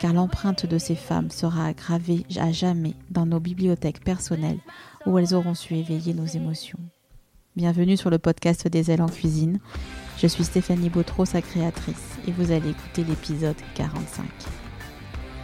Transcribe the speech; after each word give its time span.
car 0.00 0.14
l'empreinte 0.14 0.64
de 0.64 0.78
ces 0.78 0.96
femmes 0.96 1.30
sera 1.30 1.72
gravée 1.74 2.24
à 2.38 2.50
jamais 2.50 2.94
dans 3.10 3.26
nos 3.26 3.38
bibliothèques 3.38 4.02
personnelles 4.02 4.58
où 5.06 5.18
elles 5.18 5.34
auront 5.34 5.54
su 5.54 5.74
éveiller 5.74 6.14
nos 6.14 6.24
émotions. 6.24 6.78
Bienvenue 7.54 7.98
sur 7.98 8.08
le 8.08 8.18
podcast 8.18 8.66
des 8.66 8.90
ailes 8.90 9.02
en 9.02 9.08
cuisine. 9.08 9.60
Je 10.16 10.26
suis 10.26 10.44
Stéphanie 10.44 10.88
Bautreau, 10.88 11.26
sa 11.26 11.42
créatrice, 11.42 12.18
et 12.26 12.32
vous 12.32 12.50
allez 12.50 12.70
écouter 12.70 13.04
l'épisode 13.04 13.56
45. 13.74 14.24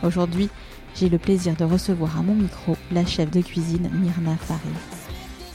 Aujourd'hui, 0.02 0.48
j'ai 0.94 1.10
le 1.10 1.18
plaisir 1.18 1.54
de 1.56 1.64
recevoir 1.64 2.18
à 2.18 2.22
mon 2.22 2.34
micro 2.34 2.76
la 2.92 3.04
chef 3.04 3.30
de 3.30 3.42
cuisine 3.42 3.90
Myrna 3.92 4.36
Farid. 4.36 4.72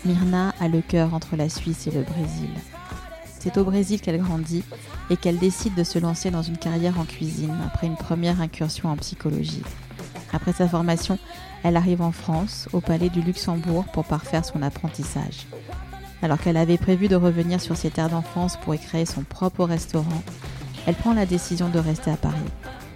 Myrna 0.05 0.53
a 0.59 0.67
le 0.67 0.81
cœur 0.81 1.15
entre 1.15 1.35
la 1.35 1.49
Suisse 1.49 1.87
et 1.87 1.91
le 1.91 2.03
Brésil. 2.03 2.49
C'est 3.43 3.57
au 3.57 3.63
Brésil 3.63 4.01
qu'elle 4.01 4.21
grandit 4.21 4.63
et 5.09 5.17
qu'elle 5.17 5.39
décide 5.39 5.73
de 5.73 5.83
se 5.83 5.97
lancer 5.97 6.29
dans 6.29 6.43
une 6.43 6.59
carrière 6.59 6.99
en 6.99 7.05
cuisine 7.05 7.57
après 7.65 7.87
une 7.87 7.95
première 7.95 8.39
incursion 8.39 8.89
en 8.89 8.97
psychologie. 8.97 9.63
Après 10.31 10.53
sa 10.53 10.67
formation, 10.67 11.17
elle 11.63 11.75
arrive 11.75 12.03
en 12.03 12.11
France, 12.11 12.69
au 12.71 12.81
Palais 12.81 13.09
du 13.09 13.19
Luxembourg, 13.19 13.85
pour 13.93 14.05
parfaire 14.05 14.45
son 14.45 14.61
apprentissage. 14.61 15.47
Alors 16.21 16.39
qu'elle 16.39 16.55
avait 16.55 16.77
prévu 16.77 17.07
de 17.07 17.15
revenir 17.15 17.59
sur 17.59 17.75
ses 17.75 17.89
terres 17.89 18.11
d'enfance 18.11 18.57
pour 18.57 18.75
y 18.75 18.79
créer 18.79 19.07
son 19.07 19.23
propre 19.23 19.65
restaurant, 19.65 20.21
elle 20.85 20.93
prend 20.93 21.15
la 21.15 21.25
décision 21.25 21.67
de 21.69 21.79
rester 21.79 22.11
à 22.11 22.17
Paris. 22.17 22.37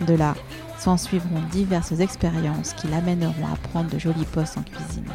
De 0.05 0.13
là, 0.13 0.35
s'en 0.77 0.97
suivront 0.97 1.41
diverses 1.51 2.01
expériences 2.01 2.73
qui 2.73 2.87
l'amèneront 2.87 3.47
à 3.51 3.55
prendre 3.69 3.89
de 3.89 3.97
jolis 3.97 4.25
postes 4.25 4.59
en 4.59 4.61
cuisine. 4.61 5.09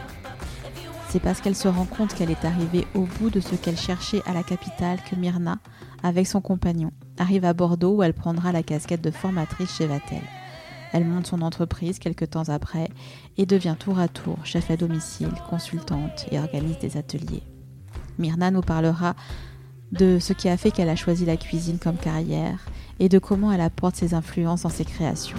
C'est 1.11 1.19
parce 1.19 1.41
qu'elle 1.41 1.56
se 1.56 1.66
rend 1.66 1.86
compte 1.86 2.14
qu'elle 2.14 2.30
est 2.30 2.44
arrivée 2.44 2.86
au 2.94 3.00
bout 3.00 3.30
de 3.30 3.41
ce 3.41 3.56
qu'elle 3.56 3.77
cherchait 3.77 4.22
à 4.27 4.33
la 4.33 4.44
capitale 4.44 5.00
que 5.03 5.16
Myrna, 5.16 5.58
avec 6.05 6.28
son 6.28 6.41
compagnon, 6.41 6.92
arrive 7.19 7.44
à 7.44 7.53
Bordeaux 7.53 7.97
où 7.97 8.03
elle 8.05 8.14
prendra 8.14 8.53
la 8.53 8.62
casquette 8.62 9.03
de 9.03 9.11
formatrice 9.11 9.75
chez 9.75 9.88
Vatel. 9.88 10.22
Elle 10.92 11.05
monte 11.05 11.27
son 11.27 11.42
entreprise 11.42 11.98
quelques 11.98 12.31
temps 12.31 12.48
après 12.48 12.88
et 13.38 13.44
devient 13.44 13.75
tour 13.77 13.98
à 13.98 14.06
tour 14.06 14.38
chef 14.44 14.70
à 14.70 14.77
domicile, 14.77 15.33
consultante 15.48 16.27
et 16.31 16.38
organise 16.38 16.78
des 16.78 16.97
ateliers. 16.97 17.42
Myrna 18.19 18.53
nous 18.53 18.61
parlera 18.61 19.16
de 19.91 20.20
ce 20.20 20.33
qui 20.33 20.48
a 20.48 20.56
fait 20.56 20.70
qu'elle 20.70 20.88
a 20.88 20.94
choisi 20.94 21.27
la 21.27 21.36
cuisine 21.36 21.81
comme 21.81 21.97
carrière 21.97 22.60
et 23.00 23.09
de 23.09 23.19
comment 23.19 23.50
elle 23.50 23.62
apporte 23.62 23.97
ses 23.97 24.15
influences 24.15 24.62
dans 24.62 24.69
ses 24.69 24.84
créations. 24.84 25.38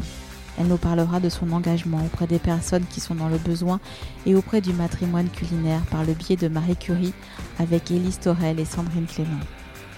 Elle 0.59 0.67
nous 0.67 0.77
parlera 0.77 1.19
de 1.19 1.29
son 1.29 1.51
engagement 1.51 2.05
auprès 2.05 2.27
des 2.27 2.39
personnes 2.39 2.85
qui 2.89 2.99
sont 2.99 3.15
dans 3.15 3.29
le 3.29 3.37
besoin 3.37 3.79
et 4.25 4.35
auprès 4.35 4.61
du 4.61 4.73
matrimoine 4.73 5.29
culinaire 5.29 5.81
par 5.89 6.03
le 6.03 6.13
biais 6.13 6.35
de 6.35 6.47
Marie 6.47 6.75
Curie 6.75 7.13
avec 7.59 7.89
Élise 7.91 8.19
Torel 8.19 8.59
et 8.59 8.65
Sandrine 8.65 9.05
Clément. 9.05 9.39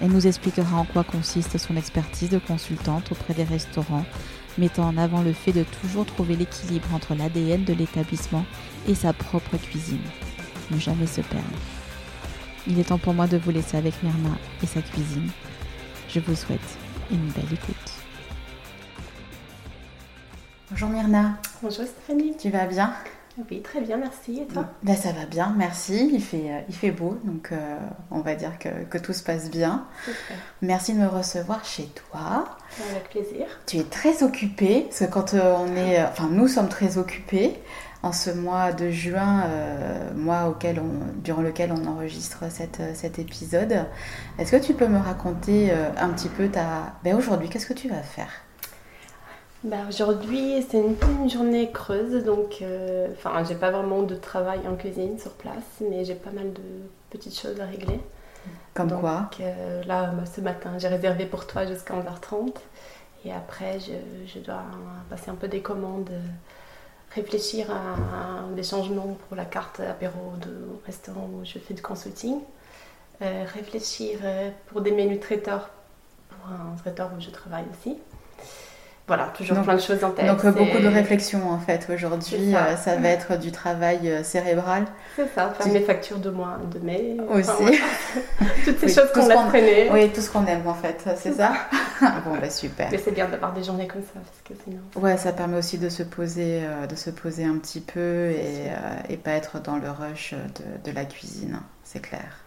Elle 0.02 0.12
nous 0.12 0.28
expliquera 0.28 0.78
en 0.78 0.86
quoi 0.86 1.04
consiste 1.04 1.58
son 1.58 1.78
expertise 1.78 2.30
de 2.30 2.40
consultante 2.40 3.12
auprès 3.12 3.34
des 3.34 3.44
restaurants, 3.44 4.06
mettant 4.58 4.88
en 4.88 4.98
avant 4.98 5.22
le 5.22 5.34
fait 5.34 5.52
de 5.52 5.64
toujours 5.64 6.06
trouver 6.06 6.36
l'équilibre 6.36 6.94
entre 6.94 7.16
l'ADN 7.16 7.64
de 7.64 7.74
l'établissement 7.74 8.46
et 8.88 8.96
sa 8.96 9.14
propre 9.14 9.58
cuisine. 9.58 10.02
Ne 10.72 10.80
jamais 10.80 11.08
se 11.08 11.22
perdre. 11.22 11.46
Il 12.68 12.80
est 12.80 12.86
temps 12.86 12.98
pour 12.98 13.14
moi 13.14 13.28
de 13.28 13.38
vous 13.38 13.52
laisser 13.52 13.78
avec 13.78 14.02
Myrna 14.04 14.38
et 14.62 14.68
sa 14.68 14.82
cuisine. 14.82 15.30
Je 16.10 16.20
vous 16.20 16.36
souhaite 16.36 16.78
une 17.12 17.28
belle 17.30 17.52
écoute. 17.52 17.93
Bonjour 20.74 20.90
Myrna. 20.90 21.38
Bonjour 21.62 21.86
Stéphanie. 21.86 22.36
Tu 22.36 22.50
vas 22.50 22.66
bien? 22.66 22.96
Oui, 23.38 23.62
très 23.62 23.80
bien, 23.80 23.98
merci. 23.98 24.40
Et 24.40 24.48
toi? 24.48 24.66
Ben, 24.82 24.96
Ça 24.96 25.12
va 25.12 25.28
bien, 25.28 25.54
merci. 25.56 26.10
Il 26.12 26.20
fait, 26.20 26.50
euh, 26.50 26.60
il 26.68 26.74
fait 26.74 26.90
beau, 26.90 27.20
donc 27.26 27.52
euh, 27.52 27.78
on 28.10 28.22
va 28.22 28.34
dire 28.34 28.58
que, 28.58 28.70
que, 28.90 28.98
tout 28.98 29.14
se 29.14 29.22
passe 29.22 29.52
bien. 29.52 29.86
Merci 30.64 30.96
de 30.96 30.98
me 30.98 31.06
recevoir 31.06 31.64
chez 31.64 31.88
toi. 32.10 32.58
Avec 32.90 33.08
plaisir. 33.12 33.46
Tu 33.68 33.78
es 33.78 33.84
très 33.84 34.24
occupée, 34.24 34.88
parce 34.90 35.02
que 35.02 35.06
quand 35.06 35.36
euh, 35.36 35.56
on 35.60 35.76
est... 35.76 36.04
Enfin, 36.04 36.28
nous 36.32 36.48
sommes 36.48 36.70
très 36.70 36.98
occupés 36.98 37.60
en 38.02 38.12
ce 38.12 38.32
mois 38.32 38.72
de 38.72 38.90
juin, 38.90 39.44
mois 40.16 40.50
auquel 40.50 40.80
on, 40.80 41.22
durant 41.22 41.44
lequel 41.44 41.72
on 41.72 41.86
enregistre 41.86 42.46
cette, 42.50 42.82
cet 42.96 43.20
épisode. 43.20 43.86
Est-ce 44.40 44.52
que 44.52 44.62
tu 44.62 44.74
peux 44.74 44.88
me 44.88 44.98
raconter 44.98 45.72
un 45.72 46.10
petit 46.10 46.30
peu 46.30 46.50
ta... 46.50 46.96
Ben, 47.04 47.16
aujourd'hui, 47.16 47.48
qu'est-ce 47.48 47.68
que 47.68 47.74
tu 47.74 47.90
vas 47.90 48.02
faire? 48.02 48.32
Bah 49.64 49.78
Aujourd'hui, 49.88 50.62
c'est 50.70 50.78
une, 50.78 50.96
une, 51.22 51.30
journée 51.30 51.72
creuse, 51.72 52.26
donc 52.26 52.58
euh, 52.62 53.08
enfin, 53.14 53.46
j'ai 53.46 53.56
pas 53.56 53.72
vraiment 53.72 54.04
de 54.04 54.16
travail 54.16 54.60
en 54.68 54.76
cuisine 54.76 55.18
sur 55.18 55.32
place, 55.32 55.64
mais 55.80 56.04
j'ai 56.04 56.16
pas 56.16 56.32
mal 56.32 56.52
de 56.52 56.62
petites 57.10 57.40
choses 57.40 57.62
à 57.62 57.66
régler. 57.66 58.02
Comme 58.74 58.92
quoi 59.00 59.30
euh, 59.40 59.84
Là, 59.86 60.08
bah, 60.08 60.26
ce 60.26 60.42
matin, 60.42 60.72
j'ai 60.80 60.90
réservé 60.90 61.26
pour 61.26 61.48
toi 61.48 61.66
jusqu'à 61.66 61.94
11h30, 61.94 62.56
et 63.24 63.32
après, 63.32 63.80
je, 63.80 63.94
je, 64.28 64.40
dois 64.40 64.64
passer 65.10 65.32
un 65.32 65.36
peu 65.36 65.48
des 65.48 65.62
commandes, 65.62 66.12
réfléchir 67.12 67.72
à, 67.72 68.54
des 68.54 68.64
changements 68.64 69.16
pour 69.28 69.38
la 69.38 69.46
carte 69.46 69.80
apéro 69.80 70.34
de 70.42 70.54
restaurant 70.86 71.30
où 71.34 71.46
je 71.46 71.58
fais 71.58 71.74
du 71.74 71.82
consulting, 71.82 72.40
euh, 73.22 73.46
réfléchir 73.54 74.20
pour 74.68 74.82
des 74.82 74.92
menus 74.92 75.22
traiteurs 75.22 75.70
pour 76.28 76.52
un 76.52 76.76
traiteur 76.76 77.12
où 77.18 77.22
je 77.22 77.30
travaille 77.30 77.66
aussi 77.72 77.98
voilà, 79.06 79.34
toujours 79.36 79.62
plein 79.62 79.76
de 79.76 79.82
choses 79.82 80.02
en 80.04 80.12
tête. 80.12 80.28
Donc 80.28 80.46
beaucoup 80.56 80.80
de 80.80 80.88
réflexion 80.88 81.50
en 81.52 81.60
fait 81.60 81.88
aujourd'hui. 81.94 82.54
Ça. 82.54 82.92
Euh, 82.92 82.96
va 82.96 83.10
être 83.10 83.38
du 83.38 83.52
travail 83.52 84.10
euh, 84.10 84.24
cérébral. 84.24 84.86
C'est 85.18 85.28
ça, 85.36 85.54
faire 85.58 85.74
mes 85.74 85.82
factures 85.82 86.20
de 86.20 86.30
mois, 86.30 86.58
de 86.72 86.80
mai. 86.80 87.18
Aussi. 87.30 87.80
Toutes 88.66 88.80
ces 88.80 88.88
choses 88.88 89.12
qu'on 89.14 89.30
a 89.30 89.48
traînées. 89.48 89.90
Oui, 89.92 90.10
tout 90.10 90.22
ce 90.22 90.30
qu'on 90.30 90.46
aime 90.46 90.66
en 90.66 90.74
fait, 90.74 91.04
c'est 91.18 91.34
ça. 91.34 91.52
bon, 92.26 92.38
bah 92.40 92.50
super. 92.50 92.88
Mais 92.92 92.98
c'est 92.98 93.12
bien 93.12 93.28
d'avoir 93.28 93.52
des 93.52 93.64
journées 93.64 93.88
comme 93.88 94.04
ça 94.04 94.20
parce 94.24 94.42
que 94.46 94.64
sinon. 94.64 94.80
Ouais, 94.96 95.18
ça 95.18 95.34
permet 95.34 95.58
aussi 95.58 95.78
de 95.78 95.90
se 95.90 96.04
poser, 96.04 96.62
euh, 96.64 96.88
de 96.88 96.96
se 96.96 97.10
poser 97.10 97.44
un 97.44 97.58
petit 97.58 97.82
peu 97.82 98.30
et, 98.30 98.72
et 99.10 99.18
pas 99.18 99.32
être 99.32 99.60
dans 99.60 99.76
le 99.76 99.90
rush 99.90 100.34
de, 100.34 100.90
de 100.90 100.96
la 100.96 101.04
cuisine, 101.04 101.60
c'est 101.84 102.02
clair. 102.02 102.38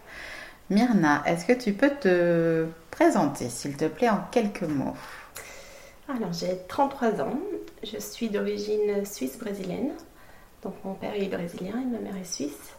Myrna, 0.71 1.23
est-ce 1.27 1.45
que 1.45 1.53
tu 1.53 1.75
peux 1.75 1.91
te 1.91 2.67
présenter, 2.91 3.51
s'il 3.51 3.77
te 3.77 3.85
plaît, 3.85 4.09
en 4.09 4.21
quelques 4.33 4.63
mots? 4.63 4.95
Alors, 6.09 6.33
j'ai 6.33 6.59
33 6.69 7.21
ans. 7.21 7.39
Je 7.83 7.99
suis 7.99 8.29
d'origine 8.29 9.05
suisse-brésilienne. 9.05 9.93
Donc, 10.63 10.75
mon 10.85 10.95
père 10.95 11.15
est 11.15 11.29
brésilien 11.29 11.81
et 11.81 11.85
ma 11.85 11.99
mère 11.99 12.17
est 12.17 12.25
suisse. 12.25 12.75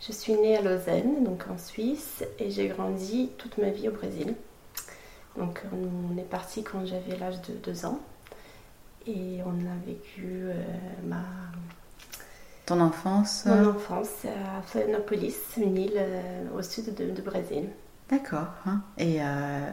Je 0.00 0.12
suis 0.12 0.34
née 0.34 0.56
à 0.56 0.60
Lausanne, 0.60 1.24
donc 1.24 1.44
en 1.48 1.56
Suisse, 1.56 2.24
et 2.38 2.50
j'ai 2.50 2.68
grandi 2.68 3.30
toute 3.38 3.56
ma 3.58 3.70
vie 3.70 3.88
au 3.88 3.92
Brésil. 3.92 4.34
Donc, 5.36 5.62
on 5.72 6.18
est 6.18 6.28
parti 6.28 6.62
quand 6.62 6.84
j'avais 6.84 7.16
l'âge 7.16 7.40
de 7.42 7.54
2 7.54 7.86
ans. 7.86 8.00
Et 9.06 9.38
on 9.46 9.50
a 9.50 9.86
vécu 9.86 10.24
euh, 10.24 10.62
ma. 11.04 11.22
Ton 12.66 12.80
enfance 12.80 13.44
Mon 13.46 13.66
enfance 13.70 14.24
à 14.24 14.62
Florianopolis, 14.62 15.36
une 15.58 15.76
île 15.76 15.92
euh, 15.96 16.58
au 16.58 16.62
sud 16.62 16.94
de, 16.94 17.22
Brésil. 17.22 17.68
D'accord. 18.10 18.48
Hein. 18.66 18.82
Et. 18.98 19.22
Euh, 19.22 19.70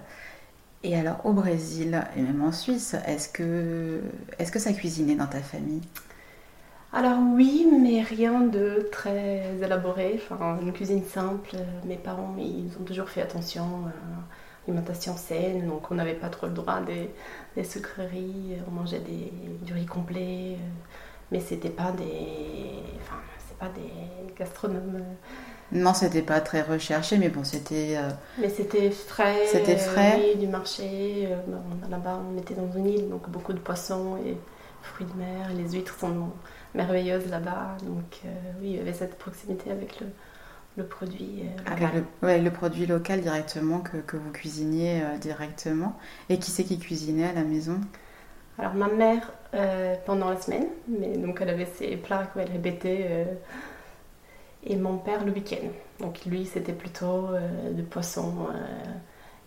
et 0.84 0.96
alors 0.98 1.26
au 1.26 1.34
Brésil 1.34 2.02
et 2.16 2.22
même 2.22 2.42
en 2.44 2.52
Suisse, 2.52 2.96
est-ce 3.06 3.30
que, 3.30 4.02
est 4.40 4.52
que 4.52 4.60
ça 4.60 4.74
cuisinait 4.74 5.16
dans 5.16 5.28
ta 5.28 5.42
famille? 5.42 5.82
Alors 6.94 7.20
oui, 7.36 7.68
mais 7.72 8.02
rien 8.02 8.42
de 8.42 8.90
très 8.92 9.58
élaboré. 9.62 10.20
Une 10.62 10.74
cuisine 10.74 11.04
simple. 11.06 11.56
Mes 11.86 11.96
parents, 11.96 12.36
ils 12.38 12.72
ont 12.80 12.84
toujours 12.84 13.10
fait 13.10 13.22
attention 13.22 13.64
à 13.88 14.68
l'alimentation 14.68 15.16
saine, 15.16 15.68
donc 15.68 15.90
on 15.90 15.96
n'avait 15.96 16.16
pas 16.16 16.30
trop 16.30 16.48
le 16.48 16.54
droit 16.54 16.82
des, 16.82 17.10
des 17.56 17.64
sucreries. 17.64 18.58
On 18.68 18.72
mangeait 18.72 19.02
du 19.62 19.74
riz 19.74 19.86
complet, 19.86 20.58
mais 21.32 21.40
c'était 21.40 21.70
pas 21.70 21.92
des, 21.94 22.84
enfin, 23.02 23.22
c'est 23.48 23.58
pas 23.58 23.70
des 23.70 24.34
gastronome. 24.38 25.02
Non, 25.72 25.94
c'était 25.94 26.22
pas 26.22 26.42
très 26.42 26.62
recherché, 26.62 27.18
mais 27.18 27.30
bon, 27.30 27.44
c'était. 27.44 27.98
Mais 28.38 28.50
c'était 28.50 28.92
frais. 28.92 29.46
C'était 29.52 29.78
frais. 29.78 30.20
oui, 30.20 30.40
du 30.40 30.48
marché. 30.48 31.28
Là-bas, 31.90 32.22
on 32.34 32.38
était 32.38 32.56
dans 32.56 32.72
une 32.72 32.88
île, 32.88 33.10
donc 33.10 33.30
beaucoup 33.30 33.54
de 33.54 33.60
poissons 33.60 34.18
et 34.26 34.38
fruits 34.82 35.06
de 35.06 35.14
mer. 35.18 35.50
Les 35.56 35.70
huîtres 35.72 35.98
sont 36.00 36.32
merveilleuses 36.74 37.28
là-bas. 37.30 37.78
Donc, 37.84 38.22
oui, 38.62 38.70
il 38.72 38.76
y 38.78 38.80
avait 38.80 38.94
cette 38.94 39.18
proximité 39.18 39.72
avec 39.72 40.00
le, 40.00 40.08
le 40.78 40.86
produit 40.88 41.44
euh, 41.44 41.64
local. 41.66 42.06
le, 42.22 42.28
ouais, 42.28 42.42
le 42.42 42.52
produit 42.52 42.86
local 42.86 43.22
directement 43.22 43.80
que, 43.82 43.98
que 43.98 44.18
vous 44.18 44.32
cuisiniez 44.32 45.02
euh, 45.04 45.18
directement. 45.18 45.98
Et 46.30 46.40
qui 46.40 46.52
c'est 46.52 46.64
qui 46.64 46.80
cuisinait 46.80 47.26
à 47.30 47.34
la 47.34 47.44
maison? 47.44 47.80
Alors 48.58 48.74
ma 48.74 48.88
mère 48.88 49.32
euh, 49.54 49.96
pendant 50.06 50.30
la 50.30 50.40
semaine, 50.40 50.68
mais 50.88 51.18
donc 51.18 51.40
elle 51.42 51.50
avait 51.50 51.66
ses 51.66 51.98
plats 51.98 52.28
qu'elle 52.34 52.52
répétait. 52.52 53.28
Et 54.64 54.76
mon 54.76 54.98
père 54.98 55.26
le 55.26 55.32
week-end. 55.32 55.68
Donc 56.00 56.26
lui 56.26 56.46
c'était 56.46 56.74
plutôt 56.74 57.30
de 57.72 57.82
poissons 57.82 58.48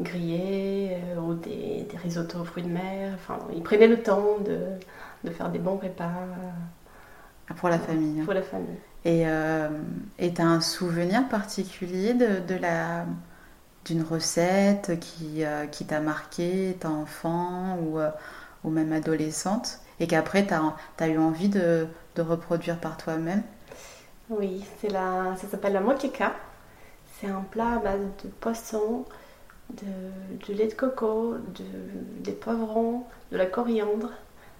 grillés 0.00 0.96
ou 1.18 1.34
des, 1.34 1.86
des, 1.90 1.96
risottos 1.96 2.40
aux 2.40 2.44
fruits 2.44 2.64
de 2.64 2.68
mer. 2.68 3.12
Enfin, 3.14 3.38
il 3.54 3.62
prenait 3.62 3.86
le 3.86 4.02
temps 4.02 4.38
de, 4.44 4.58
de 5.24 5.30
faire 5.30 5.50
des 5.50 5.58
bons 5.58 5.76
repas. 5.76 6.10
Pour 7.56 7.68
la 7.68 7.78
famille. 7.78 8.22
Pour 8.22 8.34
la 8.34 8.42
famille. 8.42 8.76
Et 9.04 9.24
euh, 9.26 9.68
tu 10.18 10.40
as 10.40 10.46
un 10.46 10.60
souvenir 10.60 11.28
particulier 11.28 12.14
de, 12.14 12.40
de 12.46 12.58
la 12.58 13.06
d'une 13.84 14.02
recette 14.02 14.98
qui, 14.98 15.44
euh, 15.44 15.66
qui 15.66 15.84
t'a 15.84 16.00
marqué, 16.00 16.70
étant 16.70 17.02
enfant 17.02 17.76
ou, 17.82 17.98
euh, 17.98 18.08
ou 18.64 18.70
même 18.70 18.94
adolescente, 18.94 19.80
et 20.00 20.06
qu'après 20.06 20.46
tu 20.46 20.54
as, 20.54 20.74
as, 20.98 21.08
eu 21.08 21.18
envie 21.18 21.50
de, 21.50 21.86
de 22.16 22.22
reproduire 22.22 22.80
par 22.80 22.96
toi-même? 22.96 23.42
Oui, 24.30 24.64
c'est 24.80 24.88
la, 24.88 25.36
ça 25.36 25.48
s'appelle 25.48 25.74
la 25.74 25.80
moqueca. 25.80 26.32
C'est 27.18 27.28
un 27.28 27.42
plat 27.42 27.74
à 27.74 27.78
base 27.78 28.00
de 28.24 28.30
poisson, 28.40 29.04
de, 29.70 30.52
lait 30.52 30.68
de 30.68 30.74
coco, 30.74 31.34
de, 31.34 31.64
des 32.20 32.32
poivrons, 32.32 33.04
de 33.30 33.36
la 33.36 33.46
coriandre, 33.46 34.10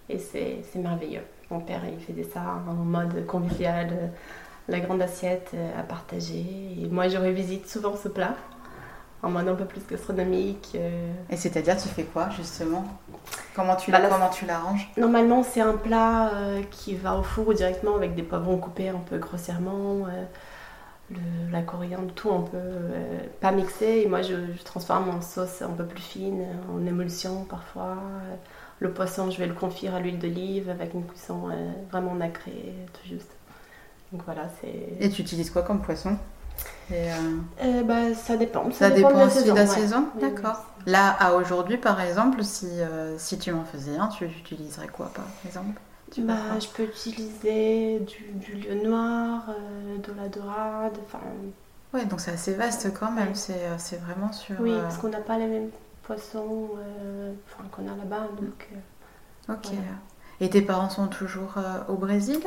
et 0.09 0.19
c'est 0.19 0.63
merveilleux. 0.77 1.23
Mon 1.51 1.61
père, 1.61 1.83
il 1.87 2.01
faisait 2.01 2.29
ça 2.29 2.63
en 2.69 2.73
mode 2.73 3.27
convivial, 3.27 3.89
euh, 3.93 4.07
la 4.69 4.81
grande 4.81 5.03
assiette 5.03 5.51
euh, 5.55 5.81
à 5.81 5.83
partager. 5.83 6.45
Et 6.83 6.89
moi, 6.89 7.09
je 7.09 7.19
revisite 7.19 7.69
souvent 7.69 7.97
ce 7.97 8.09
plat 8.09 8.37
en 9.25 9.31
mode 9.31 9.49
un 9.49 9.55
peu 9.55 9.65
plus 9.65 9.87
gastronomique. 9.87 10.73
Euh. 10.75 11.13
Et 11.31 11.37
c'est-à-dire, 11.37 11.77
tu 11.77 11.89
fais 11.89 12.05
quoi 12.05 12.29
justement? 12.31 12.85
Comment 13.55 13.77
tu, 13.77 13.91
bah, 13.91 14.01
comment 14.09 14.29
tu 14.29 14.47
l'arranges? 14.47 14.91
Normalement, 14.97 15.43
c'est 15.43 15.61
un 15.61 15.75
plat 15.75 16.31
qui 16.71 16.95
va 16.95 17.17
au 17.17 17.23
four 17.23 17.55
directement 17.55 17.97
avec 17.97 18.15
des 18.15 18.23
poivrons 18.23 18.59
coupés 18.59 18.89
un 18.89 18.99
peu 18.99 19.19
grossièrement, 19.19 20.07
la 21.51 21.63
coriandre, 21.63 22.13
tout 22.15 22.31
un 22.31 22.43
peu 22.43 22.59
pas 23.41 23.53
mixé. 23.53 24.03
Et 24.05 24.09
moi, 24.09 24.23
je, 24.23 24.35
je, 24.57 24.63
transforme 24.65 25.09
en 25.09 25.21
sauce 25.21 25.63
un 25.63 25.71
peu 25.71 25.85
plus 25.85 26.03
fine, 26.03 26.45
en 26.73 26.85
émulsion 26.85 27.45
parfois. 27.45 27.97
Le 28.81 28.91
poisson, 28.91 29.31
je 29.31 29.39
vais 29.39 29.47
le 29.47 29.55
confire 29.55 29.95
à 29.95 30.01
l'huile 30.01 30.19
d'olive 30.19 30.69
avec 30.69 30.95
une 30.95 31.07
cuisson 31.07 31.49
euh, 31.51 31.73
vraiment 31.91 32.15
nacrée, 32.15 32.75
tout 32.93 33.09
juste. 33.09 33.31
Donc 34.13 34.23
voilà, 34.25 34.49
c'est. 34.61 35.03
Et 35.05 35.09
tu 35.11 35.23
utilises 35.23 35.51
quoi 35.51 35.63
comme 35.63 35.81
poisson? 35.81 36.19
Euh, 36.93 37.13
euh, 37.63 37.83
bah, 37.83 38.15
Ça 38.15 38.37
dépend. 38.37 38.71
Ça, 38.73 38.91
dépend, 38.91 39.11
de 39.11 39.19
la 39.19 39.27
aussi 39.27 39.39
saison. 39.39 39.53
de 39.53 39.59
la 39.59 39.67
saison 39.67 40.09
D'accord. 40.21 40.65
Là, 40.87 41.17
à 41.19 41.33
aujourd'hui, 41.35 41.79
par 41.79 42.01
exemple, 42.01 42.45
si, 42.45 42.69
si 43.17 43.39
tu 43.39 43.53
m'en 43.53 43.65
faisais 43.65 43.97
un, 43.97 44.09
tu 44.09 44.27
utiliserais 44.27 44.89
quoi, 44.89 45.11
par 45.15 45.25
exemple? 45.47 45.81
Bah, 46.19 46.59
je 46.61 46.69
peux 46.69 46.85
utiliser 46.85 48.01
du, 48.01 48.33
du 48.35 48.53
lieu 48.55 48.87
noir, 48.87 49.47
de 50.03 50.13
la 50.13 50.29
dorade, 50.29 50.97
enfin... 51.07 51.21
Ouais, 51.95 52.05
donc 52.05 52.21
c'est 52.21 52.33
assez 52.33 52.55
vaste 52.55 52.93
quand 52.93 53.11
même, 53.13 53.35
c'est 53.35 54.01
vraiment 54.05 54.31
sur... 54.33 54.57
Oui, 54.61 54.75
parce 54.83 54.99
qu'on 54.99 55.09
n'a 55.09 55.21
pas 55.21 55.39
les 55.39 55.47
mêmes 55.47 55.71
poissons 56.05 56.69
euh, 56.79 57.33
qu'on 57.73 57.83
a 57.83 57.97
là-bas. 57.97 58.29
Donc, 58.41 58.69
euh, 58.73 59.55
ok. 59.55 59.73
Et 60.41 60.51
tes 60.51 60.63
parents 60.63 60.91
sont 60.91 61.09
toujours 61.09 61.55
euh, 61.57 61.81
au 61.89 61.95
Brésil? 61.95 62.41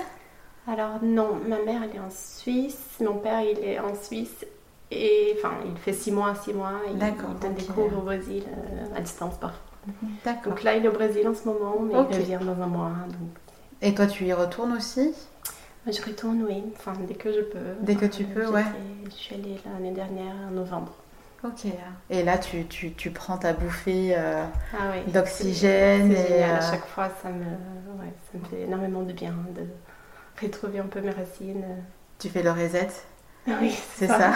Alors 0.68 1.00
non, 1.02 1.40
ma 1.48 1.62
mère 1.64 1.82
elle 1.84 1.96
est 1.96 2.00
en 2.00 2.10
Suisse, 2.10 2.98
mon 3.00 3.16
père 3.16 3.42
il 3.42 3.60
est 3.60 3.80
en 3.80 3.96
Suisse 3.96 4.46
et 4.92 5.34
enfin 5.38 5.54
il 5.66 5.78
fait 5.78 5.94
six 5.94 6.12
mois, 6.12 6.36
six 6.36 6.54
mois, 6.54 6.74
il, 6.88 6.94
il 6.94 7.40
donne 7.40 7.54
des 7.54 7.64
cours 7.64 7.90
au 7.98 8.02
Brésil 8.02 8.44
à 8.96 9.00
distance 9.00 9.38
parfois. 9.38 9.62
D'accord. 10.26 10.52
Donc 10.52 10.64
là 10.64 10.76
il 10.76 10.84
est 10.84 10.90
au 10.90 10.94
Brésil 10.94 11.28
en 11.28 11.34
ce 11.34 11.46
moment, 11.48 11.80
mais 11.82 11.94
il 11.94 12.18
revient 12.18 12.40
dans 12.46 12.62
un 12.62 12.68
mois. 12.68 12.92
Donc... 13.08 13.30
Et 13.82 13.96
toi 13.96 14.08
tu 14.08 14.26
y 14.26 14.34
retournes 14.34 14.74
aussi? 14.74 15.14
Je 15.86 16.02
retourne 16.02 16.44
oui, 16.44 16.66
enfin 16.76 16.94
dès 17.08 17.16
que 17.16 17.32
je 17.32 17.40
peux. 17.40 17.60
Dès 17.80 17.96
que 17.96 18.06
tu 18.06 18.26
peux, 18.26 18.48
ouais. 18.48 18.66
Je 19.06 19.12
suis 19.12 19.36
allée 19.36 19.56
l'année 19.66 19.94
dernière 19.94 20.36
en 20.50 20.52
novembre. 20.52 20.94
Ok. 21.44 21.66
Et 22.10 22.24
là, 22.24 22.40
tu, 22.40 22.66
tu, 22.66 22.94
tu 22.94 23.12
prends 23.12 23.38
ta 23.38 23.54
bouffée 23.54 24.16
euh, 24.18 24.44
ah 24.74 24.94
d'oxygène. 25.08 26.12
Et 26.12 26.44
à 26.44 26.58
euh, 26.58 26.72
chaque 26.72 26.86
fois, 26.88 27.10
ça 27.22 27.30
me, 27.30 27.44
ouais, 27.44 28.12
ça 28.32 28.40
me 28.40 28.46
fait 28.46 28.64
énormément 28.64 29.04
de 29.04 29.14
bien 29.14 29.36
de 29.56 29.62
retrouver 30.46 30.80
un 30.80 30.88
peu 30.88 31.02
mes 31.02 31.12
racines. 31.12 31.66
Tu 32.20 32.30
fais 32.30 32.44
le 32.44 32.52
reset? 32.52 32.90
Oui, 33.48 33.74
c'est 33.96 34.08
ça? 34.08 34.34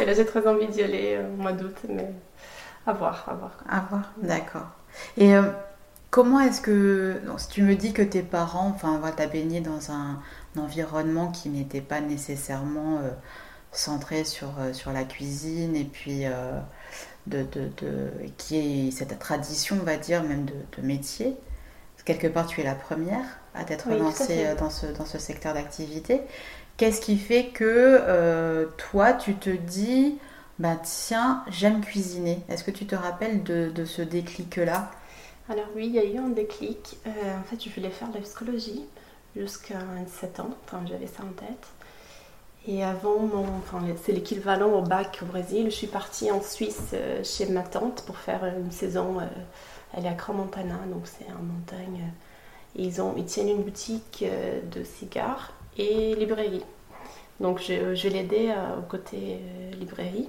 et 0.00 0.04
là, 0.04 0.12
j'ai 0.12 0.26
très 0.26 0.46
envie 0.46 0.68
d'y 0.68 0.82
aller 0.82 1.14
euh, 1.16 1.32
au 1.32 1.36
mois 1.36 1.52
d'août, 1.52 1.76
mais 1.88 2.10
à 2.86 2.92
voir, 2.92 3.26
à 3.28 3.34
voir. 3.34 3.52
À 3.68 3.80
voir, 3.80 4.12
d'accord. 4.22 4.68
Et 5.16 5.32
comment 6.10 6.40
est-ce 6.40 6.60
que, 6.60 7.20
si 7.38 7.48
tu 7.48 7.62
me 7.62 7.74
dis 7.74 7.92
que 7.94 8.02
tes 8.02 8.22
parents, 8.22 8.68
enfin, 8.74 9.00
tu 9.16 9.22
as 9.22 9.26
baigné 9.26 9.60
dans 9.60 9.90
un, 9.90 10.18
un 10.56 10.60
environnement 10.60 11.30
qui 11.30 11.48
n'était 11.48 11.80
pas 11.80 12.00
nécessairement 12.00 13.00
centré 13.72 14.24
sur, 14.24 14.58
euh, 14.58 14.72
sur 14.72 14.92
la 14.92 15.04
cuisine 15.04 15.74
et 15.76 15.84
puis 15.84 16.26
euh, 16.26 16.60
de, 17.26 17.42
de, 17.44 17.70
de, 17.78 18.10
qui 18.38 18.88
est 18.88 18.90
cette 18.90 19.18
tradition, 19.18 19.78
on 19.80 19.84
va 19.84 19.96
dire, 19.96 20.22
même 20.24 20.44
de, 20.46 20.54
de 20.78 20.86
métier. 20.86 21.36
Quelque 22.04 22.26
part, 22.26 22.46
tu 22.46 22.60
es 22.60 22.64
la 22.64 22.74
première 22.74 23.24
à 23.54 23.64
t'être 23.64 23.90
lancée 23.90 24.46
euh, 24.46 24.54
dans 24.54 24.70
ce, 24.70 24.86
dans 24.86 25.06
ce 25.06 25.18
secteur 25.18 25.54
d'activité. 25.54 26.20
Qu'est-ce 26.76 27.00
qui 27.00 27.18
fait 27.18 27.48
que 27.48 28.66
toi, 28.78 29.12
tu 29.12 29.34
te 29.34 29.50
dis, 29.50 30.18
bah 30.58 30.76
tiens, 30.82 31.44
j'aime 31.50 31.82
cuisiner 31.82 32.40
Est-ce 32.48 32.64
que 32.64 32.70
tu 32.70 32.86
te 32.86 32.94
rappelles 32.94 33.42
de, 33.42 33.70
de 33.74 33.84
ce 33.84 34.02
déclic-là? 34.02 34.90
Alors 35.50 35.66
oui, 35.76 35.86
il 35.86 35.94
y 35.94 35.98
a 35.98 36.04
eu 36.04 36.16
un 36.16 36.28
déclic. 36.28 36.96
en 37.06 37.42
fait, 37.44 37.62
je 37.62 37.68
voulais 37.70 37.90
faire 37.90 38.08
de 38.08 38.14
la 38.14 38.20
psychologie 38.20 38.86
jusqu'à 39.36 39.78
17 40.06 40.40
ans, 40.40 40.50
quand 40.70 40.86
j'avais 40.86 41.06
ça 41.06 41.22
en 41.22 41.32
tête. 41.32 41.68
Et 42.66 42.84
avant, 42.84 43.18
mon, 43.18 43.44
enfin, 43.58 43.82
c'est 44.04 44.12
l'équivalent 44.12 44.70
au 44.70 44.82
bac 44.82 45.18
au 45.22 45.26
Brésil. 45.26 45.64
Je 45.66 45.74
suis 45.74 45.86
partie 45.88 46.30
en 46.30 46.40
Suisse 46.40 46.90
euh, 46.94 47.22
chez 47.24 47.46
ma 47.46 47.62
tante 47.62 48.04
pour 48.06 48.16
faire 48.16 48.44
une 48.44 48.70
saison. 48.70 49.18
Euh, 49.20 49.24
elle 49.96 50.06
est 50.06 50.08
à 50.08 50.14
Crans-Montana, 50.14 50.78
donc 50.86 51.06
c'est 51.06 51.26
en 51.32 51.42
montagne. 51.42 52.12
Ils, 52.76 53.02
ont, 53.02 53.14
ils 53.16 53.24
tiennent 53.24 53.48
une 53.48 53.62
boutique 53.62 54.24
euh, 54.26 54.60
de 54.70 54.84
cigares 54.84 55.52
et 55.76 56.14
librairie. 56.14 56.64
Donc 57.40 57.60
je, 57.60 57.94
je 57.94 58.08
l'aidais 58.08 58.50
au 58.78 58.82
côté 58.82 59.38
librairie. 59.78 60.28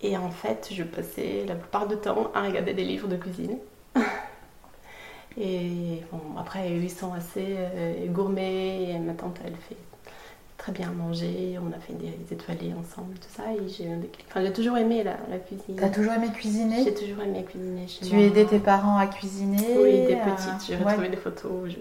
Et 0.00 0.16
en 0.16 0.30
fait, 0.30 0.68
je 0.72 0.82
passais 0.82 1.44
la 1.46 1.54
plupart 1.54 1.86
du 1.86 1.96
temps 1.96 2.30
à 2.34 2.42
regarder 2.42 2.72
des 2.72 2.84
livres 2.84 3.08
de 3.08 3.16
cuisine. 3.16 3.58
et 5.36 6.02
bon, 6.10 6.38
après, 6.38 6.70
ils 6.70 6.90
sont 6.90 7.12
assez 7.12 7.56
gourmets. 8.08 8.90
Et 8.90 8.98
ma 8.98 9.12
tante, 9.12 9.38
elle 9.44 9.56
fait 9.56 9.76
très 10.62 10.70
bien 10.70 10.92
mangé, 10.92 11.58
on 11.60 11.76
a 11.76 11.80
fait 11.80 11.94
des 11.94 12.14
étoilés 12.32 12.72
ensemble, 12.72 13.14
tout 13.14 13.28
ça, 13.36 13.42
et 13.52 13.68
j'ai 13.68 13.88
enfin, 14.28 14.44
j'ai 14.44 14.52
toujours 14.52 14.78
aimé 14.78 15.02
la, 15.02 15.16
la 15.28 15.38
cuisine. 15.38 15.74
T'as 15.76 15.88
toujours 15.88 16.12
aimé 16.12 16.28
cuisiner? 16.32 16.84
J'ai 16.84 16.94
toujours 16.94 17.20
aimé 17.24 17.44
cuisiner 17.44 17.88
chez 17.88 18.06
tu 18.06 18.20
aidais 18.20 18.44
tes 18.44 18.60
parents 18.60 18.96
à 18.96 19.08
cuisiner? 19.08 19.76
Oui, 19.76 20.06
des 20.06 20.14
petites, 20.14 20.68
j'ai 20.68 20.76
retrouvé 20.76 21.08
des 21.08 21.16
photos, 21.16 21.68
je 21.68 21.78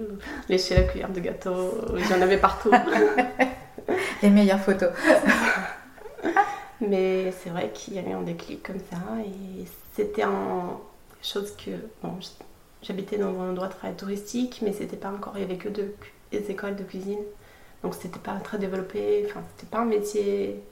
léchais 0.50 0.76
la 0.76 0.84
cuillère 0.84 1.12
de 1.12 1.20
gâteau, 1.20 1.76
j'en 2.10 2.20
avais 2.22 2.38
partout. 2.38 2.72
Les 4.24 4.32
meilleures 4.32 4.60
photos. 4.60 4.90
Mais 6.82 7.32
c'est 7.32 7.52
vrai 7.52 7.70
qu'il 7.74 7.94
y 7.94 8.00
avait 8.00 8.14
un 8.14 8.22
déclic 8.24 8.64
comme 8.64 8.80
ça, 8.90 8.98
et 9.24 9.66
c'était 9.94 10.24
un 10.24 10.80
chose 11.22 11.56
que, 11.56 11.70
bon, 12.02 12.14
j'habitais 12.82 13.20
dans 13.20 13.40
un 13.40 13.52
endroit 13.52 13.68
très 13.68 13.94
touristique, 13.94 14.64
mais 14.64 14.74
c'était 14.74 14.98
pas 14.98 15.10
encore, 15.10 15.34
il 15.36 15.40
n'y 15.40 15.44
avait 15.46 15.58
que 15.58 15.70
deux 15.70 15.94
écoles 16.32 16.76
de 16.76 16.84
cuisine. 16.84 17.20
Donc 17.84 17.96
c'était 18.00 18.20
pas 18.20 18.34
très 18.44 18.58
développé, 18.58 19.26
enfin 19.28 19.42
c'était 19.56 19.70
pas 19.70 19.80
un 19.80 19.86
métier 19.86 20.64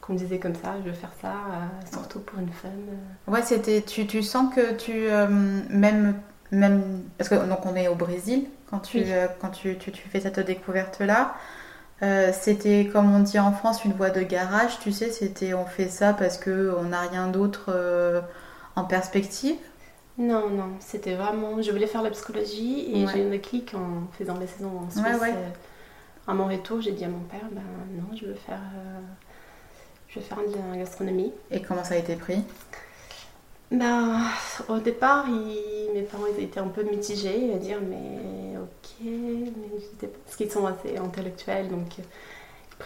qu'on 0.00 0.12
me 0.12 0.18
disait 0.18 0.38
comme 0.38 0.54
ça, 0.54 0.74
je 0.84 0.90
veux 0.90 0.94
faire 0.94 1.12
ça, 1.20 1.28
euh, 1.28 1.90
surtout 1.90 2.20
pour 2.20 2.38
une 2.38 2.50
femme. 2.50 2.70
Euh. 2.90 3.32
Ouais, 3.32 3.40
c'était, 3.42 3.80
tu, 3.80 4.06
tu 4.06 4.22
sens 4.22 4.54
que 4.54 4.74
tu, 4.74 4.92
euh, 5.08 5.26
même, 5.70 6.14
même, 6.50 7.02
parce 7.16 7.30
que 7.30 7.36
donc 7.36 7.64
on 7.64 7.74
est 7.74 7.88
au 7.88 7.94
Brésil 7.94 8.44
quand 8.68 8.80
tu, 8.80 9.04
quand 9.40 9.50
tu, 9.50 9.78
tu, 9.78 9.92
tu, 9.92 10.08
fais 10.08 10.20
cette 10.20 10.40
découverte-là, 10.40 11.34
c'était 12.32 12.90
comme 12.92 13.14
on 13.14 13.20
dit 13.20 13.38
en 13.38 13.52
France 13.52 13.84
une 13.84 13.92
voie 13.92 14.10
de 14.10 14.20
garage, 14.20 14.78
tu 14.80 14.92
sais, 14.92 15.10
c'était 15.10 15.54
on 15.54 15.64
fait 15.64 15.88
ça 15.88 16.12
parce 16.12 16.36
que 16.36 16.74
on 16.78 16.84
n'a 16.84 17.00
rien 17.02 17.28
d'autre 17.28 17.72
en 18.74 18.84
perspective. 18.84 19.56
Non, 20.18 20.50
non, 20.50 20.70
c'était 20.80 21.14
vraiment, 21.14 21.62
je 21.62 21.70
voulais 21.70 21.86
faire 21.86 22.02
la 22.02 22.10
psychologie 22.10 22.90
et 22.94 23.06
j'ai 23.06 23.22
eu 23.22 23.34
un 23.34 23.38
clic 23.38 23.74
en 23.74 24.08
faisant 24.18 24.34
mes 24.34 24.46
saisons 24.46 24.80
en 24.86 24.90
Suisse. 24.90 25.04
Ouais, 25.04 25.30
ouais 25.30 25.34
à 26.26 26.34
mon 26.34 26.46
retour, 26.46 26.80
j'ai 26.80 26.92
dit 26.92 27.04
à 27.04 27.08
mon 27.08 27.20
père, 27.20 27.48
ben 27.52 27.62
non, 27.92 28.16
je 28.16 28.26
veux 28.26 28.34
faire, 28.34 28.60
je 30.08 30.18
veux 30.18 30.24
faire 30.24 30.38
de 30.38 30.72
la 30.72 30.78
gastronomie. 30.78 31.32
Et 31.50 31.60
comment 31.60 31.84
ça 31.84 31.94
a 31.94 31.98
été 31.98 32.16
pris? 32.16 32.42
Ben, 33.70 34.20
au 34.68 34.78
départ, 34.78 35.26
mes 35.26 36.02
parents 36.02 36.26
ils 36.36 36.44
étaient 36.44 36.60
un 36.60 36.68
peu 36.68 36.82
mitigés 36.82 37.52
à 37.54 37.56
dire 37.56 37.78
mais 37.80 38.56
ok, 38.56 38.90
mais 39.00 40.08
parce 40.24 40.36
qu'ils 40.36 40.50
sont 40.50 40.66
assez 40.66 40.96
intellectuels 40.96 41.68
donc 41.68 41.96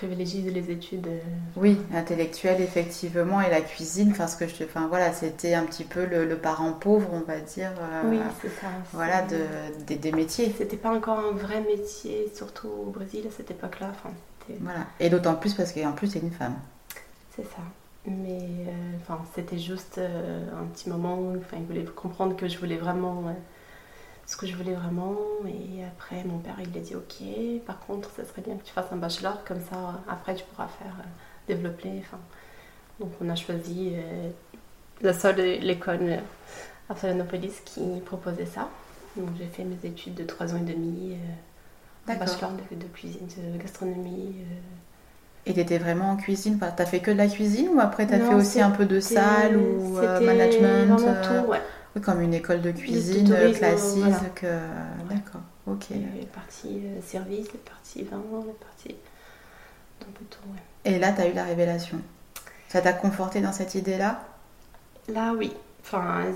ils 0.02 0.06
privilégient 0.06 0.50
les 0.50 0.70
études. 0.70 1.06
Euh. 1.06 1.18
Oui, 1.56 1.78
intellectuels 1.94 2.60
effectivement 2.60 3.40
et 3.40 3.50
la 3.50 3.60
cuisine. 3.60 4.10
Enfin, 4.12 4.26
ce 4.26 4.36
que 4.36 4.46
je, 4.46 4.64
enfin 4.64 4.86
voilà, 4.88 5.12
c'était 5.12 5.54
un 5.54 5.64
petit 5.64 5.84
peu 5.84 6.04
le, 6.04 6.36
parent 6.36 6.72
pauvre, 6.72 7.08
on 7.12 7.20
va 7.20 7.40
dire. 7.40 7.72
Euh, 7.80 8.02
oui, 8.10 8.20
c'est 8.40 8.48
ça. 8.60 8.68
Voilà, 8.92 9.22
de, 9.22 9.38
des, 9.86 9.96
des 9.96 10.12
métiers. 10.12 10.54
C'était 10.56 10.76
pas 10.76 10.90
encore 10.90 11.18
un 11.18 11.32
vrai 11.32 11.60
métier, 11.60 12.30
surtout 12.34 12.68
au 12.68 12.90
Brésil 12.90 13.24
à 13.28 13.30
cette 13.36 13.50
époque-là. 13.50 13.88
Enfin, 13.90 14.14
voilà, 14.60 14.86
et 14.98 15.10
d'autant 15.10 15.34
plus 15.34 15.54
parce 15.54 15.72
qu'en 15.72 15.92
plus 15.92 16.08
c'est 16.08 16.20
une 16.20 16.30
femme. 16.30 16.56
C'est 17.36 17.44
ça. 17.44 17.62
Mais 18.06 18.38
euh, 18.40 18.96
enfin, 19.02 19.20
c'était 19.34 19.58
juste 19.58 19.98
euh, 19.98 20.46
un 20.58 20.64
petit 20.66 20.88
moment 20.88 21.18
où 21.18 21.36
enfin, 21.36 21.58
il 21.58 21.66
voulait 21.66 21.84
comprendre 21.84 22.36
que 22.36 22.48
je 22.48 22.58
voulais 22.58 22.78
vraiment 22.78 23.24
ce 24.28 24.37
que 24.37 24.47
je 24.47 24.54
voulais 24.54 24.75
vraiment. 24.75 25.16
Et 25.47 25.85
après, 25.85 26.23
mon 26.25 26.38
père, 26.38 26.54
il 26.61 26.76
a 26.76 26.80
dit 26.80 26.94
Ok, 26.94 27.25
par 27.66 27.80
contre, 27.80 28.11
ça 28.11 28.25
serait 28.25 28.42
bien 28.42 28.56
que 28.56 28.64
tu 28.64 28.73
fasses 28.73 28.92
un 28.92 28.97
bachelor, 28.97 29.42
comme 29.44 29.61
ça, 29.61 30.00
après, 30.08 30.37
tu 30.37 30.44
pourras 30.44 30.68
faire 30.68 30.94
développer. 31.49 31.90
Enfin, 31.99 32.18
donc, 33.00 33.11
on 33.20 33.28
a 33.28 33.35
choisi 33.35 33.94
la 35.00 35.12
seule 35.12 35.40
école 35.40 36.18
à 36.88 36.94
Florianopolis 36.94 37.62
qui 37.64 37.80
proposait 38.04 38.47
ça. 38.47 38.68
Donc, 39.16 39.30
j'ai 39.38 39.47
fait 39.47 39.64
mes 39.64 39.78
études 39.82 40.14
de 40.14 40.25
3 40.25 40.54
ans 40.54 40.58
et 40.58 40.73
demi, 40.73 41.16
un 42.06 42.14
bachelor 42.14 42.52
de, 42.52 42.76
de, 42.76 42.87
cuisine, 42.87 43.26
de 43.26 43.58
gastronomie. 43.58 44.37
Et 45.49 45.54
tu 45.54 45.61
étais 45.61 45.78
vraiment 45.78 46.11
en 46.11 46.16
cuisine 46.16 46.58
Tu 46.58 46.82
as 46.82 46.87
fait 46.87 47.00
que 47.00 47.11
de 47.11 47.16
la 47.16 47.26
cuisine 47.26 47.68
ou 47.75 47.80
après 47.80 48.06
tu 48.06 48.14
as 48.14 48.18
fait 48.18 48.35
aussi 48.35 48.61
un 48.61 48.70
peu 48.70 48.85
de 48.85 49.00
salle 49.00 49.56
ou 49.56 49.97
euh, 49.99 50.20
management 50.20 51.00
euh, 51.00 51.42
tout, 51.42 51.50
ouais. 51.50 51.62
Comme 52.02 52.20
une 52.20 52.34
école 52.34 52.60
de 52.60 52.70
cuisine 52.70 53.32
euh, 53.32 53.52
classique. 53.52 54.44
D'accord, 55.08 55.42
ok. 55.66 55.86
Les 55.90 56.26
parties 56.26 56.82
service, 57.02 57.52
les 57.52 57.58
parties 57.58 58.02
vin, 58.02 58.22
les 58.46 58.52
parties. 58.52 58.96
Un 60.02 60.12
peu 60.12 60.24
tout, 60.30 60.38
ouais. 60.52 60.92
Et 60.92 60.98
là, 60.98 61.12
tu 61.12 61.22
as 61.22 61.28
eu 61.28 61.32
la 61.32 61.44
révélation. 61.44 61.98
Ça 62.68 62.80
t'a 62.80 62.92
conforté 62.92 63.40
dans 63.40 63.52
cette 63.52 63.74
idée-là? 63.74 64.20
Là, 65.08 65.32
oui. 65.36 65.52
Enfin, 65.80 66.26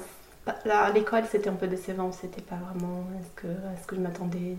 à 0.47 0.91
l'école, 0.91 1.25
c'était 1.31 1.51
un 1.51 1.55
peu 1.55 1.69
décevant. 1.69 2.11
C'était 2.13 2.43
pas 2.43 2.57
vraiment 2.57 3.07
ce 3.23 3.43
que, 3.43 3.49
ce 3.81 3.87
que 3.87 3.97
je 3.97 4.01
m'attendais. 4.01 4.57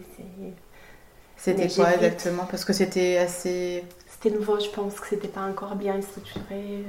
C'était 1.36 1.68
quoi 1.68 1.94
exactement? 1.96 2.46
Parce 2.46 2.64
que 2.64 2.74
c'était 2.74 3.18
assez 3.18 3.84
c'était 4.24 4.38
nouveau, 4.38 4.58
je 4.58 4.70
pense 4.70 5.02
que 5.02 5.08
c'était 5.08 5.28
pas 5.28 5.42
encore 5.42 5.76
bien 5.76 6.02
structuré. 6.02 6.86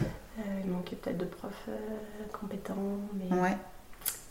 Euh, 0.00 0.04
euh, 0.38 0.60
il 0.64 0.70
manquait 0.70 0.96
peut-être 0.96 1.18
de 1.18 1.24
profs 1.24 1.68
euh, 1.68 1.76
compétents. 2.32 2.98
Mais, 3.14 3.36
ouais. 3.36 3.56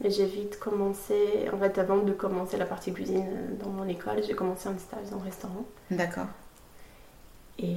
mais 0.01 0.09
j'ai 0.09 0.25
vite 0.25 0.59
commencé, 0.59 1.49
en 1.51 1.57
fait, 1.57 1.77
avant 1.77 1.97
de 1.97 2.11
commencer 2.11 2.57
la 2.57 2.65
partie 2.65 2.93
cuisine 2.93 3.57
dans 3.61 3.69
mon 3.69 3.87
école, 3.87 4.23
j'ai 4.23 4.33
commencé 4.33 4.67
un 4.69 4.77
stage 4.77 5.09
dans 5.09 5.17
le 5.17 5.23
restaurant. 5.23 5.65
D'accord. 5.91 6.27
Et 7.59 7.75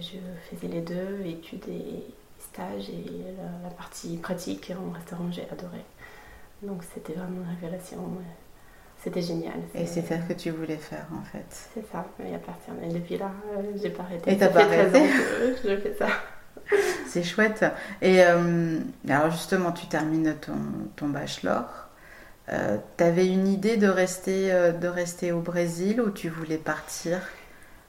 je 0.00 0.18
faisais 0.50 0.68
les 0.68 0.82
deux, 0.82 1.24
études 1.24 1.66
et 1.68 2.04
stages, 2.38 2.90
et 2.90 3.24
la, 3.62 3.70
partie 3.70 4.18
pratique 4.18 4.72
en 4.78 4.92
restaurant, 4.92 5.30
j'ai 5.30 5.48
adoré. 5.50 5.84
Donc 6.62 6.82
c'était 6.94 7.14
vraiment 7.14 7.42
une 7.42 7.56
révélation. 7.60 7.98
C'était 9.04 9.20
génial. 9.20 9.60
Et 9.74 9.84
c'est 9.84 10.00
ça 10.00 10.16
que 10.16 10.32
tu 10.32 10.50
voulais 10.50 10.78
faire 10.78 11.06
en 11.12 11.22
fait. 11.24 11.44
C'est 11.50 11.86
ça, 11.92 12.06
mais 12.18 12.34
à 12.34 12.38
partir 12.38 12.72
de 12.72 12.94
depuis 12.94 13.18
là, 13.18 13.30
euh, 13.54 13.72
j'ai 13.76 13.90
pas 13.90 14.02
arrêté. 14.02 14.32
Et 14.32 14.38
t'as 14.38 14.48
pas 14.48 14.64
arrêté 14.64 15.02
je 15.62 15.76
fais 15.76 15.94
ça. 15.94 16.08
c'est 17.06 17.22
chouette. 17.22 17.64
Et 18.02 18.22
euh, 18.22 18.78
alors 19.08 19.30
justement, 19.30 19.72
tu 19.72 19.86
termines 19.86 20.34
ton, 20.96 21.08
bachelor. 21.08 21.64
Euh, 22.50 22.76
T'avais 22.96 23.26
une 23.26 23.48
idée 23.48 23.76
de 23.76 23.88
rester, 23.88 24.52
euh, 24.52 24.72
de 24.72 24.88
rester 24.88 25.32
au 25.32 25.40
Brésil 25.40 26.00
ou 26.00 26.10
tu 26.10 26.28
voulais 26.28 26.58
partir? 26.58 27.20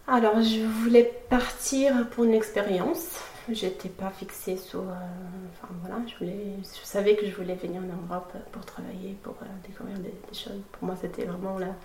Alors, 0.07 0.41
je 0.41 0.63
voulais 0.65 1.11
partir 1.29 2.07
pour 2.09 2.23
une 2.23 2.33
expérience. 2.33 3.19
J'étais 3.51 3.89
pas 3.89 4.09
fixée 4.09 4.57
sur. 4.57 4.81
Enfin 4.81 5.73
voilà, 5.81 5.97
je, 6.07 6.15
voulais, 6.17 6.57
je 6.61 6.85
savais 6.85 7.15
que 7.15 7.25
je 7.27 7.35
voulais 7.35 7.55
venir 7.55 7.81
en 7.81 8.13
Europe 8.13 8.33
pour 8.51 8.65
travailler, 8.65 9.17
pour 9.21 9.35
découvrir 9.67 9.97
des, 9.99 10.13
choses. 10.31 10.61
Pour 10.71 10.87
moi, 10.87 10.95
c'était 10.99 11.25
vraiment 11.25 11.59
là. 11.59 11.75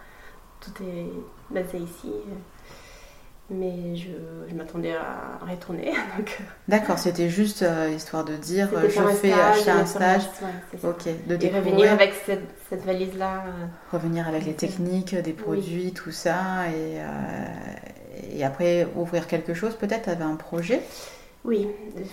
Tout 0.61 0.83
est 0.83 1.11
basé 1.51 1.79
ici. 1.79 2.13
Mais 3.50 3.97
je, 3.97 4.09
je 4.49 4.54
m'attendais 4.54 4.95
à 4.95 5.38
retourner. 5.45 5.92
Euh. 6.19 6.23
D'accord, 6.69 6.99
c'était 6.99 7.28
juste 7.28 7.64
histoire 7.95 8.25
de 8.25 8.35
dire 8.37 8.69
je 8.83 8.88
fais 8.88 9.33
acheter 9.33 9.71
un 9.71 9.87
stage. 9.87 10.23
ok, 10.85 11.09
de 11.26 11.45
Et 11.45 11.49
revenir 11.50 11.92
avec 11.92 12.12
cette, 12.26 12.45
cette 12.69 12.85
valise-là. 12.85 13.42
revenir 13.92 14.28
avec 14.28 14.45
les 14.47 14.54
techniques, 14.54 15.14
des 15.14 15.33
produits, 15.33 15.92
tout 15.92 16.12
ça. 16.12 16.69
Et, 16.69 16.99
et 18.38 18.45
après 18.45 18.87
ouvrir 18.97 19.26
quelque 19.26 19.54
chose, 19.54 19.75
peut-être, 19.75 20.04
tu 20.04 20.11
avais 20.11 20.25
un 20.25 20.37
projet? 20.37 20.80
Oui, 21.45 21.66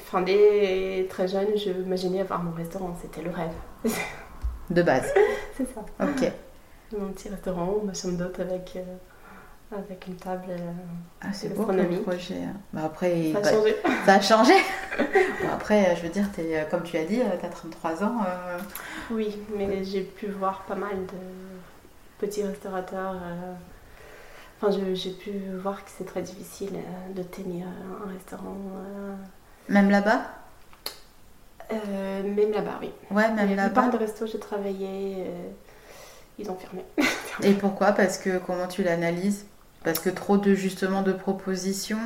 enfin, 0.08 0.22
dès 0.22 1.06
très 1.10 1.28
jeune, 1.28 1.50
je 1.58 1.70
m'imaginais 1.72 2.22
avoir 2.22 2.42
mon 2.44 2.52
restaurant, 2.54 2.96
c'était 3.02 3.22
le 3.22 3.30
rêve. 3.32 3.94
De 4.70 4.82
base 4.82 5.14
C'est 5.58 5.68
ça. 5.74 5.82
Ok. 6.02 6.32
Mon 6.98 7.12
petit 7.12 7.28
restaurant, 7.30 7.76
ma 7.84 7.94
chambre 7.94 8.18
d'hôte 8.18 8.40
avec, 8.40 8.74
euh, 8.78 8.82
avec 9.72 10.08
une 10.08 10.16
table. 10.16 10.46
Euh, 10.50 10.72
ah, 11.22 11.34
c'est 11.34 11.50
beau 11.54 11.70
le 11.72 12.02
projet. 12.02 12.44
Hein. 12.44 12.56
Bah, 12.74 12.82
après, 12.86 13.34
ça 13.34 13.40
a 13.40 13.52
changé. 13.52 13.76
Ça 14.06 14.14
a 14.14 14.22
changé. 14.22 14.54
après, 15.54 15.96
je 15.96 16.04
veux 16.04 16.10
dire, 16.10 16.26
es, 16.38 16.66
comme 16.70 16.84
tu 16.84 16.98
as 16.98 17.06
dit, 17.06 17.20
tu 17.40 17.46
as 17.46 17.50
33 17.50 18.04
ans. 18.04 18.20
Euh, 18.26 18.58
oui, 19.12 19.38
mais 19.56 19.84
j'ai 19.84 20.02
pu 20.02 20.28
voir 20.28 20.62
pas 20.64 20.76
mal 20.76 20.96
de 20.96 22.26
petits 22.26 22.44
restaurateurs 22.44 23.16
Enfin, 24.60 24.76
j'ai 24.94 25.12
pu 25.12 25.32
voir 25.62 25.84
que 25.84 25.92
c'est 25.96 26.06
très 26.06 26.22
difficile 26.24 26.72
euh, 26.74 27.14
de 27.14 27.22
tenir 27.22 27.68
un 27.68 28.12
restaurant. 28.12 28.58
Euh. 28.76 29.16
Même 29.70 29.92
là-bas? 29.92 30.22
Euh, 31.72 32.24
Même 32.24 32.52
là-bas, 32.52 32.80
oui. 32.82 32.92
Ouais, 33.12 33.30
même 33.32 33.50
là-bas. 33.50 33.56
La 33.56 33.66
plupart 33.66 33.90
des 33.92 33.98
restos 33.98 34.26
j'ai 34.26 34.40
travaillé, 34.40 35.26
ils 36.40 36.50
ont 36.50 36.56
fermé. 36.56 36.84
Et 37.44 37.54
pourquoi? 37.54 37.92
Parce 37.92 38.18
que 38.18 38.40
comment 38.40 38.68
tu 38.68 38.84
l'analyses? 38.84 39.46
Parce 39.84 40.00
que 40.00 40.10
trop 40.10 40.38
de 40.38 40.54
justement 40.54 41.02
de 41.02 41.14
propositions, 41.14 41.98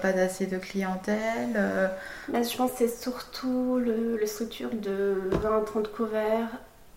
pas 0.00 0.12
d'assez 0.12 0.46
de 0.46 0.58
clientèle. 0.58 1.52
Là, 1.52 2.42
je 2.42 2.56
pense 2.56 2.72
que 2.72 2.78
c'est 2.78 2.88
surtout 2.88 3.78
le, 3.78 4.16
le, 4.16 4.26
structure 4.26 4.70
de 4.70 5.30
20-30 5.42 5.88
couverts 5.88 6.48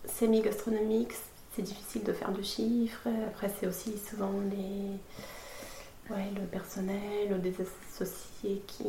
semi-gastronomiques 0.06 1.14
c'est 1.58 1.64
difficile 1.64 2.04
de 2.04 2.14
faire 2.14 2.32
de 2.32 2.42
chiffres. 2.42 3.08
Après, 3.28 3.50
c'est 3.60 3.68
aussi 3.68 3.96
souvent 3.98 4.32
les, 4.52 6.14
ouais, 6.14 6.30
le 6.36 6.46
personnel 6.46 7.34
ou 7.34 7.38
des 7.40 7.56
associés 7.60 8.62
qui. 8.68 8.86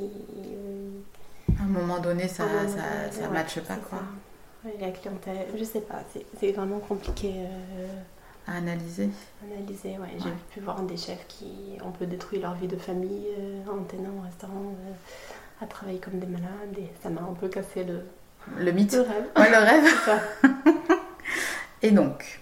à 1.58 1.62
un 1.62 1.66
moment 1.66 1.98
donné, 1.98 2.28
ça 2.28 2.44
ne 2.44 2.68
ça, 2.68 2.82
ça 3.10 3.28
matche 3.28 3.60
pas. 3.60 3.76
Quoi. 3.76 4.00
la 4.78 4.90
clientèle, 4.90 5.46
je 5.56 5.64
sais 5.64 5.80
pas, 5.80 6.02
c'est 6.38 6.52
vraiment 6.52 6.78
compliqué. 6.78 7.32
Euh, 7.36 7.86
à 8.48 8.56
analyser 8.56 9.10
Analyser, 9.42 9.98
ouais. 9.98 10.16
J'ai 10.18 10.30
pu 10.50 10.60
voir 10.60 10.80
des 10.82 10.96
chefs 10.96 11.26
qui 11.28 11.78
ont 11.84 11.92
peu 11.92 12.06
détruit 12.06 12.40
leur 12.40 12.54
vie 12.54 12.68
de 12.68 12.76
famille 12.76 13.28
euh, 13.38 13.62
en 13.70 13.84
tenant 13.84 14.20
un 14.20 14.26
restaurant, 14.26 14.74
euh, 14.86 15.64
à 15.64 15.66
travailler 15.66 15.98
comme 15.98 16.18
des 16.18 16.26
malades, 16.26 16.78
et 16.78 16.90
ça 17.02 17.10
m'a 17.10 17.20
un 17.20 17.34
peu 17.34 17.48
cassé 17.48 17.84
le, 17.84 18.04
le 18.58 18.72
mythe. 18.72 18.94
Le 18.94 19.02
rêve. 19.02 19.26
Ouais, 19.36 19.50
le 19.50 19.58
rêve. 19.58 20.60
et 21.82 21.90
donc, 21.90 22.40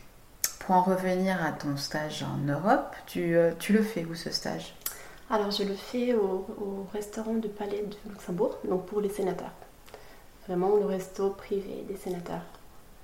pour 0.60 0.74
en 0.74 0.82
revenir 0.82 1.44
à 1.44 1.52
ton 1.52 1.76
stage 1.76 2.22
en 2.22 2.38
Europe, 2.46 2.94
tu, 3.06 3.36
euh, 3.36 3.52
tu 3.58 3.72
le 3.72 3.82
fais 3.82 4.04
où 4.04 4.14
ce 4.14 4.30
stage? 4.30 4.74
Alors 5.28 5.50
je 5.50 5.64
le 5.64 5.74
fais 5.74 6.14
au, 6.14 6.86
restaurant 6.92 7.34
du 7.34 7.48
Palais 7.48 7.82
de 7.82 8.10
Luxembourg, 8.10 8.58
donc 8.64 8.86
pour 8.86 9.00
les 9.00 9.08
sénateurs. 9.08 9.50
Vraiment 10.46 10.76
le 10.76 10.84
resto 10.86 11.30
privé 11.30 11.84
des 11.88 11.96
sénateurs. 11.96 12.42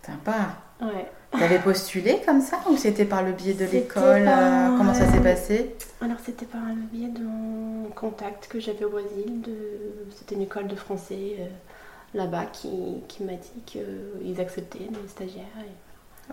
Sympa. 0.06 0.56
Ouais. 0.80 1.10
Avais 1.40 1.58
postulé 1.58 2.20
comme 2.26 2.40
ça 2.40 2.58
ou 2.70 2.76
c'était 2.76 3.04
par 3.04 3.22
le 3.22 3.32
biais 3.32 3.54
de 3.54 3.64
l'école 3.64 4.26
euh, 4.26 4.76
Comment 4.76 4.94
ça 4.94 5.10
s'est 5.10 5.20
passé? 5.20 5.74
Alors 6.00 6.18
c'était 6.24 6.46
par 6.46 6.62
le 6.68 6.82
biais 6.92 7.08
d'un 7.08 7.90
contact 7.94 8.48
que 8.48 8.60
j'avais 8.60 8.84
au 8.84 8.90
Brésil. 8.90 9.40
De... 9.42 9.54
C'était 10.16 10.34
une 10.34 10.42
école 10.42 10.66
de 10.68 10.76
français 10.76 11.36
euh, 11.38 11.46
là-bas 12.14 12.46
qui, 12.52 12.68
qui 13.08 13.24
m'a 13.24 13.32
dit 13.32 13.62
qu'ils 13.64 14.40
acceptaient 14.40 14.88
des 14.90 15.08
stagiaires. 15.08 15.44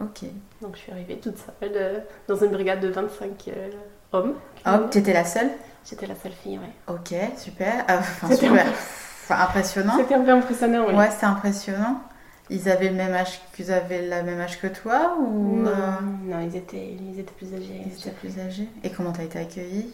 Ok. 0.02 0.24
Donc 0.62 0.76
je 0.76 0.80
suis 0.80 0.92
arrivée 0.92 1.18
toute 1.18 1.38
seule 1.38 1.72
euh, 1.76 2.00
dans 2.28 2.36
une 2.36 2.52
brigade 2.52 2.80
de 2.80 2.90
25 2.90 3.30
euh, 3.48 3.70
hommes. 4.14 4.36
Oh, 4.66 4.70
tu 4.90 5.00
étais 5.00 5.14
la 5.14 5.26
seule? 5.26 5.50
J'étais 5.88 6.06
la 6.06 6.16
seule 6.16 6.32
fille, 6.32 6.60
oui. 6.62 6.94
Ok, 6.94 7.16
super. 7.38 7.86
Ah, 7.88 7.98
enfin, 8.00 8.36
super. 8.36 8.66
Impressionnant. 9.30 9.94
C'était 9.98 10.16
un 10.16 10.22
peu 10.22 10.32
impressionnant, 10.32 10.86
oui. 10.88 10.96
Ouais, 10.96 11.10
c'était 11.12 11.26
impressionnant. 11.26 12.02
Ils 12.50 12.68
avaient 12.70 12.90
le 12.90 12.96
même 12.96 13.14
âge, 13.14 13.40
qu'ils 13.56 13.72
avaient 13.72 14.02
le 14.02 14.24
même 14.24 14.40
âge 14.40 14.60
que 14.60 14.68
toi 14.68 15.16
ou 15.20 15.58
Non, 15.58 15.68
euh, 15.70 15.92
non, 16.24 16.40
ils 16.42 16.56
étaient, 16.56 16.94
ils 17.00 17.20
étaient 17.20 17.34
plus 17.34 17.54
âgés. 17.54 17.82
ils 17.86 17.94
étaient 17.94 18.10
plus 18.12 18.40
âgés 18.40 18.68
Et 18.84 18.90
comment 18.90 19.12
t'as 19.12 19.24
été 19.24 19.38
accueillie? 19.40 19.90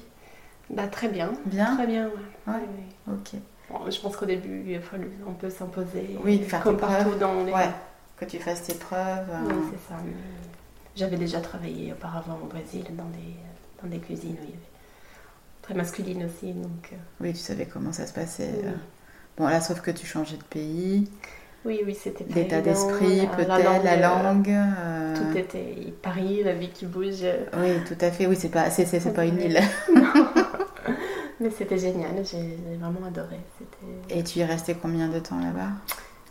Bah, 0.69 0.87
très 0.87 1.09
bien. 1.09 1.33
Bien? 1.45 1.75
Très 1.75 1.85
bien, 1.87 2.05
ouais. 2.07 2.53
Ouais. 2.53 2.59
Oui. 3.07 3.13
Ok. 3.13 3.39
Bon, 3.69 3.91
je 3.91 3.99
pense 3.99 4.15
qu'au 4.15 4.25
début, 4.25 4.63
il 4.67 4.75
a 4.77 4.79
fallu 4.81 5.09
un 5.27 5.33
peu 5.33 5.49
s'imposer. 5.49 6.17
Oui, 6.23 6.39
faire 6.43 6.61
comme 6.63 6.75
tes 6.75 6.81
partout 6.81 7.03
preuves. 7.09 7.19
dans 7.19 7.43
les. 7.43 7.51
Ouais. 7.51 7.69
Que 8.17 8.25
tu 8.25 8.39
fasses 8.39 8.63
tes 8.63 8.75
preuves. 8.75 9.29
euh, 9.29 9.47
Oui, 9.49 9.55
c'est 9.71 9.93
ça. 9.93 9.99
J'avais 10.95 11.17
déjà 11.17 11.41
travaillé 11.41 11.91
auparavant 11.91 12.39
au 12.41 12.45
Brésil 12.47 12.85
dans 12.91 13.03
des, 13.09 13.35
dans 13.83 13.89
des 13.89 13.97
cuisines 13.99 14.31
où 14.39 14.43
il 14.43 14.49
y 14.51 14.53
avait 14.53 14.59
très 15.61 15.73
masculines 15.73 16.23
aussi. 16.25 16.53
Donc, 16.53 16.89
euh, 16.93 16.95
Oui, 17.19 17.33
tu 17.33 17.39
savais 17.39 17.65
comment 17.65 17.91
ça 17.91 18.07
se 18.07 18.13
passait. 18.13 18.51
oui. 18.55 18.61
euh. 18.67 18.71
Bon, 19.37 19.47
là, 19.47 19.59
sauf 19.59 19.81
que 19.81 19.91
tu 19.91 20.05
changeais 20.05 20.37
de 20.37 20.43
pays, 20.43 21.09
oui, 21.65 21.81
oui, 21.85 21.95
c'était 21.99 22.25
l'état 22.33 22.61
d'esprit, 22.61 23.21
La- 23.21 23.27
peut-être, 23.27 23.83
la 23.83 23.93
euh, 24.19 24.23
langue. 24.23 24.49
euh, 24.49 25.15
Tout 25.15 25.37
était 25.37 25.93
Paris, 26.01 26.41
la 26.43 26.53
vie 26.53 26.69
qui 26.69 26.85
bouge. 26.85 27.23
euh, 27.23 27.45
Oui, 27.57 27.83
tout 27.87 27.97
à 28.05 28.11
fait. 28.11 28.27
Oui, 28.27 28.35
c'est 28.37 28.49
pas, 28.49 28.69
c'est, 28.69 28.85
c'est- 28.85 28.99
c'est 28.99 29.13
pas 29.13 29.25
une 29.25 29.39
île. 29.41 29.59
Mais 31.39 31.49
c'était 31.49 31.77
génial, 31.77 32.23
j'ai 32.23 32.57
vraiment 32.79 33.05
adoré. 33.07 33.39
C'était... 33.59 34.17
Et 34.19 34.23
tu 34.23 34.39
y 34.39 34.41
es 34.41 34.45
resté 34.45 34.75
combien 34.79 35.09
de 35.09 35.19
temps 35.19 35.39
là-bas? 35.39 35.71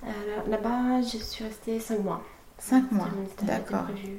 Euh, 0.04 0.06
là- 0.06 0.56
Là-bas, 0.56 1.02
je 1.02 1.18
suis 1.18 1.44
restée 1.44 1.78
5 1.78 1.98
mois. 2.02 2.22
Cinq 2.58 2.90
mois. 2.92 3.08
C'était- 3.10 3.30
c'était 3.40 3.52
D'accord. 3.52 3.84
prévu. 3.84 4.18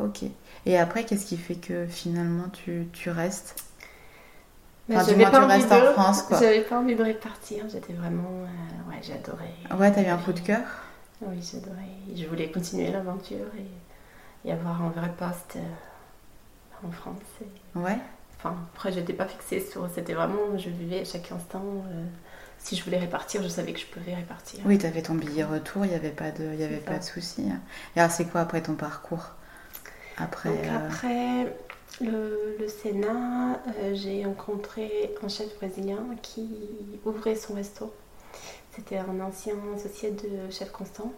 Ok. 0.00 0.24
Et 0.66 0.78
après, 0.78 1.04
qu'est-ce 1.04 1.26
qui 1.26 1.36
fait 1.36 1.54
que 1.54 1.86
finalement 1.86 2.48
tu, 2.52 2.88
tu 2.92 3.10
restes? 3.10 3.56
Enfin, 4.96 5.04
du 5.04 5.10
j'avais 5.10 5.22
moins, 5.22 5.30
pas 5.30 5.40
tu 5.40 5.44
restes 5.46 5.72
en 5.72 5.92
France, 5.92 6.22
quoi. 6.22 6.38
J'avais 6.38 6.60
pas 6.62 6.78
envie 6.78 6.94
de 6.94 7.04
repartir, 7.04 7.64
j'étais 7.68 7.92
vraiment. 7.92 8.30
euh, 8.44 8.90
ouais, 8.90 9.00
adoré. 9.14 9.78
Ouais, 9.78 9.92
t'as 9.92 10.02
eu 10.02 10.06
un 10.06 10.18
coup 10.18 10.32
de 10.32 10.40
cœur? 10.40 10.62
Oui, 11.22 11.40
j'adorais. 11.40 12.16
Je 12.16 12.26
voulais 12.26 12.50
continuer 12.50 12.90
l'aventure 12.90 13.46
et, 13.56 14.48
et 14.48 14.52
avoir 14.52 14.82
un 14.82 14.90
vrai 14.90 15.10
poste 15.16 15.56
euh, 15.56 16.86
en 16.86 16.90
France. 16.90 17.16
Et- 17.40 17.78
Ouais. 17.78 17.98
Enfin, 18.38 18.56
après, 18.74 18.92
j'étais 18.92 19.12
pas 19.12 19.26
fixée 19.26 19.60
sur. 19.60 19.88
C'était 19.94 20.14
vraiment. 20.14 20.58
Je 20.58 20.68
vivais 20.68 21.00
à 21.00 21.04
chaque 21.04 21.30
instant. 21.32 21.62
euh, 21.64 22.04
si 22.58 22.76
je 22.76 22.84
voulais 22.84 22.98
répartir, 22.98 23.42
je 23.42 23.48
savais 23.48 23.72
que 23.72 23.80
je 23.80 23.86
pouvais 23.86 24.14
répartir. 24.14 24.60
Oui, 24.66 24.78
t'avais 24.78 25.02
ton 25.02 25.14
billet 25.14 25.42
retour, 25.44 25.84
il 25.84 25.88
n'y 25.88 25.96
avait 25.96 26.10
pas 26.10 26.30
de, 26.30 26.44
il 26.52 26.60
y 26.60 26.64
avait 26.64 26.76
pas 26.76 26.98
de 26.98 27.02
souci. 27.02 27.44
Et 27.96 28.00
alors, 28.00 28.12
c'est 28.12 28.26
quoi 28.26 28.40
après 28.42 28.62
ton 28.62 28.74
parcours? 28.74 29.30
Après. 30.16 30.48
Donc 30.50 30.64
après 30.66 31.52
le, 32.02 32.56
le 32.58 32.68
Sénat, 32.68 33.60
euh, 33.78 33.94
j'ai 33.94 34.24
rencontré 34.24 35.14
un 35.22 35.28
chef 35.28 35.56
brésilien 35.56 36.04
qui 36.22 36.48
ouvrait 37.04 37.36
son 37.36 37.54
resto. 37.54 37.92
C'était 38.74 38.98
un 38.98 39.20
ancien 39.20 39.54
associé 39.76 40.10
de 40.10 40.50
chef 40.50 40.70
Constant. 40.72 41.12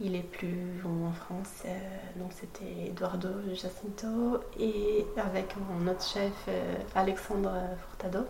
Il 0.00 0.16
est 0.16 0.22
plus 0.28 0.82
en 0.84 1.12
France, 1.12 1.62
euh, 1.66 1.70
donc 2.16 2.32
c'était 2.32 2.88
Eduardo 2.88 3.28
Jacinto 3.54 4.40
et 4.58 5.06
avec 5.16 5.54
un 5.80 5.86
autre 5.86 6.04
chef, 6.04 6.32
euh, 6.48 6.74
Alexandre 6.96 7.52
Furtado, 7.78 8.26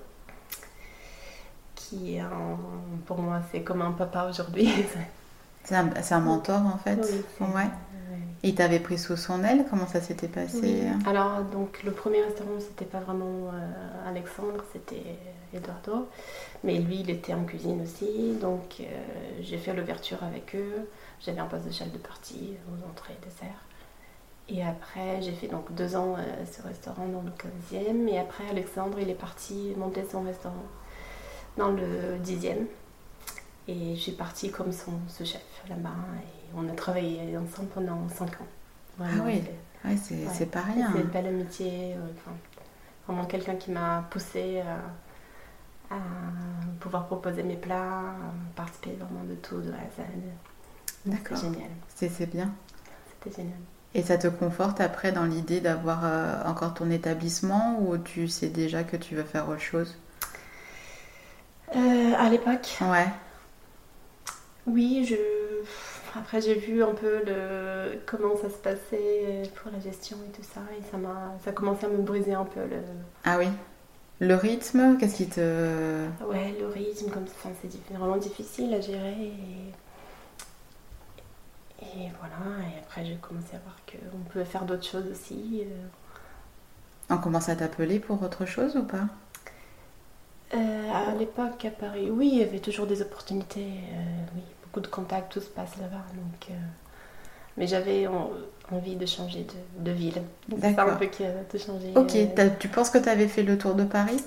qui 1.74 2.16
est 2.16 2.20
un- 2.20 2.58
pour 3.06 3.18
moi 3.18 3.40
c'est 3.50 3.62
comme 3.62 3.80
un 3.80 3.92
papa 3.92 4.28
aujourd'hui. 4.28 4.68
c'est 5.64 5.74
un, 6.12 6.20
mentor 6.20 6.60
en 6.66 6.76
fait. 6.76 7.00
Oui, 7.40 7.46
ouais. 7.54 7.70
Et 8.44 8.48
il 8.48 8.54
t'avait 8.54 8.78
pris 8.78 8.98
sous 8.98 9.16
son 9.16 9.42
aile 9.42 9.64
Comment 9.70 9.86
ça 9.86 10.02
s'était 10.02 10.28
passé. 10.28 10.82
Alors, 11.06 11.42
donc, 11.44 11.82
le 11.82 11.92
premier 11.92 12.20
restaurant, 12.20 12.60
c'était 12.60 12.84
pas 12.84 13.00
vraiment 13.00 13.48
euh, 13.48 14.06
Alexandre, 14.06 14.62
c'était 14.70 15.16
Eduardo. 15.54 16.08
Mais 16.62 16.78
lui, 16.78 17.00
il 17.00 17.08
était 17.08 17.32
en 17.32 17.44
cuisine 17.44 17.80
aussi. 17.80 18.34
Donc, 18.42 18.80
euh, 18.80 18.84
j'ai 19.40 19.56
fait 19.56 19.72
l'ouverture 19.72 20.22
avec 20.22 20.54
eux. 20.54 20.90
J'avais 21.24 21.40
un 21.40 21.46
poste 21.46 21.64
de 21.64 21.72
chef 21.72 21.90
de 21.90 21.96
partie 21.96 22.58
aux 22.68 22.86
entrées 22.86 23.14
et 23.14 23.24
desserts. 23.24 23.64
Et 24.50 24.62
après, 24.62 25.22
j'ai 25.22 25.32
fait 25.32 25.48
donc 25.48 25.72
deux 25.74 25.96
ans 25.96 26.16
euh, 26.18 26.44
ce 26.44 26.60
restaurant 26.60 27.06
dans 27.06 27.22
le 27.22 27.30
15e. 27.30 28.06
Et 28.08 28.18
après, 28.18 28.44
Alexandre, 28.50 28.98
il 29.00 29.08
est 29.08 29.14
parti 29.14 29.72
monter 29.78 30.04
son 30.04 30.20
restaurant 30.20 30.66
dans 31.56 31.70
le 31.70 32.18
10e. 32.22 32.66
Et 33.68 33.94
je 33.96 34.00
suis 34.00 34.12
partie 34.12 34.50
comme 34.50 34.72
son 34.72 34.92
sous-chef 35.08 35.42
là-bas. 35.68 35.90
Et 36.22 36.50
on 36.56 36.68
a 36.68 36.72
travaillé 36.72 37.36
ensemble 37.36 37.68
pendant 37.68 38.08
cinq 38.08 38.30
ans. 38.40 38.46
Vraiment, 38.98 39.24
Ah 39.26 39.26
oui. 39.26 39.42
c'est- 39.44 39.88
Ouais, 39.88 39.96
c'est 39.96 40.14
Ouais. 40.14 40.30
c'est 40.32 40.46
pas 40.50 40.62
rien. 40.62 40.90
c'est 40.92 41.00
une 41.00 41.08
belle 41.08 41.26
amitié. 41.26 41.94
euh, 41.94 41.98
enfin, 42.16 42.36
vraiment 43.06 43.26
quelqu'un 43.26 43.56
qui 43.56 43.70
m'a 43.70 44.06
poussé 44.10 44.60
à, 44.60 45.94
à 45.94 45.98
pouvoir 46.80 47.06
proposer 47.06 47.42
mes 47.42 47.56
plats, 47.56 48.00
à 48.00 48.14
participer 48.56 48.92
vraiment 48.92 49.24
de 49.24 49.34
tout, 49.34 49.60
de 49.60 49.70
A 49.72 49.76
à 49.76 50.02
Z. 50.02 50.04
D'accord. 51.06 51.36
C'était 51.36 51.52
génial. 51.52 51.70
C'est 51.94 52.08
c'est 52.08 52.26
bien. 52.26 52.50
C'était 53.22 53.36
génial. 53.42 53.58
Et 53.94 54.02
ça 54.02 54.18
te 54.18 54.26
conforte 54.26 54.80
après 54.80 55.12
dans 55.12 55.24
l'idée 55.24 55.60
d'avoir 55.60 56.04
euh, 56.04 56.42
encore 56.46 56.74
ton 56.74 56.90
établissement 56.90 57.78
ou 57.80 57.96
tu 57.98 58.26
sais 58.28 58.48
déjà 58.48 58.84
que 58.84 58.96
tu 58.96 59.14
veux 59.14 59.22
faire 59.22 59.48
autre 59.48 59.60
chose? 59.60 59.96
Euh, 61.74 62.12
à 62.16 62.28
l'époque, 62.28 62.78
Ouais. 62.80 63.08
Oui, 64.66 65.04
je. 65.04 65.16
Après, 66.16 66.40
j'ai 66.40 66.54
vu 66.54 66.82
un 66.82 66.94
peu 66.94 67.22
le... 67.26 67.98
comment 68.06 68.36
ça 68.36 68.48
se 68.48 68.56
passait 68.58 69.42
pour 69.56 69.72
la 69.72 69.80
gestion 69.80 70.16
et 70.28 70.30
tout 70.32 70.44
ça, 70.44 70.60
et 70.78 70.82
ça 70.90 70.96
m'a, 70.96 71.32
ça 71.44 71.52
commençait 71.52 71.86
à 71.86 71.88
me 71.88 71.98
briser 72.02 72.34
un 72.34 72.44
peu 72.44 72.60
le, 72.60 72.78
Ah 73.24 73.38
oui. 73.38 73.48
Le 74.20 74.34
rythme, 74.36 74.96
qu'est-ce 74.98 75.16
qui 75.16 75.28
te. 75.28 76.08
Ouais, 76.20 76.54
le 76.58 76.66
rythme, 76.68 77.10
comme 77.10 77.26
ça, 77.28 77.50
c'est 77.62 77.94
vraiment 77.94 78.16
difficile 78.16 78.74
à 78.74 78.80
gérer. 78.80 79.32
Et, 81.80 81.86
et 81.86 82.10
voilà, 82.18 82.60
et 82.68 82.78
après 82.80 83.04
j'ai 83.04 83.16
commencé 83.16 83.54
à 83.56 83.58
voir 83.60 83.76
qu'on 83.86 84.18
pouvait 84.30 84.44
faire 84.44 84.64
d'autres 84.64 84.86
choses 84.86 85.06
aussi. 85.10 85.62
euh. 85.64 85.86
On 87.08 87.16
commence 87.16 87.48
à 87.48 87.56
t'appeler 87.56 87.98
pour 87.98 88.22
autre 88.22 88.44
chose 88.44 88.76
ou 88.76 88.84
pas? 88.84 89.08
Euh, 90.54 90.90
à 90.92 91.14
l'époque, 91.14 91.64
à 91.64 91.70
Paris, 91.70 92.10
oui, 92.10 92.28
il 92.32 92.38
y 92.38 92.42
avait 92.42 92.60
toujours 92.60 92.86
des 92.86 93.02
opportunités, 93.02 93.66
euh, 93.92 94.26
oui, 94.34 94.42
beaucoup 94.74 94.80
de 94.80 94.86
contacts, 94.88 95.32
tout 95.32 95.40
se 95.40 95.46
passe 95.48 95.76
là-bas. 95.80 96.04
Donc, 96.14 96.50
euh, 96.50 96.54
mais 97.56 97.66
j'avais 97.66 98.06
en- 98.06 98.30
envie 98.72 98.96
de 98.96 99.06
changer 99.06 99.44
de, 99.78 99.84
de 99.84 99.90
ville. 99.92 100.20
C'est 100.60 100.74
ça 100.74 100.82
un 100.82 100.96
peu 100.96 101.06
qui 101.06 101.24
a 101.24 101.30
tout 101.50 101.58
changé. 101.58 101.92
Ok, 101.94 102.16
euh. 102.38 102.48
tu 102.58 102.68
penses 102.68 102.90
que 102.90 102.98
tu 102.98 103.08
avais 103.08 103.28
fait 103.28 103.42
le 103.44 103.56
tour 103.56 103.74
de 103.74 103.84
Paris? 103.84 104.20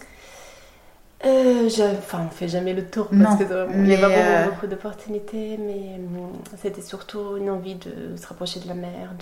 Euh, 1.25 1.67
je- 1.67 1.97
enfin, 1.97 2.25
on 2.27 2.29
fait 2.29 2.47
jamais 2.47 2.73
le 2.73 2.85
tour 2.85 3.09
Non, 3.11 3.23
parce 3.25 3.39
que 3.43 3.53
euh, 3.53 3.67
il 3.73 3.85
n'y 3.85 3.93
a 3.95 3.97
vraiment 3.97 4.41
euh, 4.41 4.45
beaucoup 4.51 4.67
d'opportunités, 4.67 5.57
mais 5.57 5.99
c'était 6.57 6.81
surtout 6.83 7.37
une 7.37 7.49
envie 7.49 7.75
de 7.75 8.15
se 8.15 8.27
rapprocher 8.27 8.59
de 8.59 8.67
la 8.67 8.75
mer, 8.75 9.15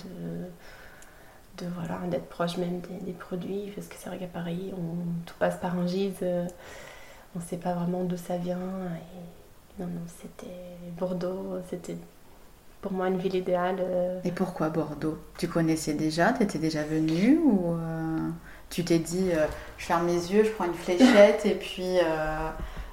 de, 1.58 1.64
de 1.64 1.70
voilà, 1.74 1.98
d'être 2.10 2.28
proche 2.28 2.56
même 2.58 2.80
des, 2.80 3.04
des 3.06 3.12
produits, 3.12 3.72
parce 3.74 3.86
que 3.86 3.94
c'est 3.98 4.08
vrai 4.08 4.18
qu'à 4.18 4.26
Paris, 4.26 4.72
on, 4.76 5.24
tout 5.24 5.34
passe 5.38 5.56
par 5.56 5.76
un 5.78 5.86
gise, 5.86 6.16
euh, 6.22 6.46
on 7.34 7.40
ne 7.40 7.44
sait 7.44 7.58
pas 7.58 7.74
vraiment 7.74 8.04
d'où 8.04 8.16
ça 8.16 8.36
vient. 8.38 8.58
Et, 8.58 9.35
non, 9.78 9.86
non, 9.86 10.00
c'était 10.20 10.46
Bordeaux, 10.98 11.58
c'était 11.68 11.96
pour 12.80 12.92
moi 12.92 13.08
une 13.08 13.18
ville 13.18 13.34
idéale. 13.34 13.76
euh, 13.80 14.20
Et 14.24 14.30
pourquoi 14.32 14.68
Bordeaux? 14.70 15.18
Tu 15.38 15.48
connaissais 15.48 15.94
déjà 15.94 16.32
T'étais 16.32 16.58
déjà 16.58 16.82
venu 16.84 17.38
Ou 17.38 17.74
euh, 17.74 18.28
tu 18.70 18.84
t'es 18.84 18.98
dit, 18.98 19.30
euh, 19.32 19.46
je 19.78 19.86
ferme 19.86 20.06
mes 20.06 20.12
yeux, 20.14 20.44
je 20.44 20.50
prends 20.50 20.64
une 20.66 20.74
fléchette 20.74 21.44
et 21.46 21.54
puis, 21.54 21.98
euh, 21.98 22.48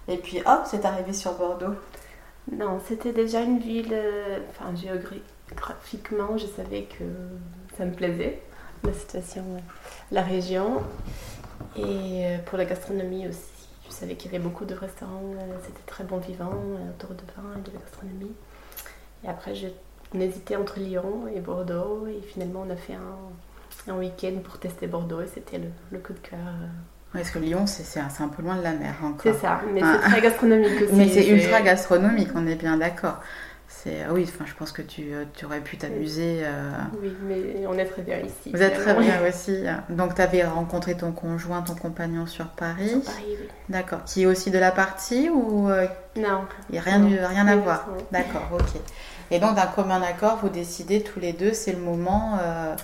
et 0.08 0.17
puis 0.17 0.39
hop, 0.46 0.62
c'est 0.65 0.84
arrivé 0.86 1.13
sur 1.13 1.34
Bordeaux 1.34 1.76
Non, 2.52 2.80
c'était 2.88 3.13
déjà 3.13 3.41
une 3.41 3.60
ville. 3.60 3.96
Enfin, 4.50 4.74
géographiquement, 4.76 6.38
je 6.38 6.48
savais 6.48 6.84
que 6.84 7.04
ça 7.78 7.86
me 7.86 7.91
plaisait, 7.93 8.41
la 8.84 8.93
situation, 8.93 9.43
la 10.12 10.22
région. 10.22 10.82
Et 11.78 12.26
pour 12.46 12.58
la 12.58 12.65
gastronomie 12.65 13.28
aussi. 13.28 13.53
Savais 14.04 14.16
qu'il 14.16 14.34
y 14.34 14.36
avait 14.36 14.44
beaucoup 14.44 14.66
de 14.66 14.74
restaurants, 14.76 15.32
euh, 15.39 15.56
c'était 15.66 15.82
très 15.86 16.04
bon 16.04 16.18
vivant, 16.18 16.52
euh, 16.52 16.89
autour 16.89 17.12
de 17.12 17.22
vin 17.38 17.58
et 17.58 17.62
de 17.62 17.74
la 17.74 17.80
gastronomie. 17.80 18.34
Et 19.24 19.30
après, 19.30 19.56
je, 19.56 19.68
on 20.13 20.20
hésitait 20.20 20.58
entre 20.58 20.78
Lyon 20.80 21.24
et 21.34 21.39
Bordeaux. 21.39 22.06
Et 22.08 22.22
finalement, 22.22 22.66
on 22.68 22.70
a 22.70 22.76
fait 22.76 22.96
un, 22.96 23.94
un 23.94 23.98
week-end 23.98 24.34
pour 24.44 24.60
tester 24.60 24.88
Bordeaux 24.88 25.22
et 25.22 25.28
c'était 25.28 25.58
le, 25.58 25.68
le 25.94 26.00
coup 26.00 26.12
de 26.12 26.20
cœur. 26.20 26.38
euh. 26.39 26.68
Parce 27.13 27.30
que 27.32 27.39
Lyon, 27.39 27.66
c'est 27.66 27.98
un, 28.00 28.28
peu 28.28 28.42
loin 28.42 28.58
de 28.58 28.63
la 28.63 28.74
mer 28.74 28.96
encore. 29.04 29.22
C'est 29.22 29.36
ça, 29.36 29.62
mais 29.74 29.80
Ah. 29.82 30.00
c'est 30.04 30.10
très 30.10 30.22
gastronomique 30.22 30.82
aussi. 30.84 30.94
Mais 30.96 31.08
c'est 31.08 31.26
ultra 31.28 31.62
gastronomique, 31.62 32.30
on 32.36 32.46
est 32.46 32.56
bien 32.56 32.76
d'accord. 32.76 33.22
C'est 33.76 34.08
oui, 34.10 34.24
enfin, 34.30 34.46
je 34.48 34.54
pense 34.54 34.72
que 34.72 34.82
tu, 34.82 35.14
euh, 35.14 35.26
tu 35.34 35.46
aurais 35.46 35.60
pu 35.60 35.78
t'amuser. 35.78 36.42
euh, 36.44 36.72
Oui, 37.02 37.14
mais 37.28 37.68
on 37.68 37.74
est 37.78 37.86
très 37.86 38.02
bien 38.02 38.20
ici. 38.20 38.52
Vous 38.54 38.62
êtes 38.62 38.76
très 38.80 38.94
bien 38.94 39.16
aussi. 39.28 39.64
Donc, 39.90 40.16
tu 40.16 40.22
avais 40.22 40.46
rencontré 40.46 40.96
ton 40.96 41.12
conjoint, 41.12 41.62
ton 41.64 41.76
compagnon 41.76 42.26
sur 42.26 42.48
Paris. 42.48 42.90
Sur 42.90 43.02
Paris, 43.02 43.26
oui. 43.42 43.48
D'accord. 43.68 44.04
Qui 44.06 44.24
est 44.24 44.26
aussi 44.26 44.52
de 44.52 44.60
la 44.60 44.72
partie 44.72 45.30
ou 45.30 45.70
euh, 45.70 45.86
Non. 46.16 46.46
il 46.70 46.74
n'y 46.74 46.78
a 46.78 46.82
rien, 46.82 47.00
Non. 47.00 47.10
rien 47.28 47.48
à 47.48 47.56
voir. 47.58 47.88
D'accord, 48.12 48.48
ok. 48.54 48.80
Et 49.32 49.40
donc, 49.40 49.56
d'un 49.56 49.66
commun 49.68 50.02
accord, 50.02 50.38
vous 50.42 50.50
décidez 50.50 51.02
tous 51.04 51.20
les 51.20 51.34
deux, 51.34 51.52
c'est 51.54 51.74
le 51.74 51.80
moment, 51.82 52.38
euh, 52.42 52.76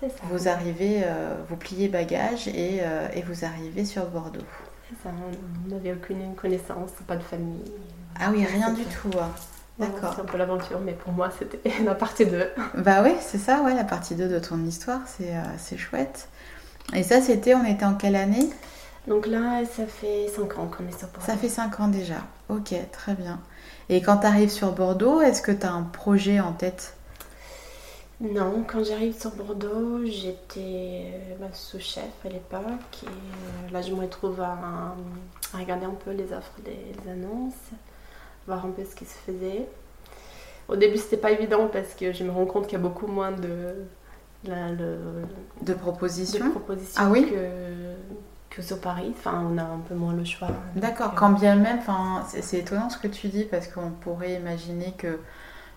C'est 0.00 0.08
ça. 0.08 0.22
vous 0.30 0.48
arrivez, 0.48 1.02
euh, 1.04 1.34
vous 1.50 1.56
pliez 1.56 1.88
bagages 1.88 2.48
et, 2.48 2.76
et 3.14 3.22
vous 3.22 3.44
arrivez 3.44 3.84
sur 3.84 4.06
Bordeaux. 4.06 4.40
C'est 4.88 5.02
ça. 5.02 5.10
On 5.66 5.74
n'avait 5.74 5.92
aucune 5.92 6.34
connaissance, 6.34 6.92
pas 7.06 7.16
de 7.16 7.22
famille. 7.22 7.60
Ah 8.18 8.28
oui, 8.32 8.46
rien 8.46 8.70
du 8.70 8.84
tout. 8.84 9.10
hein. 9.20 9.28
D'accord. 9.78 10.14
C'est 10.14 10.22
un 10.22 10.24
peu 10.24 10.38
l'aventure, 10.38 10.80
mais 10.80 10.94
pour 10.94 11.12
moi, 11.12 11.30
c'était 11.38 11.60
la 11.84 11.94
partie 11.94 12.26
2. 12.26 12.48
Bah 12.76 13.02
oui, 13.02 13.12
c'est 13.20 13.38
ça, 13.38 13.62
ouais, 13.62 13.74
la 13.74 13.84
partie 13.84 14.14
2 14.14 14.28
de 14.28 14.38
ton 14.38 14.64
histoire, 14.64 15.00
c'est 15.06 15.34
euh, 15.34 15.76
chouette. 15.76 16.28
Et 16.94 17.02
ça, 17.02 17.20
c'était, 17.20 17.54
on 17.54 17.64
était 17.64 17.84
en 17.84 17.94
quelle 17.94 18.16
année? 18.16 18.48
Donc 19.06 19.26
là, 19.26 19.64
ça 19.64 19.86
fait 19.86 20.28
5 20.34 20.58
ans 20.58 20.66
qu'on 20.68 20.86
est 20.88 20.98
sur 20.98 21.08
Bordeaux. 21.08 21.26
Ça 21.26 21.36
fait 21.36 21.48
5 21.48 21.80
ans 21.80 21.88
déjà. 21.88 22.22
Ok, 22.48 22.74
très 22.90 23.14
bien. 23.14 23.40
Et 23.88 24.00
quand 24.00 24.18
tu 24.18 24.26
arrives 24.26 24.50
sur 24.50 24.72
Bordeaux, 24.72 25.20
est-ce 25.20 25.42
que 25.42 25.52
tu 25.52 25.66
as 25.66 25.72
un 25.72 25.82
projet 25.82 26.40
en 26.40 26.52
tête? 26.52 26.96
Non, 28.20 28.64
quand 28.66 28.82
j'arrive 28.82 29.18
sur 29.18 29.30
Bordeaux, 29.32 30.04
j'étais 30.06 31.12
bah, 31.38 31.48
sous-chef 31.52 32.04
à 32.24 32.28
l'époque. 32.28 33.02
Et 33.02 33.06
euh, 33.06 33.72
là, 33.72 33.82
je 33.82 33.92
me 33.92 34.00
retrouve 34.00 34.40
à, 34.40 34.56
à 35.52 35.58
regarder 35.58 35.84
un 35.84 35.94
peu 35.94 36.12
les 36.12 36.32
offres 36.32 36.58
des, 36.64 36.72
des 37.02 37.10
annonces, 37.10 37.52
voir 38.46 38.64
un 38.66 38.70
peu 38.70 38.84
ce 38.84 38.94
qui 38.94 39.04
se 39.04 39.16
faisait. 39.26 39.66
Au 40.68 40.76
début, 40.76 40.98
c'était 40.98 41.16
pas 41.16 41.30
évident 41.30 41.68
parce 41.68 41.94
que 41.94 42.12
je 42.12 42.24
me 42.24 42.30
rends 42.30 42.46
compte 42.46 42.66
qu'il 42.66 42.74
y 42.78 42.80
a 42.80 42.82
beaucoup 42.82 43.06
moins 43.06 43.30
de, 43.32 43.74
la- 44.44 44.70
le- 44.72 44.98
de 45.62 45.72
de 45.72 45.74
propositions 45.74 46.52
Ah 46.96 47.08
oui 47.10 47.26
que, 47.30 48.56
que 48.56 48.62
sur 48.62 48.80
Paris. 48.80 49.12
Enfin, 49.16 49.46
on 49.52 49.58
a 49.58 49.62
un 49.62 49.78
peu 49.88 49.94
moins 49.94 50.14
le 50.14 50.24
choix. 50.24 50.48
D'accord, 50.76 51.14
quand 51.14 51.30
bien 51.32 51.56
même, 51.56 51.78
enfin, 51.78 52.24
c'est 52.28 52.58
étonnant 52.58 52.90
ce 52.90 52.98
que 52.98 53.08
tu 53.08 53.28
dis 53.28 53.44
parce 53.44 53.68
qu'on 53.68 53.90
pourrait 53.90 54.34
imaginer 54.34 54.92
que 54.98 55.18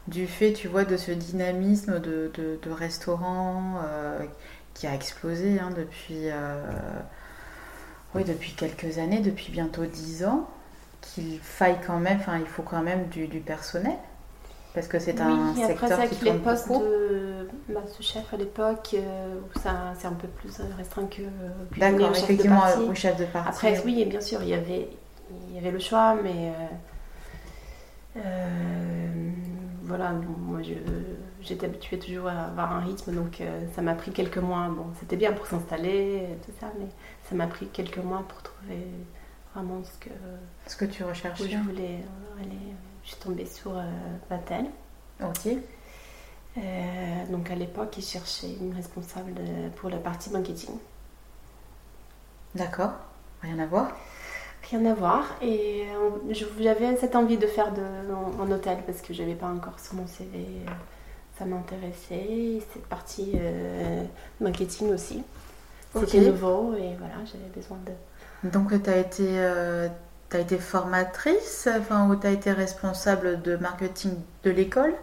du 0.08 0.27
fait, 0.27 0.53
tu 0.53 0.67
vois, 0.67 0.86
de 0.86 0.97
ce 0.97 1.12
dynamisme 1.12 1.99
de, 1.99 2.32
de, 2.36 2.60
euh, 3.86 4.19
qui 4.73 4.88
a 4.88 4.95
explosé 4.95 5.60
hein, 5.60 5.69
depuis, 5.75 6.29
euh, 6.32 6.55
oui, 8.15 8.23
depuis 8.23 8.53
quelques 8.53 8.97
années, 8.97 9.19
depuis 9.19 9.51
bientôt 9.51 9.86
10 9.86 10.25
ans, 10.25 10.49
qu'il 11.01 11.39
faille 11.39 11.77
quand 11.85 11.99
même, 11.99 12.17
enfin, 12.19 12.38
il 12.39 12.47
faut 12.47 12.63
quand 12.63 12.81
même 12.81 13.07
du, 13.07 13.27
du 13.27 13.39
personnel 13.39 13.97
parce 14.73 14.88
que 14.88 14.99
c'est 14.99 15.19
un 15.19 15.51
oui, 15.53 15.62
et 15.62 15.63
après, 15.63 15.88
secteur 15.88 15.99
c'est 16.01 16.15
qui 16.15 16.27
avec 16.27 16.35
les 16.35 16.43
postes 16.43 16.67
beaucoup. 16.67 16.83
de 16.83 17.47
bah, 17.69 17.81
ce 17.88 18.03
chef 18.03 18.33
à 18.33 18.38
l'époque, 18.38 18.91
euh, 18.93 19.35
où 19.39 19.59
ça 19.59 19.93
c'est 19.97 20.07
un 20.07 20.13
peu 20.13 20.27
plus 20.27 20.62
restreint 20.77 21.05
que 21.07 21.23
cuisinier 21.71 21.97
D'accord, 21.97 22.12
ou 22.12 22.13
chef 22.13 22.27
de 22.27 22.33
effectivement, 22.33 22.63
au 22.88 22.93
chef 22.93 23.17
de 23.17 23.25
partie. 23.25 23.49
Après, 23.49 23.81
oui, 23.83 24.01
et 24.01 24.05
bien 24.05 24.21
sûr, 24.21 24.41
il 24.43 24.49
y 24.49 24.53
avait, 24.53 24.88
il 25.49 25.55
y 25.55 25.57
avait 25.57 25.71
le 25.71 25.79
choix, 25.79 26.15
mais 26.23 26.53
euh, 28.15 28.17
euh, 28.17 29.31
voilà, 29.83 30.12
bon, 30.12 30.33
moi 30.38 30.59
j'étais 31.41 31.65
habituée 31.65 31.97
toujours 31.97 32.27
à 32.27 32.45
avoir 32.45 32.71
un 32.73 32.81
rythme, 32.81 33.13
donc 33.13 33.41
euh, 33.41 33.62
ça 33.75 33.81
m'a 33.81 33.95
pris 33.95 34.12
quelques 34.12 34.38
mois. 34.38 34.67
Bon, 34.69 34.85
c'était 34.99 35.17
bien 35.17 35.33
pour 35.33 35.47
s'installer, 35.47 36.27
tout 36.45 36.51
ça, 36.59 36.67
mais 36.79 36.88
ça 37.27 37.35
m'a 37.35 37.47
pris 37.47 37.67
quelques 37.67 37.97
mois 37.97 38.23
pour 38.27 38.41
trouver 38.43 38.85
vraiment 39.55 39.81
ce 39.83 39.97
que 39.97 40.13
Ce 40.69 40.75
que 40.75 40.86
tu 40.86 41.03
recherches. 41.03 41.41
je 41.41 41.58
voulais 41.58 41.99
euh, 42.03 42.41
aller. 42.43 42.60
Je 43.03 43.10
suis 43.10 43.17
tombée 43.17 43.45
sur 43.47 43.75
euh, 43.75 43.82
Vatel. 44.29 44.65
Ok. 45.21 45.47
Euh, 46.58 46.62
donc 47.32 47.49
à 47.49 47.55
l'époque, 47.55 47.95
ils 47.97 48.03
cherchaient 48.03 48.53
une 48.62 48.73
responsable 48.75 49.34
pour 49.77 49.89
la 49.89 49.97
partie 49.97 50.29
marketing. 50.29 50.75
D'accord. 52.53 52.91
Rien 53.41 53.58
à 53.58 53.65
voir. 53.65 53.97
Rien 54.69 54.86
à 54.86 54.93
voir. 54.93 55.25
Et 55.41 55.86
euh, 55.89 56.34
j'avais 56.60 56.95
cette 56.97 57.15
envie 57.15 57.38
de 57.38 57.47
faire 57.47 57.73
de, 57.73 57.82
en, 58.13 58.43
en 58.43 58.51
hôtel 58.51 58.77
parce 58.86 59.01
que 59.01 59.12
je 59.12 59.23
n'avais 59.23 59.36
pas 59.36 59.47
encore 59.47 59.79
sur 59.79 59.95
mon 59.95 60.05
CV. 60.05 60.45
Ça 61.39 61.45
m'intéressait. 61.45 62.15
Et 62.15 62.63
Cette 62.73 62.86
partie 62.86 63.32
euh, 63.36 64.03
marketing 64.39 64.93
aussi. 64.93 65.23
C'était 65.95 66.29
nouveau 66.29 66.75
et 66.75 66.95
voilà, 66.99 67.15
j'avais 67.25 67.49
besoin 67.55 67.77
de. 67.88 68.49
Donc, 68.51 68.69
tu 68.84 68.89
as 68.89 68.97
été, 68.97 69.25
euh, 70.29 70.37
t'as 70.37 70.39
été 70.39 70.57
formatrice, 70.57 71.67
enfin, 71.79 72.07
ou 72.09 72.15
tu 72.15 72.27
as 72.27 72.31
été 72.31 72.51
responsable 72.51 73.41
de 73.41 73.55
marketing 73.57 74.13
de 74.43 74.51
l'école 74.51 74.93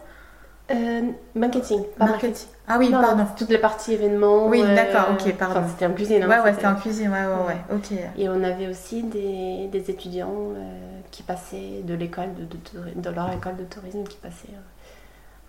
Euh, 0.70 1.02
marketing, 1.34 1.82
pas 1.98 2.06
marketing. 2.06 2.48
Ah 2.68 2.76
oui, 2.80 2.90
Non, 2.90 3.00
pardon. 3.00 3.22
non, 3.22 3.28
toutes 3.38 3.50
les 3.50 3.58
parties 3.58 3.92
événements. 3.92 4.48
Oui, 4.48 4.62
d'accord, 4.62 5.12
ok, 5.12 5.32
pardon. 5.36 5.60
enfin, 5.60 5.68
c'était 5.68 5.86
en 5.86 5.92
cuisine. 5.92 6.22
hein, 6.24 6.28
ouais, 6.28 6.40
ouais, 6.40 6.52
c'était- 6.54 6.66
en 6.66 6.74
cuisine, 6.74 7.08
ouais, 7.10 7.24
ouais, 7.26 7.46
ouais, 7.54 7.76
ok. 7.76 7.92
Et 8.18 8.28
on 8.28 8.42
avait 8.42 8.66
aussi 8.68 9.04
des, 9.04 9.68
des 9.70 9.90
étudiants 9.90 10.34
euh, 10.56 11.00
qui 11.12 11.22
passaient 11.22 11.82
de 11.84 11.94
l'école 11.94 12.34
de, 12.34 12.42
de, 12.44 13.00
de 13.00 13.10
leur 13.10 13.32
école 13.32 13.56
de 13.56 13.64
tourisme 13.64 14.02
qui 14.04 14.16
passaient 14.16 14.48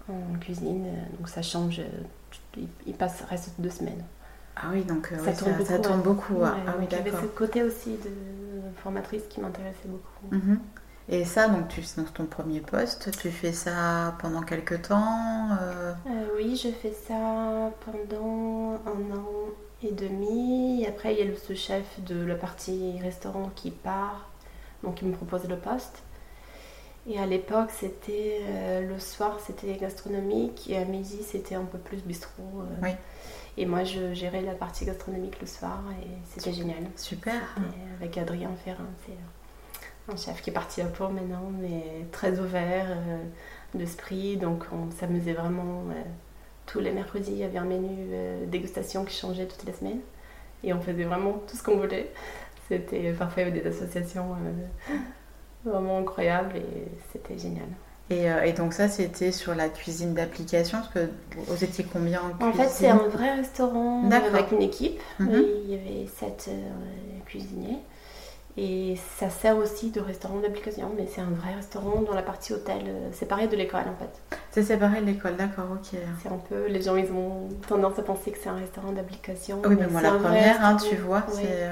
euh, 0.10 0.14
en 0.14 0.38
cuisine. 0.40 0.86
Donc 1.18 1.30
ça 1.30 1.42
change. 1.42 1.82
ils 2.86 2.94
passent 2.94 3.24
restent 3.30 3.54
deux 3.60 3.72
semaines. 3.72 4.04
Ah 4.60 4.70
oui, 4.72 4.84
donc 4.84 5.12
euh, 5.12 5.18
Ça 5.18 5.32
ouais, 5.32 5.36
tourne 5.36 5.54
ça, 5.56 5.64
ça 5.66 5.78
beaucoup, 5.78 5.82
tourne 5.84 6.02
beaucoup. 6.02 6.34
ouais. 6.36 6.50
Ah 6.68 6.76
oui, 6.80 6.88
donc 6.88 6.92
il 6.92 6.96
y 6.98 7.00
avait 7.00 7.12
d'accord. 7.12 7.22
ce 7.22 7.26
côté 7.28 7.64
aussi 7.64 7.98
de 7.98 8.12
formatrice 8.84 9.24
qui 9.30 9.40
m'intéressait 9.42 9.88
beaucoup. 9.88 10.28
Mhm. 10.32 10.60
Et 11.10 11.24
ça, 11.26 11.48
donc, 11.48 11.70
tu, 11.70 11.82
dans 11.96 12.04
ton 12.04 12.26
premier 12.26 12.60
poste, 12.62 13.12
tu 13.20 13.32
fais 13.32 13.54
ça 13.54 14.16
pendant 14.20 14.42
quelques 14.44 14.82
temps 14.84 15.50
euh, 15.62 15.94
Euh, 16.08 16.28
oui, 16.38 16.56
je 16.56 16.70
fais 16.70 16.94
ça 16.94 17.72
pendant 17.86 18.76
un 18.86 19.16
an 19.16 19.28
et 19.84 19.92
demi. 19.92 20.84
Et 20.84 20.88
après, 20.88 21.14
il 21.14 21.20
y 21.20 21.22
a 21.22 21.26
le 21.26 21.36
ce 21.36 21.54
chef 21.54 21.86
de 22.04 22.26
la 22.26 22.36
partie 22.36 22.98
restaurant 23.02 23.52
qui 23.56 23.72
part, 23.72 24.30
donc 24.84 25.02
il 25.02 25.08
me 25.10 25.14
propose 25.16 25.48
le 25.48 25.58
poste. 25.58 26.02
Et 27.10 27.18
à 27.20 27.26
l'époque, 27.26 27.70
c'était 27.72 28.40
euh, 28.44 28.82
le 28.82 29.00
soir, 29.00 29.40
c'était 29.46 29.76
gastronomique, 29.78 30.70
et 30.70 30.78
à 30.78 30.84
midi, 30.86 31.20
c'était 31.24 31.56
un 31.56 31.64
peu 31.64 31.78
plus 31.78 31.98
bistrot. 32.04 32.64
Oui. 32.82 32.92
Et 33.58 33.66
moi, 33.66 33.84
je 33.84 34.14
gérais 34.14 34.42
la 34.42 34.54
partie 34.54 34.86
gastronomique 34.86 35.42
le 35.42 35.48
soir, 35.48 35.82
et 36.04 36.08
c'était 36.26 36.54
génial. 36.54 36.84
Super. 36.96 37.56
Avec 38.00 38.18
Adrien 38.18 38.52
Ferrin, 38.64 38.88
c'est 39.06 39.14
euh, 39.14 40.14
un 40.14 40.16
chef 40.16 40.42
qui 40.42 40.52
est 40.52 40.54
parti 40.54 40.82
à 40.82 40.86
Pau 40.86 41.10
maintenant, 41.10 41.52
mais 41.60 42.06
très 42.12 42.40
ouvert 42.40 42.86
euh, 42.90 43.18
d'esprit. 43.74 44.38
Donc 44.38 44.66
on 44.72 44.92
s'amusait 44.92 45.34
vraiment. 45.34 45.86
euh, 45.90 46.04
tous 46.68 46.82
les 46.82 46.92
mercredis, 46.92 47.32
il 47.32 47.38
y 47.38 47.44
avait 47.44 47.58
un 47.58 47.64
menu 47.64 48.10
euh, 48.12 48.46
dégustation 48.46 49.06
qui 49.06 49.16
changeait 49.16 49.48
toutes 49.48 49.64
les 49.64 49.74
semaines. 49.74 50.02
Et 50.64 50.74
on 50.74 50.82
faisait 50.82 51.06
vraiment 51.06 51.42
tout 51.48 51.56
ce 51.56 51.64
qu'on 51.64 51.78
voulait. 51.78 52.12
C'était 52.68 53.14
parfois 53.14 53.46
des 53.46 53.66
associations 53.66 54.36
vraiment 55.64 56.00
incroyables 56.00 56.58
et 56.58 56.88
c'était 57.12 57.38
génial. 57.38 57.68
Et, 58.10 58.32
euh, 58.32 58.44
et 58.44 58.54
donc 58.54 58.74
ça, 58.74 58.88
c'était 58.88 59.32
sur 59.34 59.54
la 59.54 59.68
cuisine 59.68 60.14
d'application, 60.14 60.78
parce 60.80 60.94
que 60.94 61.10
vous 61.36 61.64
étiez 61.64 61.86
combien 61.92 62.22
en 62.22 62.30
cuisine 62.30 62.48
En 62.48 62.54
fait, 62.54 62.70
c'est 62.70 62.88
un 62.88 63.08
vrai 63.10 63.36
restaurant 63.36 64.10
avec 64.10 64.52
une 64.52 64.62
équipe. 64.62 65.00
Et 65.20 65.24
Il 65.66 65.70
y 65.70 65.74
avait 65.74 66.08
sept 66.08 66.46
euh, 66.50 66.70
cuisiniers. 67.26 67.80
Et 68.60 68.98
ça 69.20 69.30
sert 69.30 69.56
aussi 69.56 69.92
de 69.92 70.00
restaurant 70.00 70.40
d'application, 70.40 70.92
mais 70.98 71.08
c'est 71.14 71.22
un 71.22 71.30
vrai 71.30 71.54
restaurant 71.54 72.02
dans 72.02 72.16
la 72.16 72.24
partie 72.24 72.54
hôtel, 72.54 72.82
euh, 72.88 73.12
séparé 73.14 73.48
de 73.48 73.56
l'école 73.56 73.82
en 73.82 73.96
fait. 74.00 74.38
C'est 74.50 74.64
séparé 74.64 75.00
de 75.02 75.06
l'école, 75.06 75.36
d'accord, 75.36 75.68
ok. 75.76 76.00
C'est 76.24 76.30
un 76.30 76.40
peu, 76.50 76.66
les 76.68 76.82
gens 76.82 76.96
ils 76.96 77.12
ont 77.12 77.50
tendance 77.68 78.00
à 78.00 78.02
penser 78.02 78.32
que 78.32 78.40
c'est 78.42 78.50
un 78.50 78.56
restaurant 78.56 78.92
d'application. 78.94 79.62
Oui, 79.64 79.76
mais 79.80 79.86
moi, 79.86 80.02
la 80.02 80.14
première, 80.14 80.66
hein, 80.66 80.76
tu 80.78 80.96
vois, 80.96 81.24
Oui. 81.28 81.42
c'est... 81.44 81.70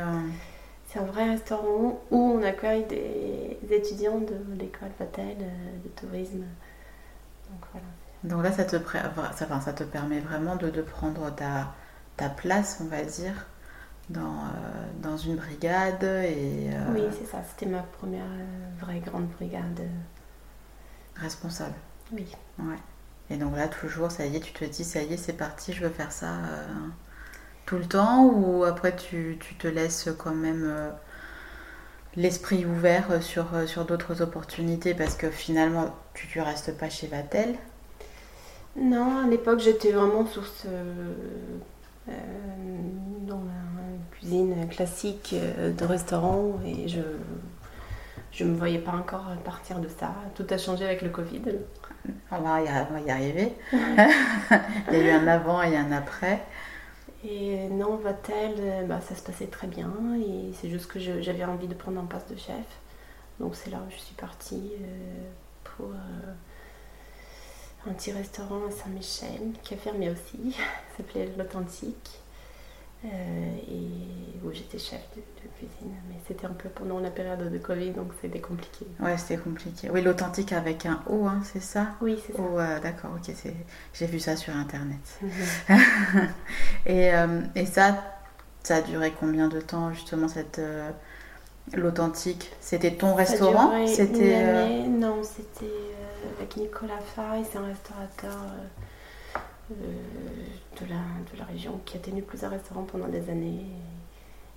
C'est 0.95 1.01
un 1.01 1.05
vrai 1.07 1.29
restaurant 1.29 2.01
où 2.09 2.17
on 2.17 2.41
accueille 2.41 2.85
des 2.87 3.59
étudiants 3.69 4.19
de 4.19 4.37
l'école 4.57 4.91
Vatel 4.97 5.35
euh, 5.41 5.77
de 5.83 5.89
tourisme. 5.89 6.45
Donc 7.49 7.65
voilà. 7.71 7.87
Donc 8.23 8.43
là, 8.43 8.51
ça 8.51 8.65
te, 8.65 8.77
ça, 9.61 9.73
te 9.73 9.83
permet 9.83 10.19
vraiment 10.19 10.55
de, 10.55 10.69
de 10.69 10.81
prendre 10.81 11.33
ta, 11.35 11.73
ta 12.17 12.29
place, 12.29 12.79
on 12.81 12.85
va 12.85 13.03
dire, 13.03 13.47
dans, 14.09 14.45
euh, 14.45 14.91
dans 15.01 15.17
une 15.17 15.37
brigade. 15.37 16.03
Et, 16.03 16.69
euh, 16.73 16.93
Oui, 16.93 17.01
c'est 17.11 17.25
ça, 17.25 17.43
c'était 17.43 17.67
ma 17.71 17.83
première 17.83 18.25
euh, 18.25 18.69
vraie 18.79 18.99
grande 18.99 19.27
brigade. 19.29 19.81
responsable. 21.15 21.75
Oui. 22.11 22.37
Ouais. 22.59 22.77
Et 23.29 23.37
donc 23.37 23.55
là, 23.55 23.67
toujours, 23.67 24.11
ça 24.11 24.25
y 24.25 24.35
est, 24.35 24.39
tu 24.39 24.53
te 24.53 24.65
dis, 24.65 24.83
ça 24.83 25.01
y 25.01 25.13
est, 25.13 25.17
c'est 25.17 25.33
parti, 25.33 25.73
je 25.73 25.83
veux 25.83 25.89
faire 25.89 26.11
ça 26.11 26.27
tout 27.65 27.77
le 27.77 27.85
temps 27.87 28.25
Ou 28.25 28.63
après, 28.63 28.95
tu, 28.95 29.37
tu 29.39 29.55
te 29.55 29.67
laisses 29.67 30.09
quand 30.17 30.33
même 30.35 30.63
euh, 30.65 30.91
l'esprit 32.15 32.65
ouvert 32.65 33.21
sur, 33.21 33.53
euh, 33.53 33.67
sur 33.67 33.85
d'autres 33.85 34.23
opportunités 34.23 34.95
Parce 34.95 35.15
que 35.15 35.29
finalement, 35.29 35.95
tu 36.15 36.27
ne 36.39 36.43
restes 36.43 36.75
pas 36.77 36.89
chez 36.89 37.05
Vatel? 37.07 37.55
Non, 38.75 39.23
à 39.25 39.27
l'époque, 39.27 39.59
j'étais 39.59 39.91
vraiment 39.91 40.25
sur 40.25 40.45
ce. 40.45 40.67
euh, 40.67 42.11
dans 43.27 43.39
la 43.43 43.97
cuisine 44.11 44.67
classique 44.69 45.35
de 45.35 45.85
restaurant 45.85 46.59
et 46.65 46.87
je. 46.87 47.01
Je 48.31 48.43
me 48.43 48.55
voyais 48.55 48.79
pas 48.79 48.91
encore 48.91 49.25
partir 49.43 49.79
de 49.79 49.87
ça. 49.87 50.13
Tout 50.35 50.45
a 50.49 50.57
changé 50.57 50.85
avec 50.85 51.01
le 51.01 51.09
Covid. 51.09 51.41
Y, 52.31 52.35
on 52.89 52.93
va 52.93 53.01
y 53.01 53.09
arriver. 53.11 53.53
Il 53.71 54.97
y 54.97 55.01
a 55.01 55.03
eu 55.03 55.09
un 55.11 55.27
avant 55.27 55.61
et 55.61 55.75
un 55.77 55.91
après. 55.91 56.41
Et 57.27 57.69
non, 57.69 57.97
Vatel, 57.97 58.53
euh, 58.59 58.85
bah, 58.85 59.01
ça 59.01 59.15
se 59.15 59.23
passait 59.23 59.47
très 59.47 59.67
bien. 59.67 59.91
Et 60.15 60.53
c'est 60.53 60.69
juste 60.69 60.87
que 60.87 60.99
j'avais 60.99 61.43
envie 61.43 61.67
de 61.67 61.73
prendre 61.73 61.99
un 61.99 62.05
poste 62.05 62.31
de 62.31 62.37
chef. 62.37 62.65
Donc 63.39 63.55
c'est 63.55 63.71
là 63.71 63.79
où 63.85 63.91
je 63.91 63.97
suis 63.97 64.15
partie 64.15 64.71
euh, 64.79 65.29
pour 65.63 65.87
euh, 65.87 67.89
un 67.89 67.93
petit 67.93 68.11
restaurant 68.11 68.65
à 68.67 68.71
Saint-Michel 68.71 69.53
qui 69.63 69.73
a 69.73 69.77
fermé 69.77 70.11
aussi. 70.11 70.55
S'appelait 70.97 71.29
L'Authentique. 71.37 72.19
Et 73.05 74.39
où 74.43 74.51
j'étais 74.51 74.77
chef 74.77 75.01
de, 75.15 75.21
cuisine. 75.57 75.93
Mais 76.09 76.15
c'était 76.27 76.45
un 76.45 76.53
peu 76.53 76.69
pendant 76.69 76.99
la 76.99 77.09
période 77.09 77.51
de 77.51 77.57
Covid, 77.57 77.91
donc 77.91 78.11
c'était 78.21 78.39
compliqué. 78.39 78.85
Ouais, 78.99 79.17
c'était 79.17 79.37
compliqué. 79.37 79.89
Oui, 79.89 80.01
l'authentique 80.01 80.51
avec 80.51 80.85
un 80.85 81.01
O, 81.07 81.25
hein, 81.25 81.41
c'est 81.43 81.61
ça? 81.61 81.89
Oui, 82.01 82.19
c'est 82.25 82.35
ça. 82.35 82.79
D'accord, 82.79 83.11
ok, 83.15 83.33
j'ai 83.93 84.05
vu 84.05 84.19
ça 84.19 84.35
sur 84.35 84.55
Internet. 84.55 85.19
Mhm. 85.21 86.29
et, 86.87 87.11
et, 87.55 87.65
ça, 87.65 88.03
ça 88.63 88.77
a 88.77 88.81
duré 88.81 89.13
combien 89.17 89.47
de 89.47 89.61
temps, 89.61 89.93
justement, 89.93 90.27
cette 90.27 90.59
l'authentique? 91.73 92.51
C'était 92.59 92.91
ton 92.91 93.15
restaurant? 93.15 93.87
C'était 93.87 94.35
euh, 94.35 94.87
non, 94.87 95.23
c'était 95.23 95.65
euh, 95.65 96.37
avec 96.37 96.57
Nicolas 96.57 96.99
Fay, 97.15 97.43
c'est 97.49 97.57
un 97.57 97.65
restaurateur 97.65 98.41
euh, 98.43 98.84
de, 99.69 100.85
la, 100.89 100.95
de 101.33 101.39
la 101.39 101.45
région 101.45 101.79
qui 101.85 101.97
a 101.97 101.99
tenu 101.99 102.21
plusieurs 102.21 102.51
restaurants 102.51 102.83
pendant 102.83 103.07
des 103.07 103.29
années 103.29 103.65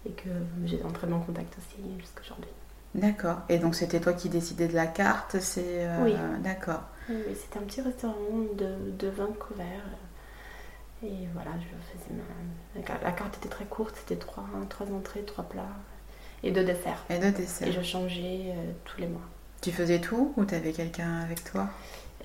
et, 0.06 0.10
que 0.10 0.28
j'ai 0.64 0.78
très 0.78 1.06
bon 1.06 1.20
contact 1.20 1.56
aussi 1.58 1.82
jusqu'à 1.98 2.20
aujourd'hui. 2.22 2.50
D'accord. 2.94 3.38
Et 3.48 3.58
donc 3.58 3.74
c'était 3.74 4.00
toi 4.00 4.12
qui 4.12 4.28
décidais 4.28 4.68
de 4.68 4.74
la 4.74 4.86
carte 4.86 5.36
C'est 5.40 5.86
oui. 6.02 6.14
D'accord. 6.40 6.82
Oui, 7.08 7.16
c'était 7.34 7.58
un 7.58 7.62
petit 7.62 7.80
restaurant 7.80 8.14
de, 8.56 8.92
de 8.98 9.08
Vancouver. 9.08 9.80
Et 11.02 11.28
voilà, 11.32 11.52
je 11.58 11.98
faisais 11.98 12.12
ma... 12.14 13.04
La 13.04 13.12
carte 13.12 13.36
était 13.36 13.48
très 13.48 13.66
courte, 13.66 13.96
c'était 13.96 14.16
trois, 14.16 14.44
trois 14.68 14.86
entrées, 14.88 15.22
trois 15.22 15.44
plats 15.44 15.76
et 16.42 16.50
de 16.50 16.62
dessert. 16.62 17.04
Et 17.10 17.18
de 17.18 17.30
dessert. 17.30 17.68
Et 17.68 17.72
je 17.72 17.82
changeais 17.82 18.52
euh, 18.54 18.72
tous 18.84 19.00
les 19.00 19.06
mois. 19.06 19.22
Tu 19.60 19.72
faisais 19.72 20.00
tout 20.00 20.32
ou 20.36 20.44
tu 20.44 20.54
avais 20.54 20.72
quelqu'un 20.72 21.20
avec 21.20 21.42
toi? 21.44 21.68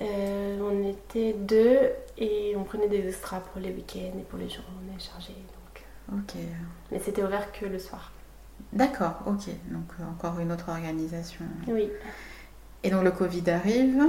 Euh, 0.00 0.58
On 0.60 0.88
était 0.88 1.32
deux 1.32 1.90
et 2.18 2.54
on 2.56 2.64
prenait 2.64 2.88
des 2.88 3.08
extras 3.08 3.40
pour 3.40 3.60
les 3.60 3.70
week-ends 3.70 4.18
et 4.18 4.22
pour 4.28 4.38
les 4.38 4.48
journées 4.48 4.98
chargées. 4.98 5.32
Donc... 5.32 6.18
Ok. 6.20 6.40
Mais 6.90 6.98
c'était 6.98 7.22
ouvert 7.22 7.52
que 7.52 7.66
le 7.66 7.78
soir. 7.78 8.12
D'accord, 8.72 9.22
ok. 9.26 9.48
Donc 9.70 9.90
euh, 10.00 10.04
encore 10.10 10.38
une 10.40 10.52
autre 10.52 10.68
organisation. 10.68 11.44
Oui. 11.68 11.88
Et 12.82 12.90
donc 12.90 13.04
le 13.04 13.10
Covid 13.10 13.50
arrive 13.50 14.02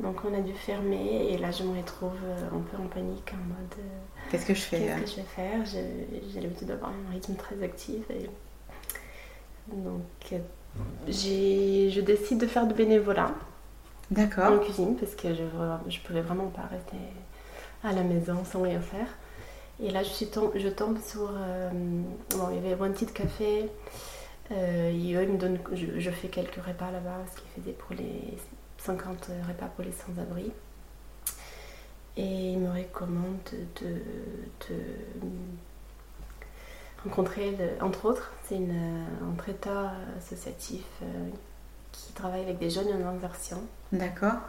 donc 0.00 0.24
on 0.24 0.32
a 0.32 0.40
dû 0.40 0.52
fermer 0.52 1.32
et 1.32 1.38
là 1.38 1.50
je 1.50 1.64
me 1.64 1.76
retrouve 1.76 2.12
un 2.54 2.60
peu 2.60 2.80
en 2.80 2.86
panique 2.86 3.34
en 3.34 3.48
mode 3.48 3.74
qu'est-ce 4.30 4.46
que 4.46 4.54
je 4.54 4.60
fais 4.60 4.78
Qu'est-ce 4.78 5.00
que 5.00 5.10
je 5.10 5.16
vais 5.16 5.22
faire? 5.22 5.66
J'ai 6.32 6.40
l'habitude 6.40 6.68
d'avoir 6.68 6.92
un 6.92 7.12
rythme 7.12 7.34
très 7.34 7.60
actif 7.64 8.08
et 8.10 8.30
donc, 9.72 10.02
euh, 10.32 10.38
je 11.06 12.00
décide 12.00 12.38
de 12.38 12.46
faire 12.46 12.66
du 12.66 12.74
bénévolat. 12.74 13.32
D'accord. 14.10 14.52
En 14.52 14.58
cuisine, 14.58 14.96
parce 14.96 15.14
que 15.14 15.34
je 15.34 15.42
ne 15.42 16.06
pouvais 16.06 16.22
vraiment 16.22 16.48
pas 16.48 16.62
rester 16.62 16.96
à 17.84 17.92
la 17.92 18.02
maison 18.02 18.44
sans 18.44 18.62
rien 18.62 18.80
faire. 18.80 19.06
Et 19.80 19.90
là, 19.90 20.02
je, 20.02 20.08
suis 20.08 20.28
je 20.54 20.68
tombe 20.68 20.98
sur. 21.00 21.30
Euh, 21.30 21.70
bon, 22.30 22.48
il 22.50 22.56
y 22.56 22.58
avait 22.58 22.74
Wanted 22.74 23.12
Café. 23.12 23.68
Euh, 24.50 24.90
me 24.92 25.36
donnent, 25.36 25.58
je, 25.74 26.10
fais 26.10 26.28
quelques 26.28 26.56
repas 26.56 26.90
là-bas, 26.90 27.18
ce 27.30 27.40
qu'ils 27.40 27.62
faisaient 27.62 27.76
pour 27.76 27.94
les 27.94 28.36
50 28.78 29.30
repas 29.46 29.66
pour 29.66 29.84
les 29.84 29.92
sans-abri. 29.92 30.50
Et 32.16 32.52
ils 32.52 32.58
me 32.58 32.70
recommandent 32.70 33.38
de, 33.52 33.88
de 34.68 34.82
rencontré, 37.04 37.56
entre 37.80 38.06
autres, 38.06 38.32
c'est 38.48 38.56
un 38.56 39.34
traiteur 39.36 39.92
associatif 40.16 40.84
euh, 41.02 41.06
qui 42.06 42.12
travaille 42.12 42.42
avec 42.42 42.58
des 42.58 42.70
jeunes 42.70 42.88
en 42.88 43.08
inversion. 43.08 43.62
D'accord. 43.92 44.40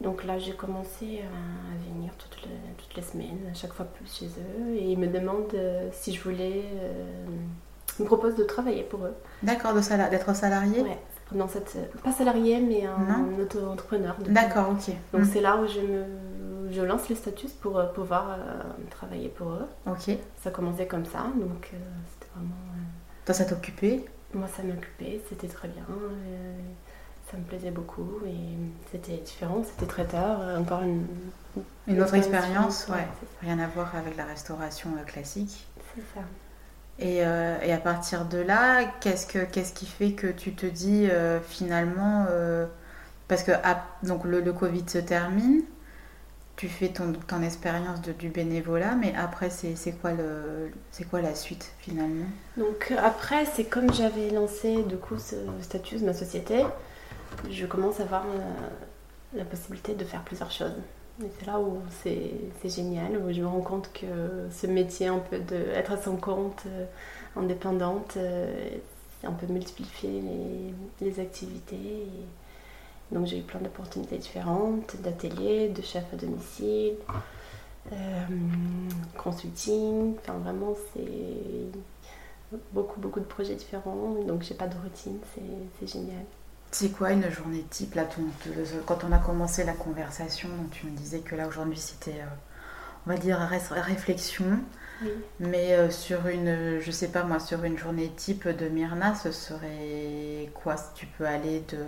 Donc 0.00 0.24
là, 0.24 0.38
j'ai 0.38 0.52
commencé 0.52 1.22
à, 1.22 1.92
venir 1.92 2.12
toutes 2.16 2.42
les, 2.42 2.74
toutes 2.76 2.94
les, 2.96 3.02
semaines, 3.02 3.40
à 3.50 3.54
chaque 3.54 3.72
fois 3.72 3.84
plus 3.84 4.06
chez 4.06 4.26
eux, 4.26 4.74
et 4.76 4.92
ils 4.92 4.98
me 4.98 5.08
demandent 5.08 5.52
euh, 5.54 5.88
si 5.92 6.14
je 6.14 6.22
voulais. 6.22 6.64
Euh, 6.80 7.26
ils 7.98 8.02
me 8.02 8.06
proposent 8.06 8.36
de 8.36 8.44
travailler 8.44 8.84
pour 8.84 9.04
eux. 9.04 9.14
D'accord, 9.42 9.74
d'être 9.74 10.36
salarié 10.36 10.82
Ouais, 10.82 10.98
dans 11.32 11.48
cette, 11.48 11.76
pas 12.04 12.12
salarié, 12.12 12.60
mais 12.60 12.86
un 12.86 13.40
auto-entrepreneur. 13.40 14.14
D'accord, 14.28 14.70
ok. 14.70 14.94
Donc 15.12 15.22
hmm. 15.22 15.30
c'est 15.32 15.40
là 15.40 15.56
où 15.56 15.66
je 15.66 15.80
me 15.80 16.04
je 16.70 16.82
lance 16.82 17.08
les 17.08 17.14
statuts 17.14 17.48
pour 17.60 17.78
euh, 17.78 17.86
pouvoir 17.86 18.30
euh, 18.30 18.62
travailler 18.90 19.28
pour 19.28 19.50
eux. 19.50 19.66
Ok. 19.86 20.16
Ça 20.42 20.50
commençait 20.50 20.86
comme 20.86 21.04
ça, 21.04 21.26
donc 21.36 21.70
euh, 21.72 21.76
c'était 22.12 22.32
vraiment. 22.34 22.54
Toi, 23.24 23.34
ça 23.34 23.44
t'occupait 23.44 24.04
Moi, 24.34 24.46
ça 24.54 24.62
m'occupait, 24.62 25.20
c'était 25.28 25.48
très 25.48 25.68
bien. 25.68 25.84
ça 27.30 27.36
me 27.36 27.44
plaisait 27.44 27.70
beaucoup 27.70 28.20
et 28.26 28.36
c'était 28.92 29.18
différent, 29.18 29.62
c'était 29.64 29.86
très 29.86 30.04
tard. 30.04 30.40
Encore 30.58 30.82
une, 30.82 31.06
une, 31.86 32.02
autre 32.02 32.14
expérience, 32.14 32.88
ouais. 32.88 33.06
Rien 33.40 33.58
à 33.58 33.66
voir 33.66 33.94
avec 33.96 34.16
la 34.16 34.24
restauration 34.24 34.90
classique. 35.06 35.66
C'est 35.94 36.02
ça. 36.14 36.24
Et, 36.98 37.18
et, 37.18 37.72
à 37.72 37.78
partir 37.78 38.26
de 38.26 38.38
là, 38.38 38.84
qu'est-ce, 39.00 39.26
que, 39.26 39.44
qu'est-ce 39.44 39.72
qui 39.72 39.86
fait 39.86 40.12
que 40.12 40.26
tu 40.26 40.52
te 40.52 40.66
dis 40.66 41.08
finalement, 41.46 42.26
parce 43.28 43.42
que 43.42 43.52
donc 44.02 44.24
le, 44.24 44.40
le, 44.40 44.52
Covid 44.52 44.84
se 44.86 44.98
termine, 44.98 45.62
tu 46.58 46.68
fais 46.68 46.88
ton, 46.88 47.12
ton 47.12 47.40
expérience 47.42 48.02
du 48.02 48.28
bénévolat, 48.30 48.96
mais 48.96 49.14
après, 49.16 49.48
c'est 49.48 49.92
quoi, 50.00 50.10
quoi 51.08 51.22
la 51.22 51.36
suite 51.36 51.72
finalement? 51.78 52.26
Donc 52.56 52.92
après, 52.98 53.46
c'est 53.46 53.64
comme 53.64 53.94
j'avais 53.94 54.30
lancé 54.30 54.82
du 54.82 54.96
coup 54.96 55.18
ce 55.18 55.36
statut 55.62 55.98
de 55.98 56.04
ma 56.04 56.12
société, 56.12 56.64
je 57.48 57.64
commence 57.64 58.00
à 58.00 58.02
avoir 58.02 58.24
euh, 58.26 58.40
la 59.34 59.44
possibilité 59.44 59.94
de 59.94 60.04
faire 60.04 60.22
plusieurs 60.24 60.50
choses. 60.50 60.74
Et 61.22 61.28
c'est 61.38 61.46
là 61.46 61.60
où 61.60 61.78
c'est 62.02 62.68
génial, 62.68 63.18
où 63.18 63.32
je 63.32 63.40
me 63.40 63.46
rends 63.46 63.60
compte 63.60 63.92
que 63.92 64.48
ce 64.50 64.66
métier 64.66 65.06
un 65.06 65.20
peu 65.20 65.38
d'être 65.38 65.92
à 65.92 66.02
son 66.02 66.16
compte, 66.16 66.64
euh, 66.66 66.86
indépendante, 67.36 68.14
euh, 68.16 68.68
c'est 69.20 69.28
un 69.28 69.32
peu 69.32 69.46
multiplier 69.46 70.22
les, 71.00 71.20
activités. 71.20 72.06
Donc 73.12 73.26
j'ai 73.26 73.38
eu 73.38 73.42
plein 73.42 73.60
d'opportunités 73.60 74.18
différentes, 74.18 74.96
d'ateliers, 75.00 75.68
de 75.68 75.82
chef 75.82 76.04
à 76.12 76.16
domicile, 76.16 76.94
euh, 77.92 77.96
consulting, 79.16 80.14
enfin 80.18 80.34
vraiment 80.38 80.74
c'est 80.92 82.58
beaucoup 82.72 83.00
beaucoup 83.00 83.20
de 83.20 83.24
projets 83.24 83.54
différents, 83.54 84.14
donc 84.26 84.42
j'ai 84.42 84.54
pas 84.54 84.66
de 84.66 84.76
routine, 84.76 85.18
c'est 85.80 85.86
génial. 85.86 86.24
C'est 86.70 86.90
quoi 86.90 87.12
une 87.12 87.30
journée 87.30 87.64
type? 87.70 87.94
Là, 87.94 88.06
Quand 88.84 89.02
on 89.04 89.12
a 89.12 89.18
commencé 89.18 89.64
la 89.64 89.72
conversation, 89.72 90.50
tu 90.70 90.86
me 90.86 90.90
disais 90.96 91.20
que 91.20 91.34
là 91.34 91.48
aujourd'hui 91.48 91.78
c'était, 91.78 92.20
euh, 92.20 92.26
on 93.08 93.12
va 93.12 93.18
dire, 93.18 93.38
réflexion. 93.38 94.44
Mais 95.38 95.74
euh, 95.74 95.90
sur 95.90 96.26
une, 96.26 96.80
je 96.80 96.90
sais 96.90 97.08
pas 97.08 97.22
moi, 97.22 97.38
sur 97.38 97.62
une 97.62 97.78
journée 97.78 98.10
type 98.16 98.48
de 98.48 98.68
Myrna, 98.68 99.14
ce 99.14 99.30
serait 99.30 100.50
quoi? 100.54 100.76
Si 100.76 100.88
Tu 100.94 101.06
peux 101.06 101.24
aller 101.24 101.60
de. 101.70 101.78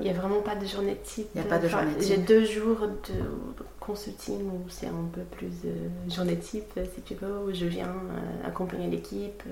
Il 0.00 0.04
n'y 0.04 0.10
a 0.10 0.18
vraiment 0.18 0.40
pas 0.40 0.54
de 0.54 0.64
journée 0.64 0.96
type. 1.02 1.26
Il 1.34 1.40
n'y 1.40 1.46
a 1.46 1.50
pas 1.50 1.58
de 1.58 1.66
journée 1.66 1.92
type. 1.94 2.08
J'ai 2.08 2.18
deux 2.18 2.44
jours 2.44 2.86
de 2.86 3.64
consulting 3.80 4.42
où 4.46 4.68
c'est 4.68 4.86
un 4.86 5.08
peu 5.12 5.22
plus 5.22 5.50
euh, 5.64 5.88
journée 6.08 6.38
type, 6.38 6.78
si 6.94 7.02
tu 7.02 7.14
veux, 7.16 7.46
où 7.46 7.52
je 7.52 7.66
viens 7.66 7.88
euh, 7.88 8.48
accompagner 8.48 8.86
l'équipe, 8.86 9.42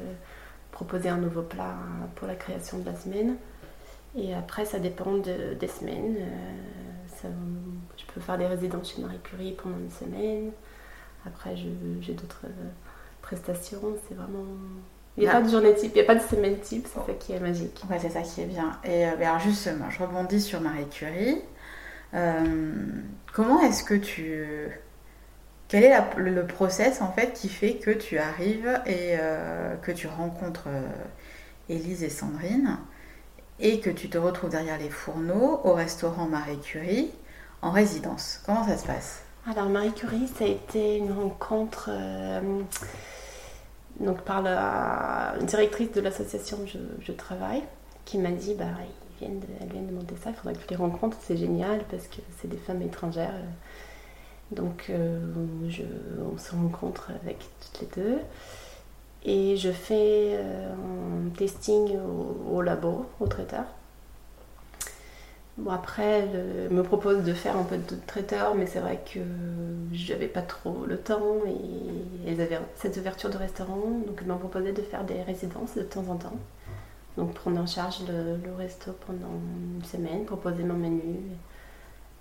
proposer 0.71 1.09
un 1.09 1.19
nouveau 1.19 1.43
plat 1.43 1.75
pour 2.15 2.29
la 2.29 2.37
création 2.37 2.79
de 2.79 2.87
la 2.87 2.95
semaine. 2.95 3.37
Et 4.17 4.35
après, 4.35 4.65
ça 4.65 4.79
dépend 4.79 5.17
des 5.17 5.69
semaines. 5.69 6.17
je 7.23 8.05
peux 8.15 8.21
faire 8.21 8.39
des 8.39 8.47
résidences 8.47 8.95
chez 8.95 9.03
Marie 9.03 9.19
Curie 9.23 9.57
pendant 9.61 9.79
une 9.79 9.91
semaine. 9.91 10.53
Après, 11.27 11.57
j'ai 11.57 12.13
d'autres 12.13 12.47
prestations, 13.23 13.81
c'est 14.09 14.15
vraiment. 14.15 14.45
Il 15.17 15.25
n'y 15.25 15.29
a 15.29 15.33
pas 15.33 15.43
de 15.43 15.51
journée 15.51 15.75
type, 15.75 15.93
il 15.95 15.99
n'y 15.99 16.05
a 16.05 16.07
pas 16.07 16.15
de 16.15 16.27
semaine 16.27 16.59
type, 16.61 16.87
c'est 16.87 17.05
ça 17.05 17.13
qui 17.19 17.33
est 17.33 17.41
magique. 17.41 17.83
Ouais, 17.91 17.99
c'est 17.99 18.11
ça 18.11 18.23
qui 18.23 18.41
est 18.41 18.47
bien. 18.47 18.79
Et 18.85 19.07
euh, 19.07 19.17
alors 19.21 19.39
justement, 19.39 19.91
je 19.91 20.03
rebondis 20.03 20.41
sur 20.41 20.61
Marie 20.61 20.89
Curie. 20.89 21.43
Euh, 22.15 22.85
comment 23.33 23.61
est-ce 23.61 23.85
que 23.85 23.95
tu... 23.95 24.47
Quel 25.69 25.85
est 25.85 25.95
le 26.17 26.47
process 26.47 27.01
en 27.01 27.13
fait 27.13 27.33
qui 27.33 27.49
fait 27.49 27.75
que 27.75 27.91
tu 27.91 28.19
arrives 28.19 28.81
et 28.87 29.17
euh, 29.21 29.77
que 29.77 29.93
tu 29.93 30.09
rencontres 30.09 30.69
Élise 31.69 32.03
et 32.03 32.09
Sandrine 32.09 32.79
et 33.61 33.79
que 33.79 33.91
tu 33.91 34.09
te 34.09 34.19
retrouves 34.19 34.51
derrière 34.51 34.79
les 34.79 34.91
fourneaux 34.91 35.61
au 35.63 35.75
restaurant 35.75 36.27
Marie 36.27 36.59
Curie 36.59 37.13
en 37.63 37.71
résidence? 37.71 38.41
Comment 38.47 38.67
ça 38.67 38.77
se 38.77 38.87
passe? 38.87 39.23
Alors 39.47 39.69
Marie 39.69 39.93
Curie, 39.93 40.27
ça 40.27 40.45
a 40.45 40.49
été 40.49 40.97
une 40.99 41.13
rencontre 41.13 41.91
donc 44.01 44.23
par 44.23 44.43
la 44.43 45.35
directrice 45.43 45.93
de 45.93 46.01
l'association 46.01 46.59
où 46.63 46.67
je, 46.67 47.13
travaille, 47.13 47.63
qui 48.05 48.19
m'a 48.19 48.31
dit 48.31 48.55
bah, 48.55 48.67
vient 49.21 49.31
de 49.31 49.87
demander 49.87 50.15
ça, 50.23 50.31
il 50.31 50.37
faudrait 50.37 50.55
que 50.55 50.67
tu 50.67 50.71
les 50.71 50.77
rencontres, 50.77 51.19
c'est 51.21 51.37
génial 51.37 51.85
parce 51.91 52.07
que 52.07 52.21
c'est 52.39 52.49
des 52.49 52.57
femmes 52.57 52.83
étrangères. 52.83 53.35
Donc 54.53 54.87
euh, 54.91 55.21
on 56.33 56.39
se 56.39 56.53
rencontre 56.53 57.11
avec 57.23 57.39
toutes 57.39 57.81
les 57.81 58.03
deux. 58.03 58.19
Et 59.23 59.57
je 59.57 59.71
fais 59.71 60.35
euh, 60.39 60.73
un 60.73 61.29
testing 61.31 61.97
au, 62.51 62.63
labo, 62.63 63.07
au 63.21 63.27
traiteur. 63.27 63.65
Bon, 65.59 65.71
après, 65.71 66.21
elle 66.21 66.71
me 66.71 66.83
propose 66.83 67.25
de 67.25 67.35
faire 67.35 67.57
un 67.57 67.65
peu 67.65 67.77
de 67.77 67.97
traiteur, 68.07 68.55
mais 68.55 68.67
c'est 68.67 68.81
vrai 68.81 69.01
que 69.13 69.21
j'avais 69.93 70.29
pas 70.29 70.43
trop 70.43 70.87
le 70.87 70.97
temps 70.97 71.37
et 71.47 72.29
elles 72.31 72.41
avaient 72.41 72.61
cette 72.77 72.97
ouverture 72.97 73.31
de 73.31 73.37
restaurant, 73.37 74.01
donc 74.07 74.19
elles 74.21 74.29
m'ont 74.29 74.39
proposé 74.39 74.73
de 74.73 74.83
faire 74.83 75.05
des 75.05 75.23
résidences 75.23 75.75
de 75.77 75.83
temps 75.83 76.05
en 76.09 76.17
temps. 76.17 76.39
Donc 77.17 77.35
prendre 77.35 77.61
en 77.61 77.67
charge 77.67 77.99
le, 78.09 78.55
resto 78.55 78.93
pendant 79.07 79.41
une 79.77 79.85
semaine, 79.85 80.25
proposer 80.25 80.63
mon 80.63 80.75
menu. 80.75 81.01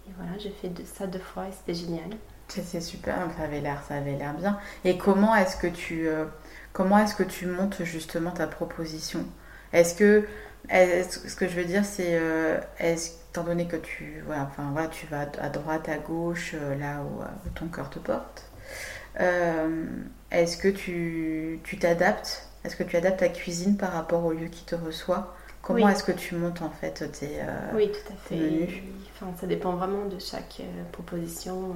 Et, 0.08 0.12
voilà, 0.18 0.38
j'ai 0.39 0.50
fait 0.50 0.72
ça 0.86 1.08
deux 1.08 1.20
fois 1.20 1.48
et 1.48 1.52
c'était 1.52 1.80
génial. 1.80 2.10
C'est 2.48 2.82
super, 2.82 3.15
ça 3.38 3.44
avait 3.44 3.62
l'air, 3.62 3.84
ça 3.88 3.96
avait 3.96 4.18
l'air 4.18 4.34
bien. 4.34 4.58
Et 4.84 4.98
comment 4.98 5.36
est-ce 5.36 5.56
que 5.56 5.68
tu, 5.68 6.08
euh, 6.08 6.26
comment 6.74 6.98
est-ce 6.98 7.13
que 7.13 7.24
tu 7.24 7.46
montes 7.46 7.84
justement 7.84 8.32
ta 8.32 8.48
proposition? 8.48 9.24
Est-ce 9.72 9.94
que, 9.94 10.28
ce 10.69 11.36
que 11.36 11.48
je 11.48 11.56
veux 11.56 11.65
dire, 11.65 11.86
c'est, 11.86 12.17
euh, 12.19 12.60
étant 12.80 13.43
donné 13.43 13.67
que 13.67 13.78
tu, 13.78 14.22
voilà, 14.26 14.43
enfin 14.43 14.69
voilà, 14.72 14.88
tu 14.88 15.06
vas 15.08 15.28
à 15.39 15.50
droite, 15.50 15.89
à 15.89 15.98
gauche, 15.98 16.54
euh, 16.56 16.76
là 16.76 17.02
où, 17.02 17.22
ton 17.56 17.67
cœur 17.67 17.89
te 17.89 18.00
porte, 18.00 18.45
est-ce 20.32 20.58
que 20.58 20.67
tu, 20.67 21.60
tu 21.63 21.78
t'adaptes? 21.78 22.48
Est-ce 22.63 22.76
que 22.76 22.84
tu 22.84 22.98
adaptes 22.98 23.19
ta 23.19 23.30
cuisine 23.30 23.78
par 23.78 23.93
rapport 23.93 24.26
au 24.26 24.34
lieu 24.34 24.48
qui 24.48 24.65
te 24.65 24.76
reçoit? 24.76 25.36
Comment 25.62 25.89
est-ce 25.89 26.04
que 26.04 26.12
tu 26.12 26.36
montes 26.36 26.62
en 26.62 26.69
fait 26.69 27.10
tes, 27.12 27.41
oui, 27.76 27.91
tout 27.91 28.13
à 28.13 28.15
fait. 28.28 28.82
Enfin, 29.13 29.32
ça 29.39 29.48
dépend 29.48 29.74
vraiment 29.74 30.06
de 30.06 30.19
chaque 30.19 30.62
proposition. 30.91 31.76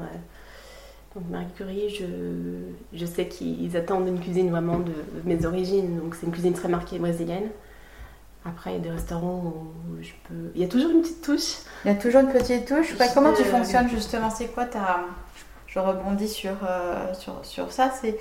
Donc 1.15 1.29
Marie 1.29 1.45
Curie, 1.55 1.89
je, 1.89 2.05
je 2.97 3.05
sais 3.05 3.27
qu'ils 3.27 3.77
attendent 3.77 4.07
une 4.07 4.19
cuisine 4.19 4.49
vraiment 4.49 4.79
de 4.79 4.93
mes 5.25 5.45
origines, 5.45 5.99
donc 5.99 6.15
c'est 6.15 6.25
une 6.25 6.31
cuisine 6.31 6.53
très 6.53 6.69
marquée 6.69 6.97
brésilienne. 6.97 7.49
Après, 8.45 8.71
il 8.71 8.73
y 8.73 8.77
a 8.77 8.79
des 8.81 8.91
restaurants 8.91 9.53
où 9.55 10.01
je 10.01 10.11
peux. 10.27 10.51
Il 10.55 10.61
y 10.61 10.65
a 10.65 10.67
toujours 10.67 10.91
une 10.91 11.01
petite 11.01 11.21
touche. 11.21 11.59
Il 11.85 11.91
y 11.91 11.93
a 11.93 11.95
toujours 11.95 12.21
une 12.21 12.31
petite 12.31 12.67
touche. 12.67 12.93
comment 13.13 13.33
tu 13.33 13.43
fonctionnes 13.43 13.89
justement? 13.89 14.29
C'est 14.29 14.47
quoi 14.47 14.65
ta. 14.65 15.05
Je 15.67 15.79
rebondis 15.79 16.29
sur, 16.29 16.55
euh, 16.67 17.13
sur, 17.13 17.43
sur, 17.43 17.71
ça. 17.71 17.91
C'est, 18.01 18.17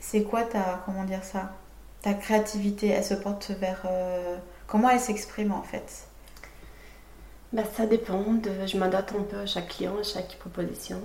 c'est 0.00 0.24
quoi 0.24 0.42
ta. 0.42 0.82
Comment 0.84 1.04
dire 1.04 1.22
ça? 1.22 1.52
Ta 2.02 2.14
créativité, 2.14 2.88
elle 2.88 3.04
se 3.04 3.14
porte 3.14 3.50
vers. 3.60 3.82
Euh, 3.88 4.36
comment 4.66 4.90
elle 4.90 5.00
s'exprime 5.00 5.52
en 5.52 5.62
fait? 5.62 6.06
Bah, 7.52 7.62
Ça 7.76 7.86
dépend. 7.86 8.32
De... 8.32 8.50
Je 8.66 8.76
m'adapte 8.76 9.14
un 9.16 9.22
peu 9.22 9.38
à 9.38 9.46
chaque 9.46 9.68
client, 9.68 9.94
à 10.00 10.02
chaque 10.02 10.36
proposition. 10.38 11.00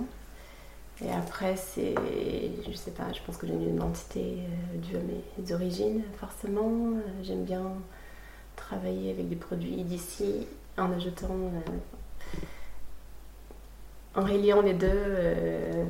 Et 1.04 1.12
après, 1.12 1.56
c'est, 1.56 1.94
je 2.66 2.74
sais 2.74 2.90
pas, 2.90 3.12
je 3.12 3.20
pense 3.20 3.36
que 3.36 3.46
j'ai 3.46 3.52
une 3.52 3.74
identité 3.74 4.38
euh, 4.38 4.78
due 4.78 4.96
à 4.96 5.00
mes 5.00 5.52
origines, 5.52 6.02
forcément. 6.18 6.70
Euh, 6.70 7.00
j'aime 7.22 7.44
bien 7.44 7.72
travailler 8.68 9.10
avec 9.10 9.28
des 9.28 9.36
produits 9.36 9.82
d'ici 9.82 10.46
en 10.76 10.92
ajoutant, 10.92 11.28
euh, 11.30 12.40
en 14.14 14.22
reliant 14.22 14.60
les 14.62 14.74
deux. 14.74 15.86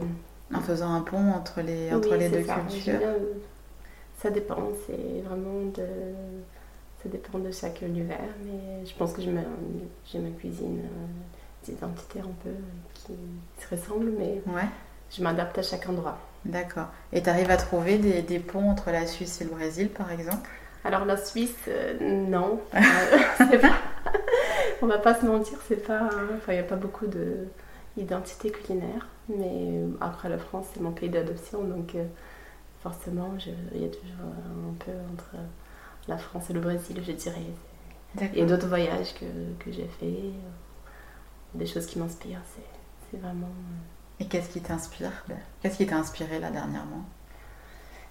en 0.55 0.61
faisant 0.61 0.93
un 0.95 1.01
pont 1.01 1.33
entre 1.33 1.61
les, 1.61 1.93
entre 1.93 2.15
les 2.15 2.29
deux 2.29 2.43
cultures. 2.43 3.01
ça 4.19 4.31
dépend, 4.31 4.69
c'est 4.87 5.23
vraiment 5.23 5.67
de. 5.75 5.87
Ça 7.03 7.09
dépend 7.09 7.39
de 7.39 7.51
chaque 7.51 7.83
univers, 7.83 8.19
mais 8.45 8.85
je 8.85 8.95
pense 8.95 9.13
que 9.13 9.23
j'ai 9.23 9.31
ma, 9.31 9.43
ma 9.43 10.31
cuisine 10.39 10.81
d'identité 11.63 12.21
un 12.21 12.33
peu 12.43 12.51
qui 12.95 13.13
se 13.59 13.75
ressemble, 13.75 14.13
mais 14.19 14.41
ouais 14.47 14.69
je 15.11 15.23
m'adapte 15.23 15.59
à 15.59 15.63
chac 15.63 15.89
endroit. 15.89 16.19
D'accord. 16.45 16.87
Et 17.13 17.23
tu 17.23 17.29
arrives 17.29 17.51
à 17.51 17.57
trouver 17.57 17.99
des, 17.99 18.23
des, 18.23 18.39
ponts 18.39 18.71
entre 18.71 18.91
la 18.91 19.07
Suisse 19.07 19.41
et 19.41 19.45
le 19.45 19.51
Brésil, 19.51 19.89
par 19.89 20.11
exemple? 20.11 20.51
Alors 20.87 21.05
la 21.05 21.17
Suisse, 21.17 21.57
euh, 21.67 21.97
non. 22.01 22.61
euh, 22.75 23.59
pas... 23.59 23.77
On 24.83 24.87
va 24.87 24.99
pas 24.99 25.15
se 25.15 25.27
mentir, 25.27 25.59
c'est 25.67 25.85
pas. 25.85 26.09
Enfin, 26.37 26.53
il 26.53 26.55
n'y 26.55 26.61
a 26.61 26.65
pas 26.65 26.77
beaucoup 26.77 27.07
d'identité 27.97 28.51
culinaire. 28.51 29.09
Mais 29.29 29.51
euh, 29.73 29.89
après, 30.01 30.29
la 30.29 30.39
France, 30.39 30.67
c'est 30.73 30.81
mon 30.81 30.93
pays 30.93 31.09
d'adoption, 31.09 31.65
donc 31.65 31.97
euh, 31.97 32.05
forcément, 32.83 33.35
il 33.75 33.83
y 33.83 33.85
a 33.85 33.89
toujours 33.89 34.27
un 34.27 34.75
peu 34.85 34.93
entre 35.13 35.31
la 36.07 36.19
France 36.19 36.51
et 36.51 36.53
le 36.53 36.61
Brésil, 36.61 37.03
je 37.05 37.13
dirais. 37.13 37.43
A 38.21 38.45
d'autres 38.45 38.69
voyages 38.69 39.13
que, 39.15 39.25
que 39.59 39.73
j'ai 39.73 39.89
fait, 39.99 40.15
des 41.55 41.67
choses 41.67 41.87
qui 41.87 41.99
m'inspirent. 41.99 42.43
C'est 43.11 43.19
vraiment. 43.19 43.51
Et 44.21 44.27
qu'est-ce 44.27 44.51
qui 44.51 44.61
t'inspire 44.61 45.11
Qu'est-ce 45.61 45.79
qui 45.79 45.87
t'a 45.87 45.97
inspiré 45.97 46.39
là 46.39 46.51
dernièrement? 46.51 47.05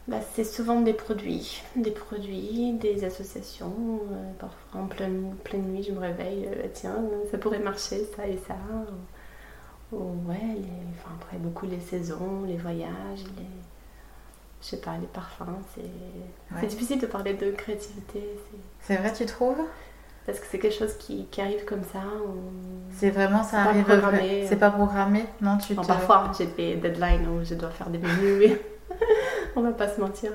Bah, 0.08 0.18
C'est 0.34 0.44
souvent 0.44 0.82
des 0.82 0.94
produits, 0.94 1.64
des 1.76 1.92
produits, 1.92 2.74
des 2.74 3.04
associations. 3.04 4.02
Euh, 4.12 4.32
parfois 4.40 4.82
en 4.82 4.88
pleine, 4.88 5.36
pleine, 5.44 5.64
nuit, 5.64 5.84
je 5.84 5.92
me 5.92 6.00
réveille, 6.00 6.48
euh, 6.48 6.68
tiens, 6.74 6.98
ça 7.32 7.38
pourrait 7.38 7.60
marcher, 7.60 8.06
ça 8.16 8.28
et 8.28 8.40
ça. 8.48 8.56
Ou, 9.92 9.98
ouais, 10.28 10.62
enfin, 10.92 11.16
après 11.20 11.38
beaucoup 11.38 11.66
les 11.66 11.80
saisons, 11.80 12.44
les 12.46 12.58
voyages, 12.58 13.24
les, 13.38 13.46
je 14.62 14.68
sais 14.68 14.82
pas, 14.82 14.98
les 15.00 15.08
parfums. 15.08 15.60
C'est 16.60 16.68
difficile 16.68 17.00
de 17.00 17.06
parler 17.06 17.34
de 17.34 17.52
créativité. 17.52 18.22
C'est 18.82 18.96
vrai, 18.98 19.14
tu 19.14 19.26
trouves? 19.26 19.62
Parce 20.26 20.40
que 20.40 20.48
c'est 20.50 20.58
quelque 20.58 20.76
chose 20.76 20.96
qui, 20.98 21.26
qui, 21.28 21.40
arrive 21.40 21.66
comme 21.66 21.84
ça. 21.84 22.02
C'est 22.90 23.12
vraiment 23.12 23.44
ça 23.44 23.62
arrive. 23.62 23.86
C'est 24.48 24.56
pas 24.56 24.72
programmé, 24.72 25.26
non 25.40 25.60
tu 25.60 25.76
te... 25.76 25.86
Parfois, 25.86 26.32
j'ai 26.36 26.48
des 26.48 26.76
deadlines 26.78 27.28
où 27.28 27.46
je 27.46 27.54
dois 27.54 27.70
faire 27.70 27.90
des 27.92 28.00
menus. 28.00 28.58
on 29.56 29.62
va 29.62 29.72
pas 29.72 29.88
se 29.88 30.00
mentir. 30.00 30.32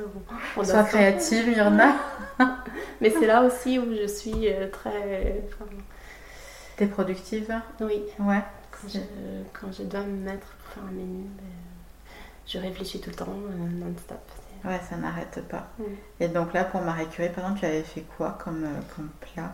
On 0.56 0.64
Sois 0.64 0.84
créative, 0.84 1.48
Myrna. 1.48 1.94
Mais 3.00 3.10
c'est 3.10 3.26
là 3.26 3.42
aussi 3.42 3.78
où 3.78 3.94
je 3.94 4.06
suis 4.06 4.48
euh, 4.48 4.68
très. 4.70 5.42
Enfin... 5.46 5.70
T'es 6.76 6.86
productive? 6.86 7.52
Oui. 7.80 8.02
Ouais. 8.18 8.42
Quand 8.70 8.88
je, 8.88 8.98
quand 9.52 9.72
je, 9.72 9.82
dois 9.82 10.00
me 10.00 10.24
mettre 10.24 10.46
pour 10.46 10.74
faire 10.74 10.82
un 10.84 10.92
menu, 10.92 11.24
ben, 11.36 11.44
je 12.46 12.58
réfléchis 12.58 13.00
tout 13.00 13.10
le 13.10 13.16
temps, 13.16 13.28
euh, 13.28 13.84
non-stop. 13.84 14.20
Ouais, 14.64 14.80
ça 14.88 14.96
n'arrête 14.96 15.42
pas. 15.48 15.68
Et 16.18 16.28
donc 16.28 16.52
là, 16.52 16.64
pour 16.64 16.82
Marie 16.82 17.08
Curie, 17.08 17.30
par 17.30 17.44
exemple, 17.44 17.60
tu 17.60 17.66
avais 17.66 17.82
fait 17.82 18.04
quoi 18.16 18.38
comme, 18.42 18.64
euh, 18.64 18.80
comme 18.94 19.08
plat? 19.20 19.52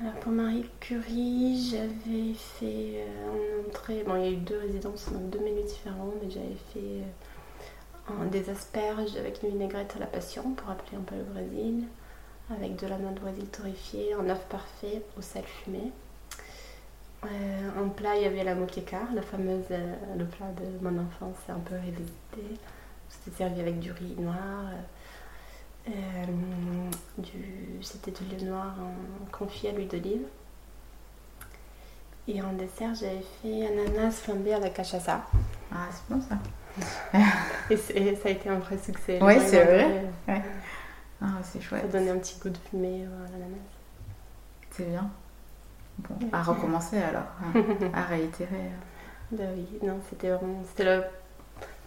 Alors 0.00 0.14
pour 0.14 0.30
Marie 0.30 0.66
Curie, 0.78 1.70
j'avais 1.72 2.32
fait 2.32 3.04
euh, 3.04 3.64
en 3.64 3.68
entrée, 3.68 4.04
bon 4.06 4.14
il 4.14 4.22
y 4.22 4.28
a 4.28 4.30
eu 4.30 4.36
deux 4.36 4.58
résidences, 4.58 5.12
donc 5.12 5.28
deux 5.30 5.40
menus 5.40 5.66
différents, 5.66 6.12
mais 6.22 6.30
j'avais 6.30 6.56
fait 6.72 7.02
euh, 7.02 7.02
des 8.30 8.50
asperges 8.50 9.16
avec 9.16 9.42
une 9.42 9.50
vinaigrette 9.50 9.94
à 9.96 10.00
la 10.00 10.06
passion 10.06 10.50
pour 10.52 10.68
rappeler 10.68 10.96
un 10.96 11.02
peu 11.02 11.16
le 11.16 11.24
Brésil, 11.24 11.84
avec 12.50 12.76
de 12.76 12.86
la 12.86 12.98
noix 12.98 13.12
de 13.12 13.20
Brésil 13.20 13.46
torréfiée, 13.46 14.14
un 14.14 14.28
œuf 14.28 14.44
parfait 14.46 15.02
au 15.16 15.22
sel 15.22 15.44
fumé. 15.44 15.92
Euh, 17.24 17.70
en 17.80 17.88
plat, 17.88 18.16
il 18.16 18.22
y 18.22 18.26
avait 18.26 18.44
la 18.44 18.54
moqueca, 18.54 19.00
la 19.14 19.22
fameuse, 19.22 19.64
le 19.70 20.24
plat 20.24 20.46
de 20.52 20.84
mon 20.84 21.00
enfance, 21.00 21.36
un 21.48 21.58
peu 21.58 21.74
révisité. 21.74 22.60
C'était 23.08 23.36
servi 23.36 23.60
avec 23.60 23.80
du 23.80 23.90
riz 23.90 24.14
noir, 24.18 24.64
euh, 25.88 25.90
du, 27.18 27.82
c'était 27.82 28.10
du 28.10 28.24
lait 28.24 28.44
noir 28.44 28.74
confit 29.32 29.68
à 29.68 29.72
l'huile 29.72 29.88
d'olive. 29.88 30.26
Et 32.28 32.42
en 32.42 32.52
dessert, 32.52 32.94
j'avais 32.94 33.24
fait 33.42 33.66
ananas 33.66 34.20
flambé 34.22 34.52
à 34.52 34.60
la 34.60 34.68
cachaça. 34.68 35.22
Ah, 35.72 35.88
c'est 35.90 36.14
bon 36.14 36.20
ça. 36.20 36.36
Et, 37.70 37.76
ça 37.76 38.28
a 38.28 38.30
été 38.30 38.48
un 38.48 38.58
vrai 38.58 38.78
succès. 38.78 39.18
Oui, 39.20 39.34
c'est 39.46 39.64
vrai. 39.64 40.04
Ah, 41.20 41.26
c'est 41.42 41.60
chouette. 41.60 41.82
Ça 41.82 41.98
donnait 41.98 42.10
un 42.10 42.18
petit 42.18 42.38
goût 42.40 42.50
de 42.50 42.58
fumée 42.70 43.04
à 43.04 43.32
l'ananas. 43.32 43.56
C'est 44.70 44.84
bien. 44.84 45.10
Bon, 45.98 46.14
à 46.32 46.42
recommencer 46.42 46.98
alors, 46.98 47.26
à 47.94 48.02
réitérer. 48.02 48.70
Bah 49.32 49.44
oui, 49.54 49.66
non, 49.82 49.98
c'était 50.08 50.30
vraiment. 50.30 50.62
C'était 50.68 50.84
la 50.84 51.02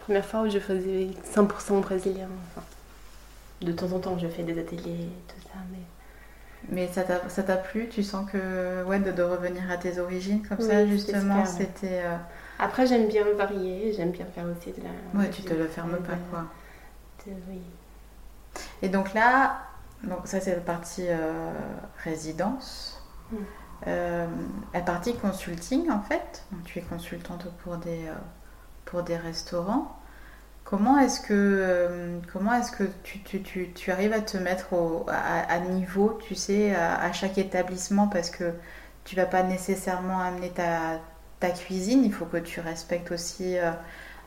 première 0.00 0.24
fois 0.24 0.42
où 0.42 0.50
je 0.50 0.58
faisais 0.58 1.08
100% 1.34 1.80
brésilien. 1.80 2.28
Enfin, 2.50 2.66
de 3.62 3.72
temps 3.72 3.90
en 3.92 3.98
temps, 3.98 4.18
je 4.18 4.28
fais 4.28 4.42
des 4.42 4.58
ateliers, 4.58 5.08
tout 5.28 5.48
ça, 5.48 5.58
mais. 5.70 5.78
Mais 6.68 6.88
ça 6.92 7.02
t'a 7.42 7.56
plu? 7.56 7.88
Tu 7.88 8.02
sens 8.02 8.30
que 8.30 8.84
ouais, 8.84 9.00
de, 9.00 9.22
revenir 9.22 9.68
à 9.70 9.76
tes 9.78 9.98
origines 9.98 10.46
comme 10.46 10.60
ça, 10.60 10.86
justement, 10.86 11.44
c'était. 11.46 12.02
Euh, 12.04 12.16
Après, 12.62 12.86
j'aime 12.86 13.08
bien 13.08 13.24
varier, 13.36 13.92
j'aime 13.92 14.12
bien 14.12 14.24
faire 14.24 14.44
aussi 14.46 14.70
de 14.70 14.84
la. 14.84 15.20
Ouais, 15.20 15.28
tu 15.30 15.42
te 15.42 15.52
le 15.52 15.66
fermes 15.66 15.98
pas, 15.98 16.14
quoi. 16.30 16.44
oui. 17.26 17.60
Et 18.82 18.88
donc 18.88 19.14
là, 19.14 19.62
donc 20.04 20.20
ça, 20.26 20.40
c'est 20.40 20.54
la 20.54 20.60
partie 20.60 21.06
euh, 21.08 21.52
résidence. 22.04 23.02
Mm. 23.32 23.36
Euh, 23.88 24.26
la 24.72 24.80
partie 24.80 25.16
consulting, 25.16 25.90
en 25.90 26.02
fait. 26.02 26.44
Donc, 26.52 26.62
tu 26.62 26.78
es 26.78 26.82
consultante 26.82 27.46
pour 27.64 27.78
des, 27.78 28.04
pour 28.84 29.02
des 29.02 29.16
restaurants. 29.16 29.98
Comment 30.62 30.98
est-ce 30.98 31.20
que, 31.20 31.32
euh, 31.32 32.20
comment 32.32 32.54
est-ce 32.54 32.70
que 32.70 32.84
tu, 33.02 33.18
tu, 33.24 33.42
tu, 33.42 33.72
tu, 33.72 33.90
arrives 33.90 34.12
à 34.12 34.20
te 34.20 34.36
mettre 34.36 34.72
au, 34.72 35.04
à, 35.08 35.58
niveau, 35.58 36.16
tu 36.24 36.36
sais, 36.36 36.76
à, 36.76 37.12
chaque 37.12 37.38
établissement? 37.38 38.06
Parce 38.06 38.30
que 38.30 38.54
tu 39.04 39.16
vas 39.16 39.26
pas 39.26 39.42
nécessairement 39.42 40.20
amener 40.20 40.50
ta, 40.50 41.00
ta 41.42 41.50
cuisine, 41.50 42.04
il 42.04 42.12
faut 42.12 42.24
que 42.24 42.36
tu 42.36 42.60
respectes 42.60 43.10
aussi 43.10 43.58
euh, 43.58 43.72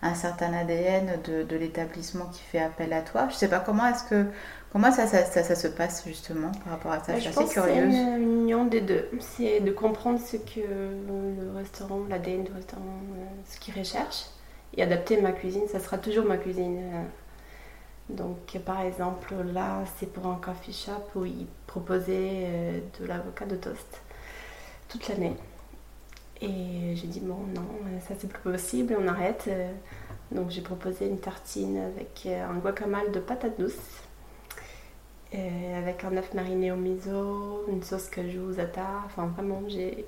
un 0.01 0.13
certain 0.13 0.53
ADN 0.53 1.19
de, 1.23 1.43
de 1.43 1.55
l'établissement 1.55 2.25
qui 2.25 2.41
fait 2.41 2.59
appel 2.59 2.91
à 2.93 3.01
toi. 3.01 3.27
Je 3.29 3.35
sais 3.35 3.47
pas 3.47 3.59
comment 3.59 3.87
est-ce 3.87 4.03
que 4.03 4.25
Comment 4.71 4.91
ça, 4.91 5.07
ça, 5.07 5.23
ça, 5.23 5.55
se 5.55 5.69
passe 5.69 6.03
justement 6.05 6.51
par 6.65 6.73
rapport 6.73 6.91
à 6.91 6.99
ça 6.99 7.13
bah, 7.13 7.19
Je 7.19 7.29
suis 7.29 7.39
assez 7.39 7.53
curieuse. 7.53 7.93
C'est 7.93 7.97
une 7.97 8.41
union 8.41 8.65
des 8.65 8.81
deux. 8.81 9.07
C'est 9.21 9.61
de 9.61 9.71
comprendre 9.71 10.19
ce 10.19 10.35
que 10.35 10.59
le 10.59 11.55
restaurant, 11.55 12.01
l'ADN 12.09 12.43
du 12.43 12.51
restaurant, 12.51 12.83
euh, 12.83 13.23
ce 13.47 13.57
qu'il 13.57 13.73
recherche 13.73 14.25
et 14.75 14.83
adapter 14.83 15.21
ma 15.21 15.31
cuisine. 15.31 15.61
Ça 15.71 15.79
sera 15.79 15.97
toujours 15.97 16.25
ma 16.25 16.35
cuisine. 16.35 16.77
Euh. 16.93 17.03
Donc, 18.09 18.59
par 18.65 18.81
exemple, 18.81 19.33
là, 19.53 19.79
c'est 19.97 20.11
pour 20.11 20.27
un 20.27 20.35
coffee 20.35 20.73
shop 20.73 21.17
où 21.17 21.23
ils 21.23 21.47
proposaient 21.67 22.83
de 22.99 23.05
l'avocat 23.05 23.45
de 23.45 23.55
toast 23.55 24.01
toute 24.89 25.07
l'année. 25.07 25.37
Et 26.41 26.95
j'ai 26.95 27.07
dit, 27.07 27.21
bon, 27.21 27.37
non, 27.53 27.65
ça 28.07 28.13
c'est 28.17 28.27
plus 28.27 28.41
possible, 28.41 28.95
on 28.99 29.07
arrête. 29.07 29.49
Donc 30.31 30.49
j'ai 30.49 30.61
proposé 30.61 31.07
une 31.07 31.19
tartine 31.19 31.77
avec 31.77 32.23
euh, 32.25 32.49
un 32.49 32.55
guacamole 32.55 33.11
de 33.11 33.19
patates 33.19 33.59
douces, 33.59 34.01
avec 35.33 36.03
un 36.03 36.15
œuf 36.17 36.33
mariné 36.33 36.71
au 36.71 36.77
miso, 36.77 37.65
une 37.67 37.83
sauce 37.83 38.09
cajou 38.09 38.53
zata. 38.53 38.87
Enfin 39.05 39.27
vraiment, 39.27 39.61
j'ai. 39.67 40.05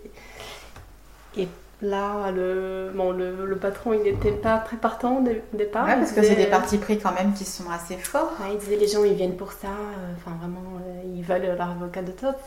Et 1.35 1.47
là, 1.81 2.31
le, 2.31 2.91
bon, 2.95 3.11
le, 3.11 3.55
patron, 3.57 3.93
il 3.93 4.03
n'était 4.03 4.31
pas 4.31 4.57
très 4.57 4.77
partant 4.77 5.19
au 5.19 5.23
départ. 5.55 5.85
Ouais, 5.85 5.95
parce 5.95 6.13
que 6.13 6.23
c'est 6.23 6.35
des 6.35 6.47
partis 6.47 6.77
pris 6.77 6.97
quand 6.97 7.13
même 7.13 7.33
qui 7.33 7.45
sont 7.45 7.69
assez 7.69 7.97
forts. 7.97 8.33
il 8.51 8.57
disait 8.57 8.77
les 8.77 8.87
gens, 8.87 9.03
ils 9.03 9.13
viennent 9.13 9.37
pour 9.37 9.51
ça. 9.51 9.67
Euh, 9.67 10.13
enfin 10.15 10.35
vraiment, 10.39 10.79
euh, 10.81 11.01
ils 11.15 11.23
veulent 11.23 11.55
leur 11.57 11.69
avocat 11.69 12.01
de 12.01 12.11
toast. 12.11 12.37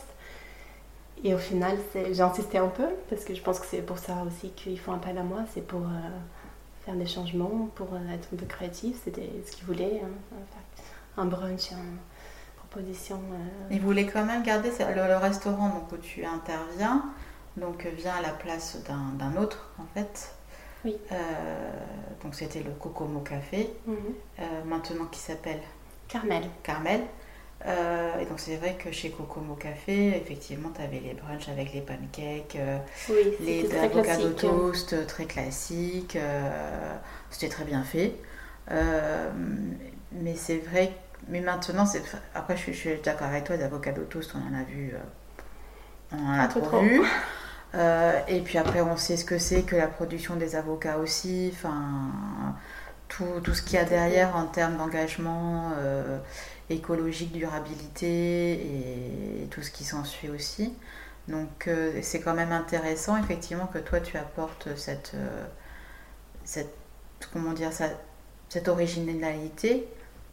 Et 1.23 1.33
au 1.33 1.37
final, 1.37 1.77
j'ai 1.93 2.21
insisté 2.21 2.57
un 2.57 2.67
peu 2.67 2.87
parce 3.09 3.23
que 3.23 3.35
je 3.35 3.41
pense 3.41 3.59
que 3.59 3.65
c'est 3.67 3.81
pour 3.81 3.99
ça 3.99 4.23
aussi 4.25 4.49
qu'ils 4.51 4.79
font 4.79 4.93
appel 4.93 5.17
à 5.17 5.23
moi. 5.23 5.41
C'est 5.53 5.65
pour 5.65 5.81
faire 6.83 6.95
des 6.95 7.05
changements, 7.05 7.69
pour 7.75 7.89
être 8.11 8.27
un 8.33 8.37
peu 8.37 8.45
créatif. 8.45 8.97
C'était 9.03 9.29
ce 9.45 9.51
qu'ils 9.51 9.65
voulaient. 9.65 10.01
Hein, 10.03 10.37
un 11.17 11.25
brunch, 11.25 11.71
une 11.71 11.97
proposition. 12.57 13.19
Euh. 13.31 13.67
Ils 13.71 13.81
voulaient 13.81 14.05
quand 14.05 14.25
même 14.25 14.43
garder 14.43 14.69
le, 14.69 15.17
restaurant 15.17 15.69
donc, 15.69 15.91
où 15.91 15.97
tu 15.97 16.25
interviens, 16.25 17.05
donc 17.57 17.85
vient 17.85 18.15
à 18.15 18.21
la 18.21 18.29
place 18.29 18.77
d'un 18.83 19.41
autre 19.41 19.71
en 19.79 19.85
fait. 19.93 20.33
Oui. 20.83 20.97
Euh, 21.11 21.71
donc 22.23 22.33
c'était 22.33 22.63
le 22.63 22.71
Cocomo 22.71 23.19
Café, 23.19 23.71
mhm. 23.85 23.95
euh, 24.39 24.43
maintenant 24.65 25.05
qui 25.05 25.19
s'appelle 25.19 25.61
Carmel. 26.07 26.43
Carmel. 26.63 27.01
Euh, 27.67 28.19
et 28.19 28.25
donc 28.25 28.39
c'est 28.39 28.55
vrai 28.55 28.73
que 28.73 28.91
chez 28.91 29.11
Cocomo 29.11 29.53
Café, 29.55 30.17
effectivement, 30.17 30.69
tu 30.75 30.81
avais 30.81 30.99
les 30.99 31.13
brunchs 31.13 31.47
avec 31.49 31.73
les 31.73 31.81
pancakes, 31.81 32.55
euh, 32.55 32.77
les 33.39 33.71
avocats 33.75 34.17
de 34.17 34.29
toast 34.29 34.93
euh, 34.93 35.05
très 35.05 35.25
classiques. 35.25 36.17
C'était 37.29 37.49
très 37.49 37.63
bien 37.63 37.83
fait. 37.83 38.15
mais 38.69 40.35
c'est 40.35 40.57
vrai, 40.57 40.93
mais 41.27 41.41
maintenant, 41.41 41.85
après 42.33 42.57
je 42.57 42.71
suis, 42.71 42.89
d'accord 43.03 43.27
avec 43.27 43.43
toi, 43.43 43.55
les 43.55 43.63
avocats 43.63 43.91
de 43.91 44.01
toast, 44.01 44.31
on 44.35 44.39
en 44.39 44.59
a 44.59 44.63
vu, 44.63 44.95
on 46.11 46.17
en 46.17 46.39
a 46.39 46.47
trop, 46.47 46.79
vu. 46.79 47.01
et 48.27 48.41
puis 48.41 48.57
après, 48.57 48.81
on 48.81 48.97
sait 48.97 49.17
ce 49.17 49.25
que 49.25 49.37
c'est 49.37 49.61
que 49.61 49.75
la 49.75 49.87
production 49.87 50.35
des 50.35 50.55
avocats 50.55 50.97
aussi. 50.97 51.51
Enfin, 51.53 52.55
tout, 53.11 53.41
tout 53.43 53.53
ce 53.53 53.61
qu'il 53.61 53.75
y 53.75 53.77
a 53.77 53.85
derrière 53.85 54.35
en 54.35 54.45
termes 54.45 54.77
d'engagement 54.77 55.73
écologique, 56.71 57.31
durabilité 57.31 58.53
et, 58.53 59.47
tout 59.49 59.61
ce 59.61 59.71
qui 59.71 59.83
s'ensuit 59.83 60.29
aussi. 60.29 60.73
Donc 61.27 61.67
euh, 61.67 61.99
c'est 62.01 62.21
quand 62.21 62.33
même 62.33 62.51
intéressant 62.51 63.17
effectivement 63.17 63.67
que 63.67 63.79
toi 63.79 63.99
tu 63.99 64.17
apportes 64.17 64.69
cette, 64.75 65.11
euh, 65.15 65.45
cette 66.43 66.73
comment 67.31 67.53
dire 67.53 67.71
ça, 67.71 67.89
cette 68.49 68.67
originalité, 68.67 69.87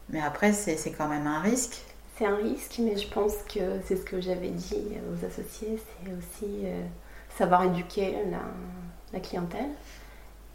mais 0.08 0.20
après 0.20 0.52
c'est 0.52 0.92
quand 0.92 1.08
même 1.08 1.26
un 1.26 1.40
risque. 1.40 1.82
C'est 2.16 2.26
un 2.26 2.36
risque, 2.36 2.80
mais 2.80 2.96
je 2.96 3.08
pense 3.08 3.34
que 3.48 3.80
c'est 3.86 3.96
ce 3.96 4.02
que 4.02 4.20
j'avais 4.20 4.50
dit 4.50 4.96
aux 5.12 5.24
associés, 5.24 5.78
c'est 5.78 6.12
aussi 6.12 6.62
euh, 6.64 6.82
savoir 7.36 7.62
éduquer 7.64 8.16
la 9.12 9.20
clientèle 9.20 9.70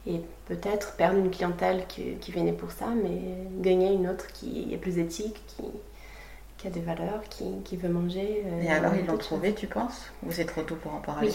et 0.06 0.22
peut-être 0.46 0.94
perdre 0.94 1.18
une 1.18 1.32
clientèle 1.32 1.86
qui, 1.88 2.16
qui, 2.20 2.32
venait 2.32 2.52
pour 2.52 2.72
ça, 2.72 2.88
mais 3.02 3.20
gagner 3.62 3.94
une 3.94 4.10
autre 4.10 4.28
qui 4.34 4.68
est 4.74 4.78
plus 4.78 5.00
éthique, 5.00 5.42
qui, 5.48 5.64
qui 6.58 6.68
a 6.68 6.70
des 6.70 6.82
valeurs, 6.82 7.22
qui, 7.30 7.46
qui 7.64 7.78
veut 7.78 7.90
manger. 7.90 8.44
Euh, 8.46 8.62
et 8.62 8.70
alors 8.70 8.94
ils 8.96 9.06
l'ont 9.06 9.18
trouvé, 9.18 9.54
tu 9.54 9.68
penses 9.68 10.12
Ou 10.26 10.32
c'est 10.32 10.46
trop 10.46 10.62
tôt 10.62 10.76
pour 10.76 10.94
en 10.94 11.00
parler 11.00 11.32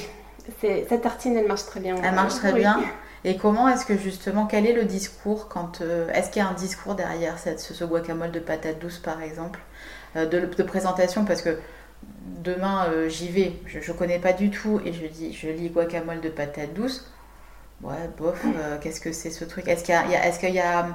Oui, 0.61 0.85
cette 0.89 1.01
tartine, 1.01 1.37
elle 1.37 1.49
marche 1.49 1.65
très 1.65 1.81
bien. 1.81 1.97
Elle 2.03 2.15
marche 2.15 2.35
très 2.35 2.53
bien. 2.53 2.81
Et 3.25 3.37
comment 3.37 3.69
est-ce 3.69 3.85
que 3.85 3.99
justement, 3.99 4.47
quel 4.47 4.65
est 4.65 4.73
le 4.73 4.85
discours 4.85 5.49
quand 5.49 5.81
euh, 5.81 6.09
Est-ce 6.13 6.31
qu'il 6.31 6.41
y 6.41 6.45
a 6.45 6.49
un 6.49 6.55
discours 6.55 6.95
derrière 6.95 7.37
cette, 7.41 7.59
ce, 7.59 7.85
guacamole 7.85 8.31
de 8.31 8.39
patates 8.39 8.79
douces 8.79 8.99
par 8.99 9.23
exemple, 9.23 9.59
euh, 10.15 10.25
de, 10.25 10.47
de, 10.47 10.63
présentation? 10.63 11.25
Parce 11.25 11.43
que 11.43 11.59
demain 12.45 12.87
j'y 13.09 13.29
vais, 13.29 13.55
je 13.67 13.79
ne 13.79 13.99
connais 13.99 14.21
pas 14.21 14.33
du 14.33 14.51
tout 14.51 14.81
et 14.85 14.93
je 14.93 15.05
dis, 15.07 15.33
je 15.33 15.49
lis 15.49 15.69
guacamole 15.69 16.21
de 16.21 16.29
patates 16.29 16.75
douces 16.75 17.11
Ouais, 17.83 18.09
bof, 18.17 18.45
euh, 18.45 18.79
qu'est-ce 18.81 19.01
que 19.01 19.13
c'est 19.13 19.31
ce 19.31 19.45
truc? 19.45 19.69
Est-ce 19.69 19.85
qu'il 19.85 19.95
y 19.95 19.97
a, 19.97 20.27
est-ce 20.27 20.41
qu'il 20.41 20.55
y 20.55 20.59
a, 20.61 20.89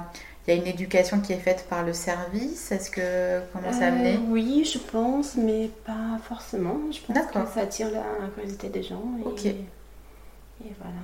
il 0.46 0.54
y 0.54 0.56
a 0.56 0.60
une 0.60 0.66
éducation 0.66 1.20
qui 1.20 1.32
est 1.32 1.38
faite 1.38 1.66
par 1.70 1.82
le 1.84 1.94
service? 1.94 2.70
Est-ce 2.72 2.90
que 2.90 3.40
comment 3.52 3.72
ça 3.72 3.86
amené 3.86 4.16
euh, 4.16 4.28
Oui, 4.28 4.64
je 4.70 4.78
pense, 4.78 5.36
mais 5.36 5.70
pas 5.86 6.18
forcément. 6.22 6.78
Je 6.90 7.00
pense 7.00 7.26
que 7.26 7.52
ça 7.54 7.60
attire 7.60 7.90
la 7.90 8.04
curiosité 8.34 8.68
des 8.68 8.82
gens. 8.82 9.02
Et, 9.24 9.26
ok. 9.26 9.46
Et 9.46 10.72
voilà, 10.78 10.94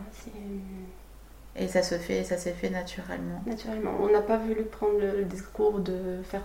Et 1.57 1.67
ça 1.67 1.83
se 1.83 1.97
fait, 1.97 2.25
ça 2.25 2.37
s'est 2.37 2.53
fait 2.53 2.71
naturellement. 2.71 3.43
Naturellement. 3.47 3.93
On 4.01 4.11
n'a 4.13 4.21
pas 4.21 4.37
voulu 4.37 4.63
prendre 4.65 5.01
le 5.01 5.25
discours 5.25 5.81
de 5.81 6.21
faire 6.25 6.43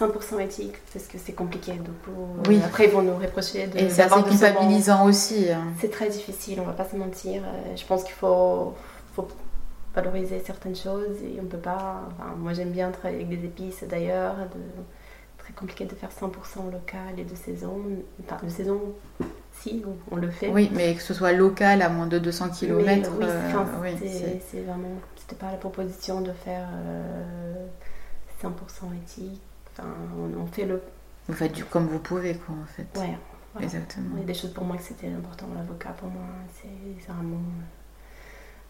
100% 0.00 0.40
éthique 0.40 0.74
parce 0.92 1.06
que 1.06 1.18
c'est 1.18 1.32
compliqué. 1.32 1.72
Donc, 1.72 1.88
euh, 2.08 2.48
oui. 2.48 2.60
Après, 2.64 2.86
ils 2.86 2.90
vont 2.90 3.02
nous 3.02 3.16
reprocher 3.16 3.66
de. 3.66 3.78
Et 3.78 3.90
c'est 3.90 4.08
culpabilisant 4.08 5.04
aussi. 5.06 5.50
Hein. 5.50 5.64
C'est 5.80 5.90
très 5.90 6.08
difficile, 6.08 6.60
on 6.60 6.64
va 6.64 6.72
pas 6.72 6.88
se 6.88 6.96
mentir. 6.96 7.42
Euh, 7.44 7.76
je 7.76 7.84
pense 7.84 8.02
qu'il 8.04 8.14
faut, 8.14 8.74
faut, 9.14 9.28
valoriser 9.94 10.42
certaines 10.44 10.76
choses 10.76 11.16
et 11.22 11.38
on 11.40 11.46
peut 11.46 11.58
pas. 11.58 12.08
moi, 12.38 12.54
j'aime 12.54 12.70
bien 12.70 12.90
travailler 12.90 13.24
avec 13.24 13.40
des 13.40 13.46
épices 13.46 13.84
d'ailleurs. 13.84 14.36
De, 14.36 14.82
très 15.38 15.52
compliqué 15.54 15.86
de 15.86 15.94
faire 15.94 16.10
100% 16.10 16.70
local 16.70 17.18
et 17.18 17.24
de 17.24 17.34
saison. 17.34 17.80
Enfin, 18.24 18.38
de 18.44 18.50
saison, 18.50 18.80
si, 19.60 19.82
on, 20.10 20.16
le 20.16 20.30
fait. 20.30 20.48
Oui, 20.48 20.70
mais 20.74 20.94
que 20.94 21.02
ce 21.02 21.12
soit 21.12 21.32
local 21.32 21.82
à 21.82 21.88
moins 21.88 22.06
de 22.06 22.18
200 22.18 22.50
km. 22.50 23.10
oui, 23.18 23.26
euh, 23.26 24.34
c'est 24.50 24.60
vraiment. 24.60 24.88
C'était 25.16 25.36
pas 25.36 25.50
la 25.50 25.58
proposition 25.58 26.20
de 26.22 26.32
faire. 26.32 26.68
100% 28.42 28.96
éthique 28.96 29.40
on, 29.78 30.46
fait 30.46 30.66
le. 30.66 30.82
Vous 31.28 31.34
faites 31.34 31.52
du 31.52 31.64
comme 31.64 31.86
vous 31.86 31.98
pouvez, 31.98 32.34
quoi, 32.34 32.54
en 32.62 32.66
fait. 32.66 32.86
Ouais. 32.98 33.16
Exactement. 33.60 34.10
Il 34.14 34.20
y 34.20 34.22
a 34.22 34.26
des 34.26 34.34
choses 34.34 34.52
pour 34.52 34.64
moi 34.64 34.76
que 34.76 34.82
c'était 34.82 35.08
important. 35.08 35.46
L'avocat, 35.54 35.90
pour 35.90 36.08
moi, 36.08 36.22
c'est 36.52 37.10
rarement. 37.12 37.40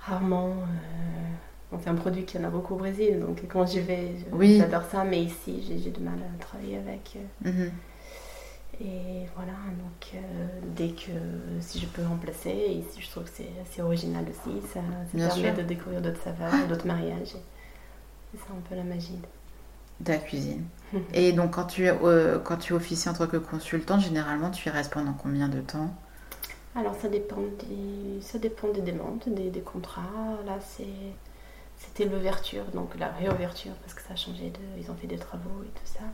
rarement 0.00 0.50
euh, 0.50 1.32
on 1.72 1.78
fait 1.78 1.90
un 1.90 1.94
produit 1.94 2.24
qui 2.24 2.38
en 2.38 2.44
a 2.44 2.48
beaucoup 2.48 2.74
au 2.74 2.78
Brésil, 2.78 3.20
donc 3.20 3.42
quand 3.48 3.66
j'y 3.66 3.80
vais, 3.80 4.14
j'adore 4.58 4.82
ça, 4.90 5.04
mais 5.04 5.22
ici, 5.22 5.62
j'ai 5.68 5.90
du 5.90 6.00
mal 6.00 6.18
à 6.18 6.42
travailler 6.42 6.78
avec. 6.78 7.16
Euh. 7.16 7.50
Mhm. 7.50 7.72
Et 8.82 9.26
voilà, 9.36 9.52
donc 9.52 10.14
euh, 10.14 10.18
dès 10.74 10.88
que 10.88 11.12
si 11.60 11.78
je 11.78 11.86
peux 11.86 12.02
remplacer, 12.02 12.48
et 12.48 12.84
si 12.90 13.02
je 13.02 13.10
trouve 13.10 13.24
que 13.24 13.30
c'est 13.34 13.50
assez 13.60 13.82
original 13.82 14.24
aussi, 14.24 14.66
ça, 14.66 14.80
permet 15.12 15.52
de 15.52 15.62
découvrir 15.62 16.00
d'autres 16.00 16.22
saveurs, 16.22 16.50
d'autres 16.66 16.86
mariages. 16.86 17.36
C'est 18.32 18.38
ça 18.38 18.46
un 18.56 18.60
peu 18.66 18.74
la 18.74 18.84
magie 18.84 19.18
de 20.01 20.12
la 20.12 20.18
cuisine. 20.18 20.64
Et 21.14 21.32
donc, 21.32 21.53
quand 21.53 21.66
tu, 21.66 21.88
euh, 21.88 22.38
quand 22.40 22.57
tu 22.57 22.72
officies 22.72 23.09
en 23.09 23.14
tant 23.14 23.26
que 23.28 23.36
consultante, 23.36 24.01
généralement, 24.01 24.51
tu 24.51 24.68
y 24.68 24.72
restes 24.72 24.92
pendant 24.92 25.12
combien 25.12 25.48
de 25.48 25.61
temps? 25.61 25.94
Alors, 26.74 26.96
ça 27.01 27.09
dépend 27.09 27.40
des, 27.40 28.20
ça 28.20 28.38
dépend 28.38 28.68
des 28.68 28.80
demandes, 28.80 29.22
des, 29.26 29.51
des 29.51 29.61
contrats. 29.61 30.03
Là, 30.46 30.59
c'était 30.61 32.05
l'ouverture, 32.05 32.64
donc 32.74 32.98
la 32.98 33.09
réouverture, 33.09 33.72
parce 33.82 33.94
que 33.94 34.03
ça 34.03 34.14
a 34.14 34.16
changé. 34.16 34.51
De, 34.51 34.59
ils 34.80 34.90
ont 34.90 34.94
fait 34.96 35.07
des 35.07 35.18
travaux 35.18 35.62
et 35.62 35.68
tout 35.68 35.86
ça. 35.86 36.05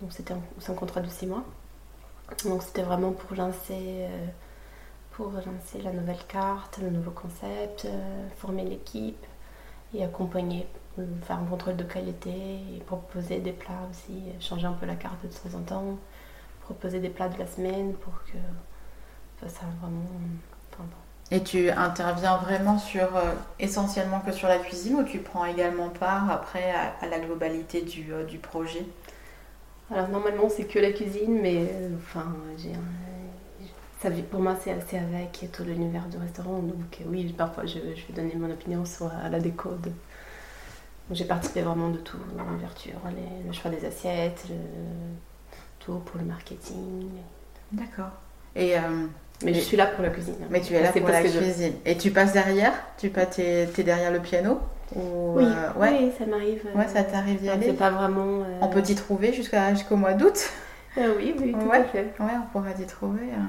Donc, 0.00 0.12
c'était 0.12 0.34
un, 0.34 0.42
un, 0.68 0.74
contrat 0.74 1.00
de 1.00 1.08
six 1.08 1.26
mois. 1.26 1.44
Donc, 2.44 2.62
c'était 2.62 2.82
vraiment 2.82 3.12
pour 3.12 3.34
lancer, 3.36 3.72
euh, 3.72 4.26
pour 5.12 5.32
lancer 5.32 5.80
la 5.82 5.92
nouvelle 5.92 6.22
carte, 6.28 6.78
le 6.82 6.90
nouveau 6.90 7.12
concept, 7.12 7.86
euh, 7.86 8.28
former 8.36 8.64
l'équipe 8.64 9.24
et 9.94 10.04
accompagner 10.04 10.66
faire 11.22 11.38
un 11.38 11.44
contrôle 11.44 11.76
de 11.76 11.84
qualité 11.84 12.30
et 12.30 12.80
proposer 12.86 13.38
des 13.38 13.52
plats 13.52 13.88
aussi, 13.90 14.22
changer 14.40 14.66
un 14.66 14.72
peu 14.72 14.86
la 14.86 14.96
carte 14.96 15.22
de 15.22 15.28
temps 15.28 15.58
en 15.58 15.62
temps, 15.62 15.98
proposer 16.62 17.00
des 17.00 17.08
plats 17.08 17.28
de 17.28 17.38
la 17.38 17.46
semaine 17.46 17.94
pour 17.94 18.14
que 18.24 19.48
ça 19.48 19.66
vraiment. 19.80 20.04
Et 21.30 21.42
tu 21.42 21.70
interviens 21.70 22.36
vraiment 22.36 22.78
sur 22.78 23.16
euh, 23.16 23.32
essentiellement 23.58 24.20
que 24.20 24.32
sur 24.32 24.48
la 24.48 24.58
cuisine 24.58 24.96
ou 24.96 25.02
tu 25.02 25.18
prends 25.18 25.46
également 25.46 25.88
part 25.88 26.30
après 26.30 26.72
à, 26.72 27.06
la 27.06 27.18
globalité 27.18 27.80
du, 27.80 28.12
euh, 28.12 28.24
du, 28.24 28.38
projet? 28.38 28.84
Alors 29.90 30.08
normalement 30.08 30.50
c'est 30.54 30.64
que 30.64 30.78
la 30.78 30.92
cuisine, 30.92 31.40
mais 31.40 31.68
euh, 31.72 31.88
enfin 31.96 32.26
j'ai 32.58 32.72
ça, 34.00 34.10
pour 34.30 34.40
moi 34.40 34.56
c'est 34.62 34.72
assez 34.72 34.98
avec 34.98 35.48
tout 35.52 35.64
l'univers 35.64 36.06
du 36.08 36.18
restaurant, 36.18 36.58
donc 36.58 37.00
oui 37.06 37.32
parfois 37.32 37.64
je, 37.64 37.78
je, 37.78 38.06
vais 38.06 38.12
donner 38.14 38.34
mon 38.34 38.50
opinion 38.50 38.84
sur 38.84 39.10
la 39.30 39.40
déco 39.40 39.70
de, 39.70 39.90
j'ai 41.10 41.24
participé 41.24 41.62
vraiment 41.62 41.90
de 41.90 41.98
tout, 41.98 42.16
l'ouverture, 42.50 42.94
le 43.46 43.52
choix 43.52 43.70
des 43.70 43.84
assiettes, 43.84 44.46
tout 45.78 45.98
pour 45.98 46.18
le 46.18 46.24
marketing. 46.24 47.10
D'accord. 47.72 48.10
Et 48.54 48.76
mais 49.44 49.54
je 49.54 49.60
suis 49.60 49.76
là 49.76 49.86
pour 49.86 50.02
la 50.02 50.10
cuisine. 50.10 50.34
Mais 50.50 50.60
tu 50.60 50.74
es 50.74 50.82
là 50.82 50.92
pour 50.92 51.08
la 51.08 51.20
cuisine. 51.22 51.74
Et 51.84 51.96
tu 51.96 52.10
passes 52.10 52.32
derrière? 52.32 52.72
Tu 52.98 53.06
es, 53.06 53.68
es, 53.76 53.82
derrière 53.82 54.12
le 54.12 54.20
piano? 54.20 54.60
Oui. 54.94 55.44
ouais. 55.76 55.98
oui, 56.00 56.12
ça 56.18 56.26
m'arrive. 56.26 56.62
Ouais, 56.74 56.86
ça 56.86 57.02
t'arrive 57.02 57.40
d'y 57.40 57.48
aller? 57.48 57.66
C'est 57.66 57.72
pas 57.72 57.90
vraiment. 57.90 58.44
On 58.60 58.68
peut 58.68 58.82
t'y 58.82 58.94
trouver 58.94 59.32
jusqu'au 59.32 59.96
mois 59.96 60.14
d'août? 60.14 60.50
Oui, 60.94 61.34
oui, 61.40 61.52
tout 61.58 61.72
à 61.72 61.84
fait. 61.84 62.12
Ouais, 62.20 62.32
on 62.36 62.52
pourra 62.52 62.74
t'y 62.74 62.84
trouver. 62.84 63.30
Hein. 63.34 63.48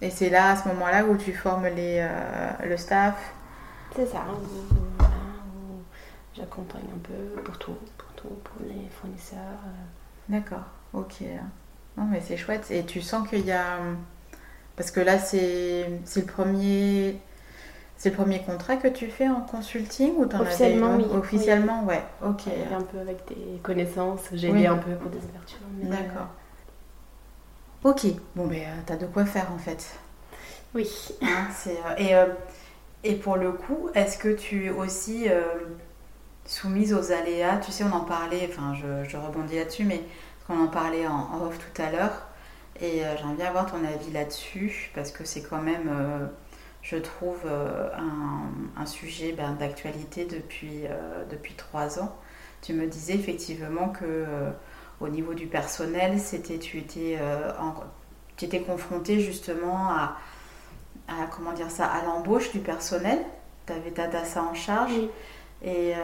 Et 0.00 0.08
c'est 0.08 0.30
là, 0.30 0.52
à 0.52 0.56
ce 0.56 0.66
moment-là, 0.68 1.04
où 1.04 1.14
tu 1.18 1.34
formes 1.34 1.66
les, 1.66 2.08
le 2.64 2.76
staff? 2.78 3.16
C'est 3.94 4.06
ça. 4.06 4.24
J'accompagne 6.36 6.84
un 6.94 6.98
peu 6.98 7.40
pour 7.42 7.58
tout, 7.58 7.76
pour 7.98 8.12
tout, 8.14 8.28
pour 8.44 8.62
les 8.66 8.88
fournisseurs. 8.90 9.38
Euh. 9.38 9.70
D'accord, 10.28 10.64
ok. 10.92 11.22
Non, 11.96 12.04
mais 12.04 12.20
c'est 12.20 12.36
chouette. 12.36 12.70
Et 12.70 12.84
tu 12.84 13.00
sens 13.00 13.28
qu'il 13.28 13.44
y 13.44 13.52
a. 13.52 13.78
Parce 14.76 14.90
que 14.90 15.00
là, 15.00 15.18
c'est 15.18 15.86
le 16.16 16.22
premier. 16.24 17.18
C'est 17.96 18.10
le 18.10 18.16
premier 18.16 18.40
contrat 18.40 18.76
que 18.76 18.88
tu 18.88 19.08
fais 19.08 19.28
en 19.28 19.42
consulting 19.42 20.14
ou 20.16 20.24
t'en 20.24 20.40
Officiellement, 20.40 20.96
oui. 20.96 21.04
Officiellement, 21.12 21.84
ouais. 21.84 22.02
Ok. 22.24 22.44
Un 22.46 22.80
peu 22.80 22.98
avec 22.98 23.28
des 23.28 23.58
connaissances, 23.62 24.22
j'ai 24.32 24.48
aidé 24.48 24.66
un 24.66 24.78
peu 24.78 24.94
pour 24.94 25.10
des 25.10 25.18
ouvertures. 25.18 25.58
D'accord. 25.82 26.28
Ok. 27.84 28.06
Bon, 28.36 28.46
mais 28.46 28.64
euh, 28.64 28.80
t'as 28.86 28.96
de 28.96 29.06
quoi 29.06 29.26
faire 29.26 29.52
en 29.52 29.58
fait. 29.58 29.98
Oui. 30.74 30.88
Hein, 31.20 31.48
euh, 31.98 32.26
et, 33.02 33.10
et 33.10 33.16
pour 33.16 33.36
le 33.36 33.52
coup, 33.52 33.90
est-ce 33.94 34.16
que 34.16 34.32
tu 34.34 34.70
aussi 34.70 35.26
soumise 36.50 36.92
aux 36.92 37.12
aléas. 37.12 37.58
Tu 37.58 37.70
sais, 37.70 37.84
on 37.84 37.92
en 37.92 38.04
parlait, 38.04 38.48
enfin, 38.50 38.74
je, 38.74 39.16
rebondis 39.16 39.56
là-dessus, 39.56 39.84
mais 39.84 40.02
on 40.48 40.64
en 40.64 40.66
parlait 40.66 41.06
en, 41.06 41.40
off 41.42 41.58
tout 41.58 41.82
à 41.82 41.90
l'heure. 41.90 42.26
Et 42.80 43.04
euh, 43.04 43.16
j'aimerais 43.16 43.34
bien 43.34 43.46
avoir 43.46 43.70
ton 43.70 43.84
avis 43.84 44.10
là-dessus, 44.10 44.90
parce 44.94 45.12
que 45.12 45.24
c'est 45.24 45.42
quand 45.42 45.62
même, 45.62 45.88
euh, 45.88 46.26
je 46.82 46.96
trouve, 46.96 47.38
euh, 47.46 47.88
un, 48.76 48.86
sujet 48.86 49.32
ben, 49.32 49.52
d'actualité 49.52 50.24
depuis, 50.24 50.84
depuis 51.30 51.54
trois 51.54 52.00
ans. 52.00 52.16
Tu 52.62 52.72
me 52.72 52.86
disais 52.86 53.14
effectivement 53.14 53.90
que 53.90 54.26
au 55.00 55.08
niveau 55.08 55.34
du 55.34 55.46
personnel, 55.46 56.18
c'était, 56.18 56.58
tu 56.58 56.78
étais, 56.78 57.18
étais 58.42 58.60
confronté 58.60 59.20
justement 59.20 59.90
à, 59.90 60.16
à, 61.06 61.26
comment 61.30 61.52
dire 61.52 61.70
ça, 61.70 61.86
à 61.86 62.04
l'embauche 62.04 62.50
du 62.50 62.58
personnel. 62.58 63.18
Tu 63.66 63.72
avais 63.72 63.92
ta 63.92 64.08
DASA 64.08 64.42
en 64.42 64.54
charge. 64.54 64.92
Et, 65.62 65.94
euh, 65.94 65.98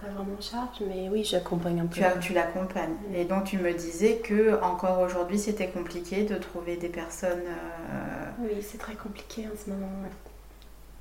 pas 0.00 0.08
vraiment 0.08 0.36
en 0.36 0.42
charge, 0.42 0.80
mais 0.80 1.08
oui, 1.08 1.22
j'accompagne 1.22 1.80
un 1.80 1.86
peu. 1.86 2.00
Tu, 2.00 2.20
tu 2.20 2.32
l'accompagnes. 2.32 2.96
Et 3.14 3.24
donc, 3.24 3.44
tu 3.44 3.58
me 3.58 3.72
disais 3.72 4.16
que 4.16 4.60
encore 4.60 5.00
aujourd'hui, 5.00 5.38
c'était 5.38 5.68
compliqué 5.68 6.24
de 6.24 6.34
trouver 6.34 6.76
des 6.76 6.88
personnes. 6.88 7.44
Euh, 7.46 8.24
oui, 8.40 8.60
c'est 8.60 8.78
très 8.78 8.94
compliqué 8.94 9.46
en 9.46 9.56
ce 9.56 9.70
moment. 9.70 9.88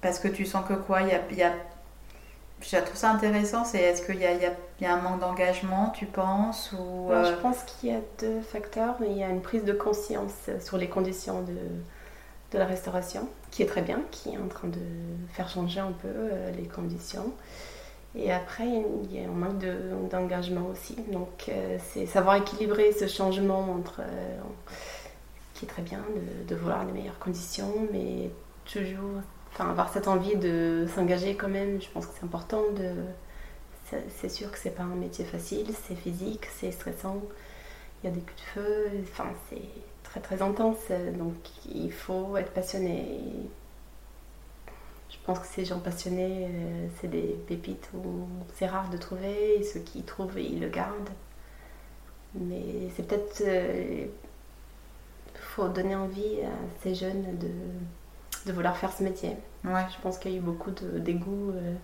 Parce 0.02 0.20
que 0.20 0.28
tu 0.28 0.46
sens 0.46 0.64
que 0.68 0.76
quoi 0.76 1.02
Il 1.02 1.08
y 1.08 1.12
a, 1.12 1.22
y 1.32 1.44
a... 1.44 1.54
Je 2.62 2.78
trouve 2.78 2.96
ça 2.96 3.12
intéressant, 3.12 3.66
c'est 3.66 3.80
est-ce 3.80 4.04
qu'il 4.04 4.20
y 4.20 4.26
a, 4.26 4.34
y, 4.34 4.52
y 4.82 4.86
a, 4.86 4.94
un 4.94 5.02
manque 5.02 5.20
d'engagement, 5.20 5.92
tu 5.96 6.06
penses 6.06 6.74
ou, 6.74 7.10
Je 7.10 7.34
pense 7.42 7.64
qu'il 7.64 7.90
y 7.90 7.94
a 7.94 8.00
deux 8.20 8.42
facteurs. 8.42 8.96
Il 9.02 9.18
y 9.18 9.24
a 9.24 9.30
une 9.30 9.42
prise 9.42 9.64
de 9.64 9.74
conscience 9.74 10.50
sur 10.60 10.78
les 10.78 10.88
conditions 10.88 11.42
de, 11.42 11.58
de 12.52 12.58
la 12.60 12.66
restauration, 12.66 13.28
qui 13.50 13.64
est 13.64 13.68
très 13.68 13.82
bien, 13.82 14.02
qui 14.12 14.30
est 14.30 14.38
en 14.38 14.48
train 14.48 14.68
de 14.68 14.80
faire 15.34 15.50
changer 15.50 15.80
un 15.80 15.94
peu 15.94 16.30
les 16.56 16.68
conditions. 16.68 17.34
Et 18.20 18.32
après, 18.32 18.66
il 18.68 19.16
y 19.16 19.24
a 19.24 19.28
manque 19.28 19.64
d'engagement 20.10 20.68
aussi. 20.72 20.96
Donc, 21.12 21.46
euh, 21.50 21.78
c'est 21.92 22.08
savoir 22.08 22.36
équilibrer 22.36 22.92
ce 22.92 23.08
changement 23.08 23.72
entre. 23.74 24.02
Euh, 24.02 24.40
qui 25.54 25.66
est 25.66 25.68
très 25.68 25.82
bien 25.82 26.04
de, 26.48 26.56
vouloir 26.56 26.86
les 26.86 26.92
meilleures 26.92 27.18
conditions, 27.20 27.88
mais 27.92 28.30
toujours. 28.66 29.22
Avoir 29.60 29.92
cette 29.92 30.08
envie 30.08 30.36
de 30.36 30.86
s'engager 30.94 31.36
quand 31.36 31.48
même, 31.48 31.82
je 31.82 31.88
pense 31.90 32.06
que 32.06 32.14
c'est 32.20 32.26
important. 32.26 32.62
C'est 34.10 34.30
sûr 34.30 34.52
que 34.52 34.60
c'est 34.60 34.70
pas 34.70 34.84
un 34.84 34.96
métier 34.96 35.26
facile, 35.26 35.66
c'est 35.88 35.96
physique, 35.96 36.46
c'est 36.60 36.72
stressant. 36.72 37.24
Il 38.04 38.10
y 38.10 38.14
a 38.14 38.16
des 38.16 38.20
coups 38.20 38.36
de 38.36 38.62
feu, 38.62 38.90
c'est 39.50 39.62
très 40.04 40.20
très 40.20 40.44
intense. 40.44 40.78
Donc, 41.18 41.34
il 41.74 41.92
faut 41.92 42.38
être 42.38 42.52
passionné 42.52 43.22
pense 45.28 45.40
que 45.40 45.48
ces 45.48 45.66
gens 45.66 45.80
passionnés, 45.80 46.48
euh, 46.50 46.88
c'est 47.00 47.10
des 47.10 47.38
pépites 47.48 47.90
où 47.94 48.28
c'est 48.56 48.66
rare 48.66 48.90
de 48.90 48.98
trouver, 48.98 49.60
et 49.60 49.64
ceux 49.64 49.82
qui 49.82 50.02
trouvent, 50.04 50.40
ils 50.40 50.60
le 50.60 50.70
gardent. 50.70 51.10
Mais 52.34 52.90
c'est 52.96 53.06
peut-être. 53.06 53.42
Il 53.42 53.46
euh, 53.48 54.06
faut 55.36 55.68
donner 55.68 55.96
envie 55.96 56.42
à 56.44 56.82
ces 56.82 56.96
jeunes 56.96 57.38
de, 57.38 57.50
de 58.46 58.54
vouloir 58.54 58.78
faire 58.78 58.92
ce 58.94 59.04
métier. 59.04 59.36
Ouais. 59.66 59.86
Je 59.94 60.02
pense 60.02 60.18
qu'il 60.18 60.32
y 60.32 60.36
a 60.36 60.38
eu 60.38 60.42
beaucoup 60.42 60.72
de 60.72 60.98
dégoût 61.00 61.52
euh, 61.52 61.76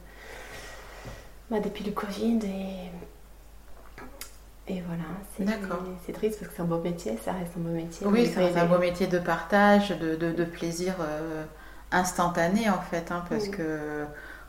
bah, 1.51 1.59
depuis 1.59 1.83
le 1.83 1.91
Covid 1.91 2.39
et. 2.45 2.89
Et 4.65 4.81
voilà, 4.87 5.03
c'est 5.35 6.13
triste 6.13 6.39
parce 6.39 6.49
que 6.49 6.55
c'est 6.55 6.61
un 6.61 6.65
beau 6.65 6.79
métier, 6.79 7.17
ça 7.17 7.33
reste 7.33 7.51
un 7.57 7.59
beau 7.59 7.71
métier. 7.71 8.07
Oui, 8.07 8.31
c'est 8.33 8.57
un 8.57 8.65
beau 8.65 8.77
métier 8.77 9.07
de 9.07 9.19
partage, 9.19 9.89
de, 9.89 10.15
de, 10.15 10.45
plaisir 10.45 10.95
instantané 11.93 12.69
en 12.69 12.81
fait, 12.81 13.11
hein, 13.11 13.23
parce 13.29 13.47
que 13.47 14.05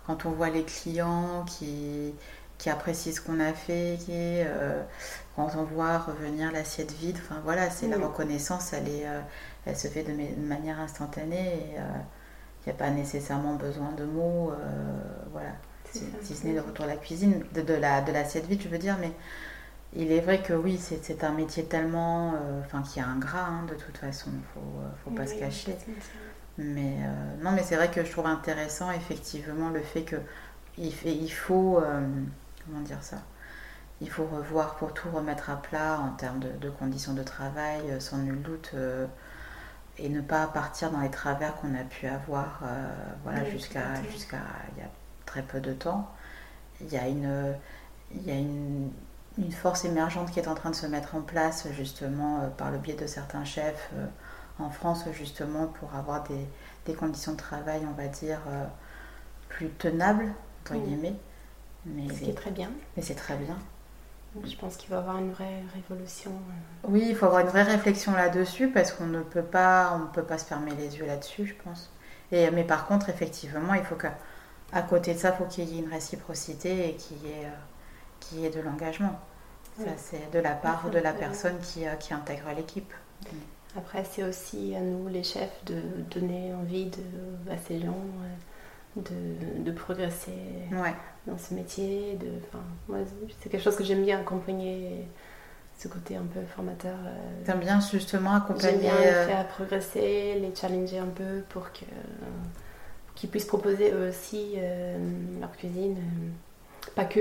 quand 0.07 0.27
on 0.27 0.31
voit 0.31 0.51
les 0.51 0.65
clients 0.65 1.45
qui, 1.47 2.15
qui 2.59 2.71
apprécient 2.71 3.13
ce 3.13 3.21
qu'on 3.21 3.41
a 3.41 3.53
fait, 3.53 3.99
qui, 4.01 4.13
euh, 4.13 4.83
quand 5.37 5.51
on 5.57 5.65
voit 5.65 5.99
revenir 5.99 6.51
l'assiette 6.53 6.93
vide, 6.93 7.19
enfin 7.23 7.41
voilà, 7.45 7.71
c'est 7.71 7.89
la 7.89 7.99
reconnaissance, 7.99 8.73
elle, 8.73 8.89
est, 8.89 9.07
euh, 9.07 9.21
elle 9.67 9.77
se 9.77 9.89
fait 9.89 10.03
de, 10.03 10.13
manière 10.41 10.81
instantanée 10.81 11.37
et 11.37 11.75
il 11.75 11.79
euh, 11.79 12.67
n'y 12.67 12.73
a 12.73 12.75
pas 12.75 12.91
nécessairement 12.91 13.55
besoin 13.55 13.93
de 13.93 14.05
mots, 14.05 14.53
voilà, 15.33 15.51
si, 15.93 16.35
ce 16.35 16.47
n'est 16.47 16.55
de 16.55 16.61
retour 16.61 16.87
à 16.87 16.89
la 16.89 16.97
cuisine, 16.97 17.45
de, 17.53 17.61
de 17.61 17.75
la 17.75 18.01
de 18.01 18.13
l'assiette 18.13 18.47
vide, 18.47 18.63
je 18.63 18.69
veux 18.69 18.79
dire, 18.79 18.97
mais 19.01 19.13
il 19.97 20.11
est 20.11 20.21
vrai 20.21 20.43
que 20.43 20.55
oui, 20.55 20.79
c'est 20.79 21.23
un 21.23 21.33
métier 21.33 21.65
tellement, 21.65 22.35
enfin, 22.65 22.83
qui 22.83 22.99
a 22.99 23.07
un 23.07 23.19
gras, 23.19 23.47
hein, 23.47 23.67
de 23.69 23.75
toute 23.75 23.97
façon, 23.97 24.31
il 24.33 24.43
faut, 24.53 24.81
faut 25.05 25.11
pas 25.11 25.27
se 25.27 25.35
cacher. 25.35 25.77
Mais 26.59 26.99
euh, 27.01 27.43
non, 27.43 27.51
mais 27.53 27.63
c'est 27.63 27.77
vrai 27.77 27.91
que 27.91 28.05
je 28.05 28.11
trouve 28.11 28.27
intéressant 28.27 28.91
effectivement 28.93 29.71
le 29.71 29.81
fait 29.81 30.03
que 30.03 30.17
il, 30.79 30.93
il 31.05 31.33
faut 31.33 31.79
euh, 31.79 32.07
comment 32.65 32.81
dire 32.81 33.03
ça? 33.03 33.19
Il 34.01 34.11
faut 34.11 34.25
revoir 34.25 34.77
pour 34.77 34.93
tout 34.93 35.11
remettre 35.11 35.51
à 35.51 35.57
plat 35.57 35.99
en 36.01 36.11
termes 36.11 36.41
de, 36.41 36.71
conditions 36.71 37.15
de 37.15 37.23
travail, 37.23 37.81
euh, 37.91 38.01
sans 38.01 38.19
nul 38.19 38.43
doute, 38.43 38.75
et 39.99 40.09
ne 40.09 40.21
pas 40.21 40.47
partir 40.49 40.91
dans 40.91 41.01
les 41.01 41.11
travers 41.11 41.55
qu'on 41.57 41.75
a 41.75 41.85
pu 41.85 42.07
avoir 42.07 42.63
voilà, 43.23 43.45
jusqu'à 43.45 44.03
jusqu'à 44.11 44.43
il 44.77 44.83
y 44.83 44.85
a 44.85 44.91
très 45.27 45.43
peu 45.43 45.61
de 45.61 45.73
temps. 45.73 46.11
Il 46.81 46.93
y 46.93 46.97
a 46.97 47.07
une, 47.09 47.55
il 48.13 48.23
y 48.25 48.31
a 48.33 48.35
une, 48.35 48.91
une, 49.39 49.53
force 49.53 49.85
émergente 49.85 50.33
qui 50.33 50.41
est 50.41 50.49
en 50.49 50.55
train 50.55 50.71
de 50.71 50.75
se 50.75 50.87
mettre 50.87 51.15
en 51.15 51.23
place 51.23 51.69
justement 51.73 52.51
par 52.59 52.73
le 52.73 52.79
biais 52.79 52.97
de 52.97 53.07
certains 53.07 53.45
chefs 53.45 53.93
en 54.59 54.71
France 54.71 55.05
justement 55.13 55.67
pour 55.67 55.95
avoir 55.95 56.25
des, 56.25 56.95
conditions 56.95 57.33
de 57.33 57.37
travail, 57.39 57.83
on 57.89 57.93
va 57.93 58.09
dire, 58.09 58.41
euh, 58.49 58.65
plus 59.49 59.69
tenables, 59.71 60.33
entre 60.63 60.75
guillemets. 60.77 61.17
Mais 61.87 62.09
Ce 62.09 62.21
qui 62.21 62.31
est 62.31 62.35
très 62.35 62.51
bien. 62.51 62.71
Mais 62.97 63.03
c'est 63.03 63.15
très 63.15 63.37
bien. 63.37 63.57
Je 64.43 64.57
pense 64.57 64.77
qu'il 64.77 64.91
va 64.91 64.97
y 64.97 64.99
avoir 64.99 65.19
une 65.19 65.31
vraie 65.31 65.63
révolution. 65.75 66.33
Euh. 66.33 66.89
Oui, 66.89 67.07
il 67.09 67.15
faut 67.15 67.27
avoir 67.27 67.41
une 67.43 67.49
vraie 67.49 67.63
réflexion 67.63 68.13
là-dessus 68.13 68.69
parce 68.69 68.93
qu'on 68.93 69.07
ne 69.07 69.23
peut 69.23 69.43
pas, 69.43 69.93
on 69.95 70.01
ne 70.01 70.07
peut 70.07 70.25
pas 70.25 70.39
se 70.39 70.45
fermer 70.45 70.73
les 70.75 70.99
yeux 70.99 71.07
là-dessus, 71.07 71.47
je 71.47 71.55
pense. 71.63 71.93
Et, 72.33 72.51
mais 72.51 72.65
par 72.65 72.87
contre, 72.87 73.11
effectivement, 73.11 73.75
il 73.75 73.85
faut 73.85 73.95
qu'à 73.95 74.17
à 74.73 74.83
côté 74.83 75.15
de 75.15 75.19
ça, 75.19 75.31
il 75.31 75.37
faut 75.37 75.45
qu'il 75.45 75.69
y 75.69 75.77
ait 75.77 75.83
une 75.83 75.91
réciprocité 75.91 76.89
et 76.89 76.97
qu'il 76.97 77.19
y 77.19 77.31
ait, 77.31 77.47
euh, 78.43 78.47
ait 78.47 78.51
de 78.51 78.61
l'engagement. 78.61 79.21
Ça, 79.79 79.91
c'est 79.97 80.31
de 80.33 80.39
la 80.39 80.55
part 80.55 80.89
de 80.91 80.99
la 80.99 81.13
personne 81.13 81.59
qui, 81.61 81.85
qui 82.01 82.15
intègre 82.15 82.51
l'équipe. 82.57 82.93
Après, 83.77 84.05
c'est 84.05 84.22
aussi 84.22 84.75
à 84.77 84.81
nous, 84.81 85.09
les 85.09 85.25
chefs, 85.25 85.64
de 85.66 85.81
donner 86.14 86.55
envie 86.55 86.87
de, 86.87 87.53
à 87.53 87.59
ces 87.59 87.81
gens 87.81 87.97
euh, 88.97 89.01
de, 89.01 89.64
de 89.64 89.72
progresser 89.72 90.33
dans 91.27 91.39
ce 91.39 91.55
métier. 91.55 92.16
De, 92.20 92.27
moi, 92.89 92.99
c'est 93.41 93.49
quelque 93.49 93.62
chose 93.62 93.77
que 93.77 93.85
j'aime 93.85 94.05
bien 94.05 94.20
accompagner, 94.20 95.09
ce 95.77 95.89
côté 95.89 96.14
un 96.14 96.22
peu 96.22 96.41
formateur. 96.55 96.97
Euh, 97.05 97.45
T'aimes 97.45 97.59
bien 97.61 97.81
justement 97.81 98.35
accompagner 98.37 98.70
J'aime 98.70 98.81
bien 98.81 99.01
les 99.01 99.07
euh, 99.07 99.27
faire 99.27 99.49
progresser, 99.49 100.39
les 100.41 100.55
challenger 100.55 100.99
un 100.99 101.07
peu 101.07 101.43
pour 101.49 101.72
que 101.72 101.85
qu'ils 103.16 103.31
puissent 103.31 103.47
proposer 103.47 103.93
eux 103.93 104.09
aussi 104.09 104.57
leur 105.41 105.53
cuisine. 105.53 105.97
pas 106.97 107.05
que 107.05 107.20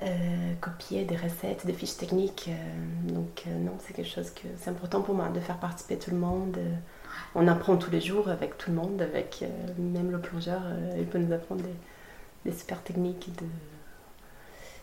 euh, 0.00 0.54
copier 0.60 1.04
des 1.04 1.16
recettes, 1.16 1.66
des 1.66 1.72
fiches 1.72 1.96
techniques. 1.96 2.48
Euh, 2.48 3.12
donc 3.12 3.42
euh, 3.48 3.58
non, 3.58 3.72
c'est 3.80 3.92
quelque 3.92 4.08
chose 4.08 4.30
que 4.30 4.46
c'est 4.56 4.70
important 4.70 5.02
pour 5.02 5.16
moi 5.16 5.28
de 5.28 5.40
faire 5.40 5.58
participer 5.58 5.98
tout 5.98 6.12
le 6.12 6.18
monde. 6.18 6.56
on 7.34 7.48
apprend 7.48 7.76
tous 7.76 7.90
les 7.90 8.00
jours 8.00 8.28
avec 8.28 8.56
tout 8.58 8.70
le 8.70 8.76
monde, 8.76 9.02
avec 9.02 9.44
même 9.76 10.12
le 10.12 10.20
plongeur, 10.20 10.62
il 10.96 11.04
peut 11.04 11.18
nous 11.18 11.32
apprendre 11.32 11.62
des, 12.44 12.52
super 12.52 12.80
techniques 12.82 13.34
de, 13.40 13.46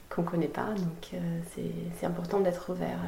qu'on 0.09 0.24
ne 0.24 0.28
connaît 0.28 0.47
pas. 0.49 0.68
Donc 0.74 1.11
c'est 1.55 2.05
important 2.05 2.41
d'être 2.41 2.70
ouvert 2.70 2.99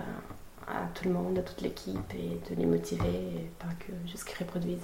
à, 0.65 0.87
tout 0.93 1.05
le 1.05 1.11
monde, 1.11 1.37
à 1.37 1.41
toute 1.41 1.61
l'équipe 1.61 2.13
et 2.13 2.39
de 2.49 2.55
les 2.55 2.65
motiver, 2.65 3.51
pas 3.59 3.67
que 3.79 3.91
juste 4.09 4.23
qu'ils 4.23 4.37
reproduisent. 4.39 4.79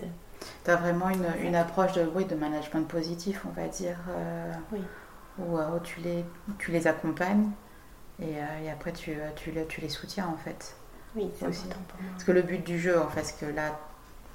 Tu 0.65 0.71
as 0.71 0.75
vraiment 0.75 1.09
une, 1.09 1.25
une, 1.41 1.55
approche 1.55 1.93
de, 1.93 2.05
oui, 2.13 2.25
de 2.25 2.35
management 2.35 2.85
positif, 2.85 3.45
on 3.45 3.59
va 3.59 3.69
dire, 3.69 3.97
oui. 4.73 4.81
Où, 5.39 5.57
tu, 5.83 5.99
les, 6.01 6.23
tu 6.59 6.71
les 6.71 6.87
accompagnes 6.87 7.49
et, 8.21 8.35
et 8.63 8.69
après 8.69 8.93
tu, 8.93 9.17
tu, 9.35 9.53
tu, 9.67 9.81
les 9.81 9.89
soutiens 9.89 10.27
en 10.27 10.37
fait. 10.37 10.75
Oui, 11.15 11.29
c'est 11.37 11.47
aussi. 11.47 11.65
Important 11.65 11.81
pour 11.87 12.01
moi. 12.01 12.11
Parce 12.11 12.23
que 12.23 12.31
le 12.31 12.41
but 12.41 12.63
du 12.63 12.79
jeu, 12.79 12.99
en 12.99 13.09
fait, 13.09 13.35
que 13.39 13.45
là, 13.45 13.79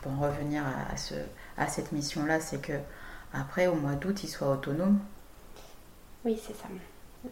pour 0.03 0.17
revenir 0.19 0.63
à, 0.65 0.97
ce, 0.97 1.15
à 1.57 1.67
cette 1.67 1.93
mission-là, 1.93 2.41
c'est 2.41 2.61
que 2.61 2.75
après, 3.33 3.67
au 3.67 3.75
mois 3.75 3.95
d'août, 3.95 4.23
il 4.23 4.29
soit 4.29 4.51
autonome. 4.51 5.01
Oui, 6.25 6.41
c'est 6.41 6.55
ça. 6.55 6.69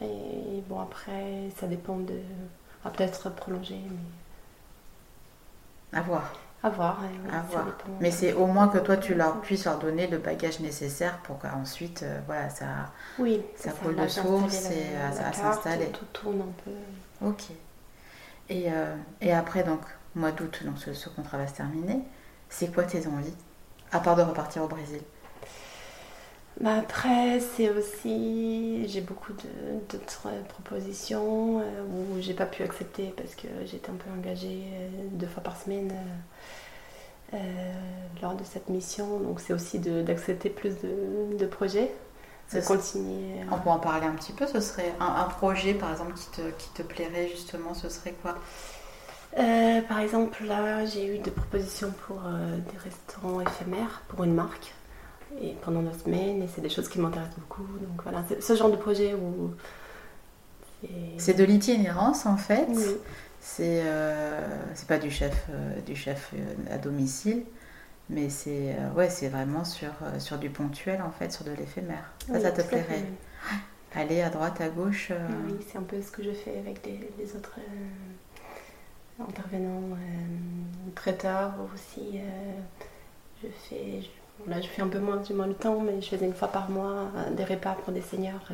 Et 0.01 0.63
bon, 0.69 0.81
après, 0.81 1.51
ça 1.57 1.67
dépend 1.67 1.99
de. 1.99 2.21
va 2.85 2.91
peut-être 2.91 3.31
prolonger, 3.35 3.81
mais. 3.91 3.97
À 5.99 6.03
voir. 6.03 6.33
À 6.63 6.71
voir, 6.71 7.01
à 7.33 7.41
voir. 7.43 7.67
Mais 8.01 8.11
c'est 8.11 8.33
au 8.33 8.47
moins 8.47 8.69
que 8.69 8.79
toi, 8.79 8.97
tu 8.97 9.15
leur 9.15 9.41
puisses 9.41 9.67
leur 9.67 9.79
donner 9.79 10.07
le 10.07 10.19
bagage 10.19 10.61
nécessaire 10.61 11.19
pour 11.19 11.39
qu'ensuite, 11.39 12.03
euh, 12.03 12.21
voilà, 12.27 12.49
ça, 12.49 12.67
oui, 13.19 13.41
ça 13.55 13.71
coule 13.71 13.95
de 13.95 14.09
source 14.09 14.71
et 14.71 14.87
ça 15.13 15.33
s'installe. 15.33 15.91
Tout 15.93 16.07
tourne 16.13 16.41
un 16.41 16.65
peu. 16.65 17.27
Ok. 17.27 17.45
Et, 18.49 18.73
euh, 18.73 18.97
et 19.21 19.33
après, 19.33 19.63
donc, 19.63 19.81
mois 20.15 20.33
d'août, 20.33 20.63
donc 20.65 20.79
ce, 20.79 20.93
ce, 20.93 21.09
contrat 21.09 21.39
va 21.39 21.47
se 21.47 21.55
terminer. 21.55 22.01
C'est 22.49 22.73
quoi 22.73 22.85
tes 22.85 23.07
envies 23.07 23.35
À 23.93 24.01
part 24.01 24.17
de 24.17 24.23
repartir 24.23 24.63
au 24.63 24.69
Brésil? 24.69 25.01
Bah 26.61 26.75
Après, 26.79 27.41
c'est 27.41 27.71
aussi. 27.71 28.87
J'ai 28.89 29.01
beaucoup 29.03 29.33
d'autres 29.91 30.29
propositions 30.49 31.61
euh, 31.61 31.63
où 31.85 32.21
j'ai 32.21 32.35
pas 32.35 32.47
pu 32.47 32.63
accepter 32.63 33.13
parce 33.17 33.35
que 33.35 33.49
j'étais 33.67 33.91
un 33.91 33.95
peu 33.97 34.11
engagée 34.11 34.65
euh, 34.73 34.89
deux 35.13 35.27
fois 35.27 35.43
par 35.43 35.61
semaine 35.61 35.93
euh, 37.35 37.39
lors 38.23 38.35
de 38.35 38.45
cette 38.45 38.69
mission. 38.69 39.19
Donc, 39.21 39.41
c'est 39.41 39.53
aussi 39.53 39.79
d'accepter 39.79 40.51
plus 40.51 40.75
de, 40.81 41.37
de 41.37 41.47
projets. 41.47 41.93
De 42.53 42.61
continuer. 42.61 43.41
On 43.51 43.59
peut 43.59 43.71
en 43.71 43.81
parler 43.81 44.07
un 44.07 44.15
petit 44.15 44.33
peu. 44.33 44.47
Ce 44.47 44.61
serait 44.61 44.95
un, 45.01 45.07
un 45.07 45.25
projet, 45.25 45.75
par 45.75 45.91
exemple, 45.91 46.15
qui 46.15 46.31
te, 46.31 46.43
qui 46.53 46.69
te 46.71 46.83
plairait 46.83 47.29
justement. 47.29 47.75
Ce 47.75 47.89
serait 47.89 48.15
quoi? 48.23 48.37
Euh, 49.39 49.83
par 49.83 49.99
exemple, 50.01 50.45
là, 50.45 50.85
j'ai 50.87 51.07
eu 51.17 51.19
des 51.19 51.31
propositions 51.31 51.93
pour 52.07 52.23
euh, 52.27 52.59
des 52.59 52.79
restaurants 52.79 53.41
éphémères 53.41 54.03
pour 54.09 54.25
une 54.25 54.35
marque 54.35 54.75
et 55.41 55.55
pendant 55.63 55.83
deux 55.83 55.99
semaines, 55.99 56.43
et 56.43 56.49
c'est 56.55 56.61
des 56.61 56.69
choses 56.69 56.89
qui 56.89 57.01
m'intéressent 57.01 57.39
beaucoup. 57.39 57.63
Donc 57.63 58.03
voilà, 58.03 58.25
ce 58.41 58.55
genre 58.55 58.71
de 58.71 58.77
projet 58.77 59.15
où. 59.15 59.51
C'est 61.19 61.35
de 61.35 61.43
l'itinérance 61.43 62.27
en 62.27 62.37
fait. 62.37 62.69
C'est 63.41 63.83
euh, 63.85 64.41
pas 64.87 64.99
du 64.99 65.11
chef, 65.11 65.47
du 65.85 65.97
chef 65.97 66.33
à 66.71 66.79
domicile, 66.79 67.43
mais 68.09 68.29
c'est 68.29 68.77
ouais, 68.95 69.09
c'est 69.09 69.29
vraiment 69.29 69.65
sur, 69.65 69.91
sur 70.19 70.39
du 70.39 70.51
ponctuel 70.51 71.03
en 71.03 71.11
fait, 71.11 71.33
sur 71.33 71.45
de 71.45 71.51
l'éphémère. 71.53 72.13
Ça, 72.29 72.41
ça 72.41 72.53
te 72.53 72.63
plairait 72.63 73.05
Aller 73.95 74.21
à 74.21 74.29
droite, 74.29 74.61
à 74.61 74.69
gauche 74.69 75.11
Oui, 75.47 75.57
c'est 75.67 75.79
un 75.79 75.83
peu 75.83 76.01
ce 76.03 76.11
que 76.11 76.23
je 76.23 76.33
fais 76.33 76.59
avec 76.59 76.87
les 76.87 77.35
autres 77.35 77.59
intervenant 79.21 79.83
euh, 79.93 80.91
très 80.95 81.15
tard 81.15 81.55
aussi. 81.75 82.19
Euh, 82.19 82.61
je 83.43 83.49
fais, 83.69 84.01
là, 84.47 84.61
je 84.61 84.69
fais 84.69 84.83
un 84.83 84.89
peu 84.89 84.99
moins, 84.99 85.23
moins 85.35 85.47
le 85.47 85.55
temps, 85.55 85.81
mais 85.81 86.01
je 86.01 86.09
faisais 86.09 86.27
une 86.27 86.35
fois 86.35 86.49
par 86.49 86.71
mois 86.71 87.11
euh, 87.17 87.31
des 87.35 87.45
repas 87.45 87.73
pour 87.85 87.93
des 87.93 88.03
seniors 88.03 88.49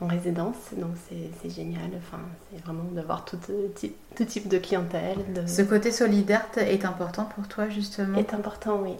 en 0.00 0.06
résidence, 0.08 0.56
donc 0.76 0.92
c'est 1.08 1.50
génial. 1.50 1.90
Enfin, 1.96 2.20
c'est 2.50 2.62
vraiment 2.64 2.82
d'avoir 2.92 3.24
tout, 3.24 3.38
type, 3.74 3.96
tout 4.16 4.24
type 4.24 4.48
de 4.48 4.58
clientèle. 4.58 5.18
Ce 5.46 5.62
côté 5.62 5.90
solidaire 5.90 6.46
est 6.56 6.84
important 6.84 7.24
pour 7.34 7.46
toi 7.48 7.68
justement? 7.68 8.18
Est 8.18 8.34
important, 8.34 8.80
oui. 8.82 8.94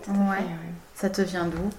Ça 0.95 1.11
te 1.11 1.23
vient 1.23 1.47
d'où? 1.47 1.71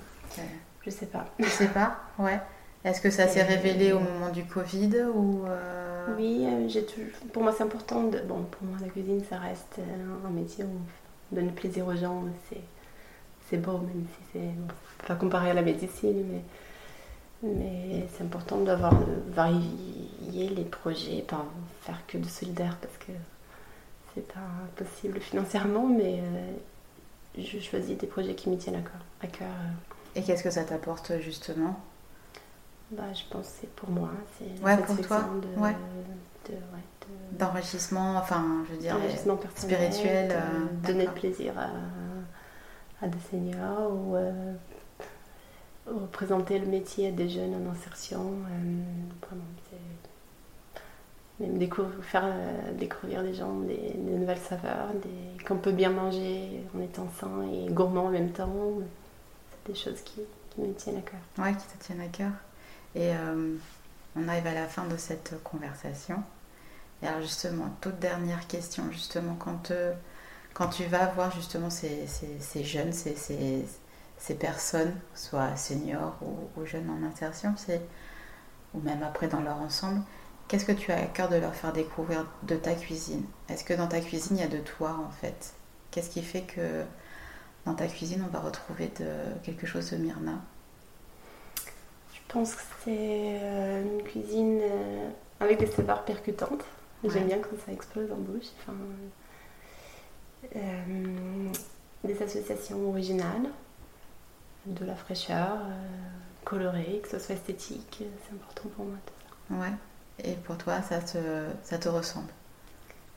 Je 0.86 0.90
sais 0.90 1.06
pas. 1.06 1.26
Je 1.40 1.46
sais 1.46 1.68
pas, 1.68 1.98
ouais. 2.20 2.40
Est-ce 2.84 3.02
que 3.02 3.10
ça 3.10 3.28
s'est 3.28 3.42
révélé 3.42 3.94
au 3.94 4.00
moment 4.00 4.30
du 4.30 4.46
Covid 4.46 5.06
ou 5.16 5.44
euh, 5.48 6.06
Oui, 6.16 6.46
euh, 6.46 6.68
j'ai 6.68 6.86
toujours... 6.86 7.10
pour 7.34 7.42
moi 7.42 7.52
c'est 7.52 7.64
important. 7.64 8.04
De... 8.04 8.20
Bon, 8.20 8.44
pour 8.44 8.68
moi 8.68 8.78
la 8.80 8.90
cuisine 8.90 9.24
ça 9.28 9.38
reste 9.38 9.80
euh, 9.80 10.28
un 10.28 10.30
métier 10.30 10.64
où 10.64 10.70
on 11.32 11.36
donne 11.36 11.52
plaisir 11.52 11.88
aux 11.88 11.96
gens. 11.96 12.22
C'est, 12.48 12.62
c'est 13.50 13.58
beau 13.58 13.78
même 13.78 14.06
si 14.08 14.32
c'est 14.34 14.40
bon, 14.40 14.74
pas 15.08 15.16
comparé 15.16 15.52
à 15.52 15.54
la 15.54 15.62
médecine, 15.62 16.26
mais 16.32 16.42
mais 17.44 18.08
c'est 18.14 18.24
important 18.24 18.58
d'avoir 18.58 18.94
de 18.94 19.34
varier 19.34 20.50
les 20.50 20.64
projets, 20.64 21.22
pas 21.22 21.46
faire 21.82 22.02
que 22.08 22.18
de 22.18 22.28
solidaire 22.28 22.78
parce 22.82 22.98
que 22.98 23.12
c'est 24.14 24.28
pas 24.28 24.40
possible 24.76 25.20
financièrement, 25.20 25.86
mais 25.86 26.22
je 27.38 27.60
choisis 27.60 27.98
des 27.98 28.08
projets 28.08 28.34
qui 28.34 28.50
me 28.50 28.58
tiennent 28.58 28.82
à 29.22 29.28
cœur. 29.28 29.48
Et 30.16 30.24
qu'est-ce 30.24 30.44
que 30.44 30.50
ça 30.50 30.64
t'apporte 30.64 31.20
justement? 31.20 31.80
Bah, 32.92 33.04
je 33.14 33.24
pense 33.30 33.48
que 33.48 33.54
c'est 33.62 33.76
pour 33.76 33.90
moi. 33.90 34.10
C'est 34.38 34.64
ouais, 34.64 34.78
pour 34.78 35.02
toi. 35.02 35.26
De, 35.42 35.62
ouais. 35.62 35.76
D'enrichissement, 37.32 38.16
enfin, 38.18 38.64
je 38.68 38.74
veux 38.74 38.80
dire, 38.80 38.96
spirituel. 39.56 40.32
Euh, 40.32 40.88
donner 40.88 41.08
plaisir 41.08 41.54
à, 41.58 41.70
à, 43.02 43.08
des 43.08 43.20
seniors 43.32 43.92
ou, 43.92 44.16
euh, 44.16 44.54
présenter 46.12 46.60
le 46.60 46.66
métier 46.66 47.10
à 47.10 47.12
des 47.12 47.30
jeunes 47.30 47.54
en 47.56 47.72
insertion. 47.72 48.22
Euh, 48.22 49.36
même 51.40 51.58
découvrir, 51.58 52.04
faire 52.04 52.26
euh, 52.26 52.72
découvrir 52.74 53.24
des 53.24 53.34
gens 53.34 53.60
des, 53.60 53.94
nouvelles 53.98 54.38
saveurs, 54.38 54.88
qu'on 55.46 55.58
peut 55.58 55.72
bien 55.72 55.90
manger 55.90 56.64
en 56.76 56.82
étant 56.82 57.08
sain 57.20 57.44
et 57.52 57.70
gourmand 57.72 58.06
en 58.06 58.12
même 58.12 58.32
temps. 58.32 58.54
C'est 59.52 59.74
des 59.74 59.78
choses 59.78 60.02
qui, 60.02 60.22
qui 60.52 60.62
me 60.62 60.74
tiennent 60.74 60.98
à 60.98 61.02
cœur. 61.02 61.20
Ouais, 61.38 61.54
qui 61.54 61.78
te 61.78 61.84
tiennent 61.84 62.02
à 62.02 62.08
cœur. 62.08 62.32
Et 62.96 63.14
euh, 63.14 63.56
on 64.16 64.28
arrive 64.28 64.48
à 64.48 64.54
la 64.54 64.68
fin 64.68 64.86
de 64.86 64.96
cette 64.98 65.36
conversation. 65.44 66.24
Et 67.04 67.08
alors 67.08 67.22
justement, 67.22 67.76
toute 67.82 68.00
dernière 68.00 68.48
question, 68.48 68.90
justement, 68.92 69.36
quand, 69.36 69.74
quand 70.56 70.70
tu 70.70 70.86
vas 70.86 71.08
voir 71.08 71.32
justement 71.32 71.70
ces, 71.70 72.08
ces, 72.08 72.64
jeunes, 72.64 72.94
ces, 72.94 74.36
personnes, 74.40 74.96
soit 75.14 75.56
seniors 75.58 76.16
ou, 76.22 76.66
jeunes 76.66 76.90
en 76.90 77.06
insertion, 77.06 77.54
ou 78.74 78.80
même 78.80 79.04
après 79.04 79.28
dans 79.28 79.42
leur 79.42 79.58
ensemble, 79.58 80.02
qu'est-ce 80.48 80.66
que 80.66 80.72
tu 80.72 80.94
as 80.94 80.98
à 80.98 81.06
cœur 81.08 81.28
de 81.28 81.36
leur 81.36 81.54
faire 81.54 81.74
découvrir 81.74 82.26
de 82.44 82.56
ta 82.56 82.74
cuisine? 82.74 83.26
Est-ce 83.50 83.66
que 83.66 83.74
dans 83.74 83.88
ta 83.88 84.00
cuisine, 84.00 84.38
il 84.38 84.40
y 84.40 84.46
a 84.46 84.48
de 84.48 84.60
toi 84.60 84.98
en 85.06 85.12
fait? 85.12 85.54
Qu'est-ce 85.92 86.10
qui 86.10 86.22
fait 86.22 86.44
que 86.44 86.84
dans 87.66 87.76
ta 87.76 87.88
cuisine, 87.88 88.24
on 88.26 88.32
va 88.32 88.40
retrouver 88.40 88.90
de, 88.98 89.08
quelque 89.44 89.68
chose 89.68 89.92
de 89.92 89.98
Myrna? 89.98 90.40
Je 92.14 92.20
pense 92.30 92.56
que 92.56 92.62
c'est 92.86 93.40
euh, 93.42 93.84
une 93.84 94.04
cuisine 94.04 94.62
euh, 94.62 95.10
avec 95.42 95.60
des 95.60 95.68
saveurs 95.68 96.06
percutantes. 96.06 96.64
J'aime 97.04 97.28
bien 97.28 97.40
quand 97.40 97.58
ça 97.66 97.74
explose 97.74 98.10
en 98.10 98.16
bouche. 98.16 98.48
Des 102.04 102.24
associations 102.24 102.88
originales, 102.90 103.50
de 104.66 104.86
la 104.86 104.96
fraîcheur, 104.96 105.58
colorée, 106.44 107.02
que 107.04 107.10
ce 107.10 107.20
soit 107.20 107.36
esthétique, 107.36 108.00
c'est 108.00 108.34
important 108.34 108.70
pour 108.76 108.86
moi 108.86 108.98
tout 109.06 109.14
ça. 109.20 109.56
Ouais. 109.56 109.74
Et 110.24 110.36
pour 110.36 110.58
toi, 110.58 110.82
ça 110.82 111.00
te, 111.00 111.18
ça 111.64 111.78
te 111.78 111.90
ressemble? 111.90 112.32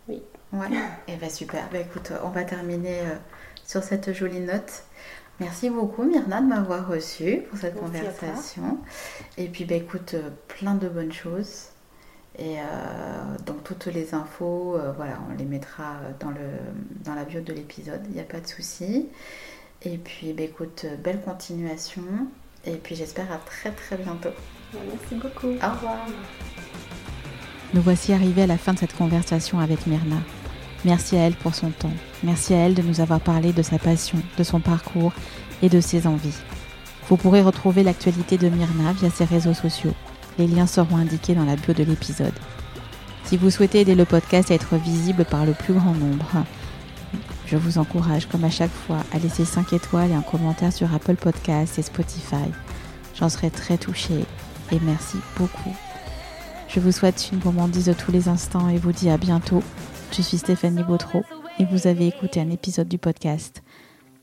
Oui. 0.08 0.22
Ouais. 0.52 0.68
Et 1.06 1.12
eh 1.12 1.16
bien 1.16 1.28
super. 1.28 1.68
Bah, 1.70 1.78
écoute, 1.78 2.12
on 2.24 2.30
va 2.30 2.44
terminer 2.44 3.02
sur 3.64 3.82
cette 3.82 4.12
jolie 4.12 4.40
note. 4.40 4.84
Merci 5.40 5.70
beaucoup 5.70 6.02
Myrna 6.02 6.40
de 6.40 6.46
m'avoir 6.46 6.88
reçue 6.88 7.42
pour 7.48 7.58
cette 7.58 7.76
conversation. 7.76 8.78
Et 9.36 9.46
puis 9.48 9.64
bah, 9.64 9.76
écoute, 9.76 10.14
euh, 10.14 10.30
plein 10.48 10.74
de 10.74 10.88
bonnes 10.88 11.12
choses. 11.12 11.66
Et 12.38 12.60
euh, 12.60 12.62
donc 13.46 13.64
toutes 13.64 13.86
les 13.86 14.14
infos, 14.14 14.76
euh, 14.76 14.92
voilà, 14.92 15.18
on 15.28 15.36
les 15.36 15.44
mettra 15.44 15.96
dans, 16.20 16.30
le, 16.30 16.36
dans 17.04 17.14
la 17.14 17.24
bio 17.24 17.40
de 17.40 17.52
l'épisode, 17.52 18.00
il 18.08 18.14
n'y 18.14 18.20
a 18.20 18.24
pas 18.24 18.40
de 18.40 18.46
souci. 18.46 19.08
Et 19.82 19.98
puis 19.98 20.32
bah, 20.32 20.44
écoute, 20.44 20.86
belle 21.02 21.20
continuation. 21.20 22.02
Et 22.64 22.76
puis 22.76 22.94
j'espère 22.94 23.30
à 23.32 23.38
très 23.38 23.72
très 23.72 23.96
bientôt. 23.96 24.30
Merci 24.72 25.14
beaucoup. 25.14 25.48
Au 25.48 25.70
revoir. 25.72 26.06
Nous 27.74 27.82
voici 27.82 28.12
arrivés 28.12 28.42
à 28.42 28.46
la 28.46 28.58
fin 28.58 28.72
de 28.72 28.78
cette 28.78 28.96
conversation 28.96 29.58
avec 29.58 29.86
Myrna. 29.86 30.18
Merci 30.84 31.16
à 31.16 31.20
elle 31.20 31.34
pour 31.34 31.54
son 31.54 31.70
temps. 31.70 31.92
Merci 32.22 32.54
à 32.54 32.58
elle 32.58 32.74
de 32.74 32.82
nous 32.82 33.00
avoir 33.00 33.20
parlé 33.20 33.52
de 33.52 33.62
sa 33.62 33.78
passion, 33.78 34.18
de 34.36 34.44
son 34.44 34.60
parcours 34.60 35.12
et 35.60 35.68
de 35.68 35.80
ses 35.80 36.06
envies. 36.06 36.38
Vous 37.08 37.16
pourrez 37.16 37.42
retrouver 37.42 37.82
l'actualité 37.82 38.38
de 38.38 38.48
Myrna 38.48 38.92
via 38.92 39.10
ses 39.10 39.24
réseaux 39.24 39.54
sociaux. 39.54 39.94
Les 40.38 40.46
liens 40.46 40.66
seront 40.66 40.96
indiqués 40.96 41.34
dans 41.34 41.44
la 41.44 41.56
bio 41.56 41.74
de 41.74 41.82
l'épisode. 41.82 42.34
Si 43.24 43.36
vous 43.36 43.50
souhaitez 43.50 43.80
aider 43.80 43.94
le 43.94 44.04
podcast 44.04 44.50
à 44.50 44.54
être 44.54 44.76
visible 44.76 45.24
par 45.24 45.44
le 45.44 45.52
plus 45.52 45.74
grand 45.74 45.94
nombre, 45.94 46.44
je 47.46 47.56
vous 47.56 47.78
encourage, 47.78 48.26
comme 48.26 48.44
à 48.44 48.50
chaque 48.50 48.70
fois, 48.70 48.98
à 49.12 49.18
laisser 49.18 49.44
5 49.44 49.72
étoiles 49.72 50.10
et 50.10 50.14
un 50.14 50.22
commentaire 50.22 50.72
sur 50.72 50.94
Apple 50.94 51.16
Podcasts 51.16 51.78
et 51.78 51.82
Spotify. 51.82 52.50
J'en 53.14 53.28
serai 53.28 53.50
très 53.50 53.78
touchée 53.78 54.24
et 54.70 54.78
merci 54.80 55.16
beaucoup. 55.36 55.74
Je 56.68 56.80
vous 56.80 56.92
souhaite 56.92 57.30
une 57.32 57.38
gourmandise 57.38 57.86
de 57.86 57.92
tous 57.94 58.12
les 58.12 58.28
instants 58.28 58.68
et 58.68 58.76
vous 58.76 58.92
dis 58.92 59.10
à 59.10 59.16
bientôt. 59.16 59.62
Je 60.12 60.22
suis 60.22 60.38
Stéphanie 60.38 60.84
Bautreau 60.84 61.22
et 61.58 61.64
vous 61.64 61.86
avez 61.86 62.06
écouté 62.06 62.40
un 62.40 62.50
épisode 62.50 62.88
du 62.88 62.98
podcast 62.98 63.62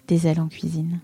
Des 0.07 0.28
ailes 0.28 0.39
en 0.39 0.47
cuisine. 0.47 0.99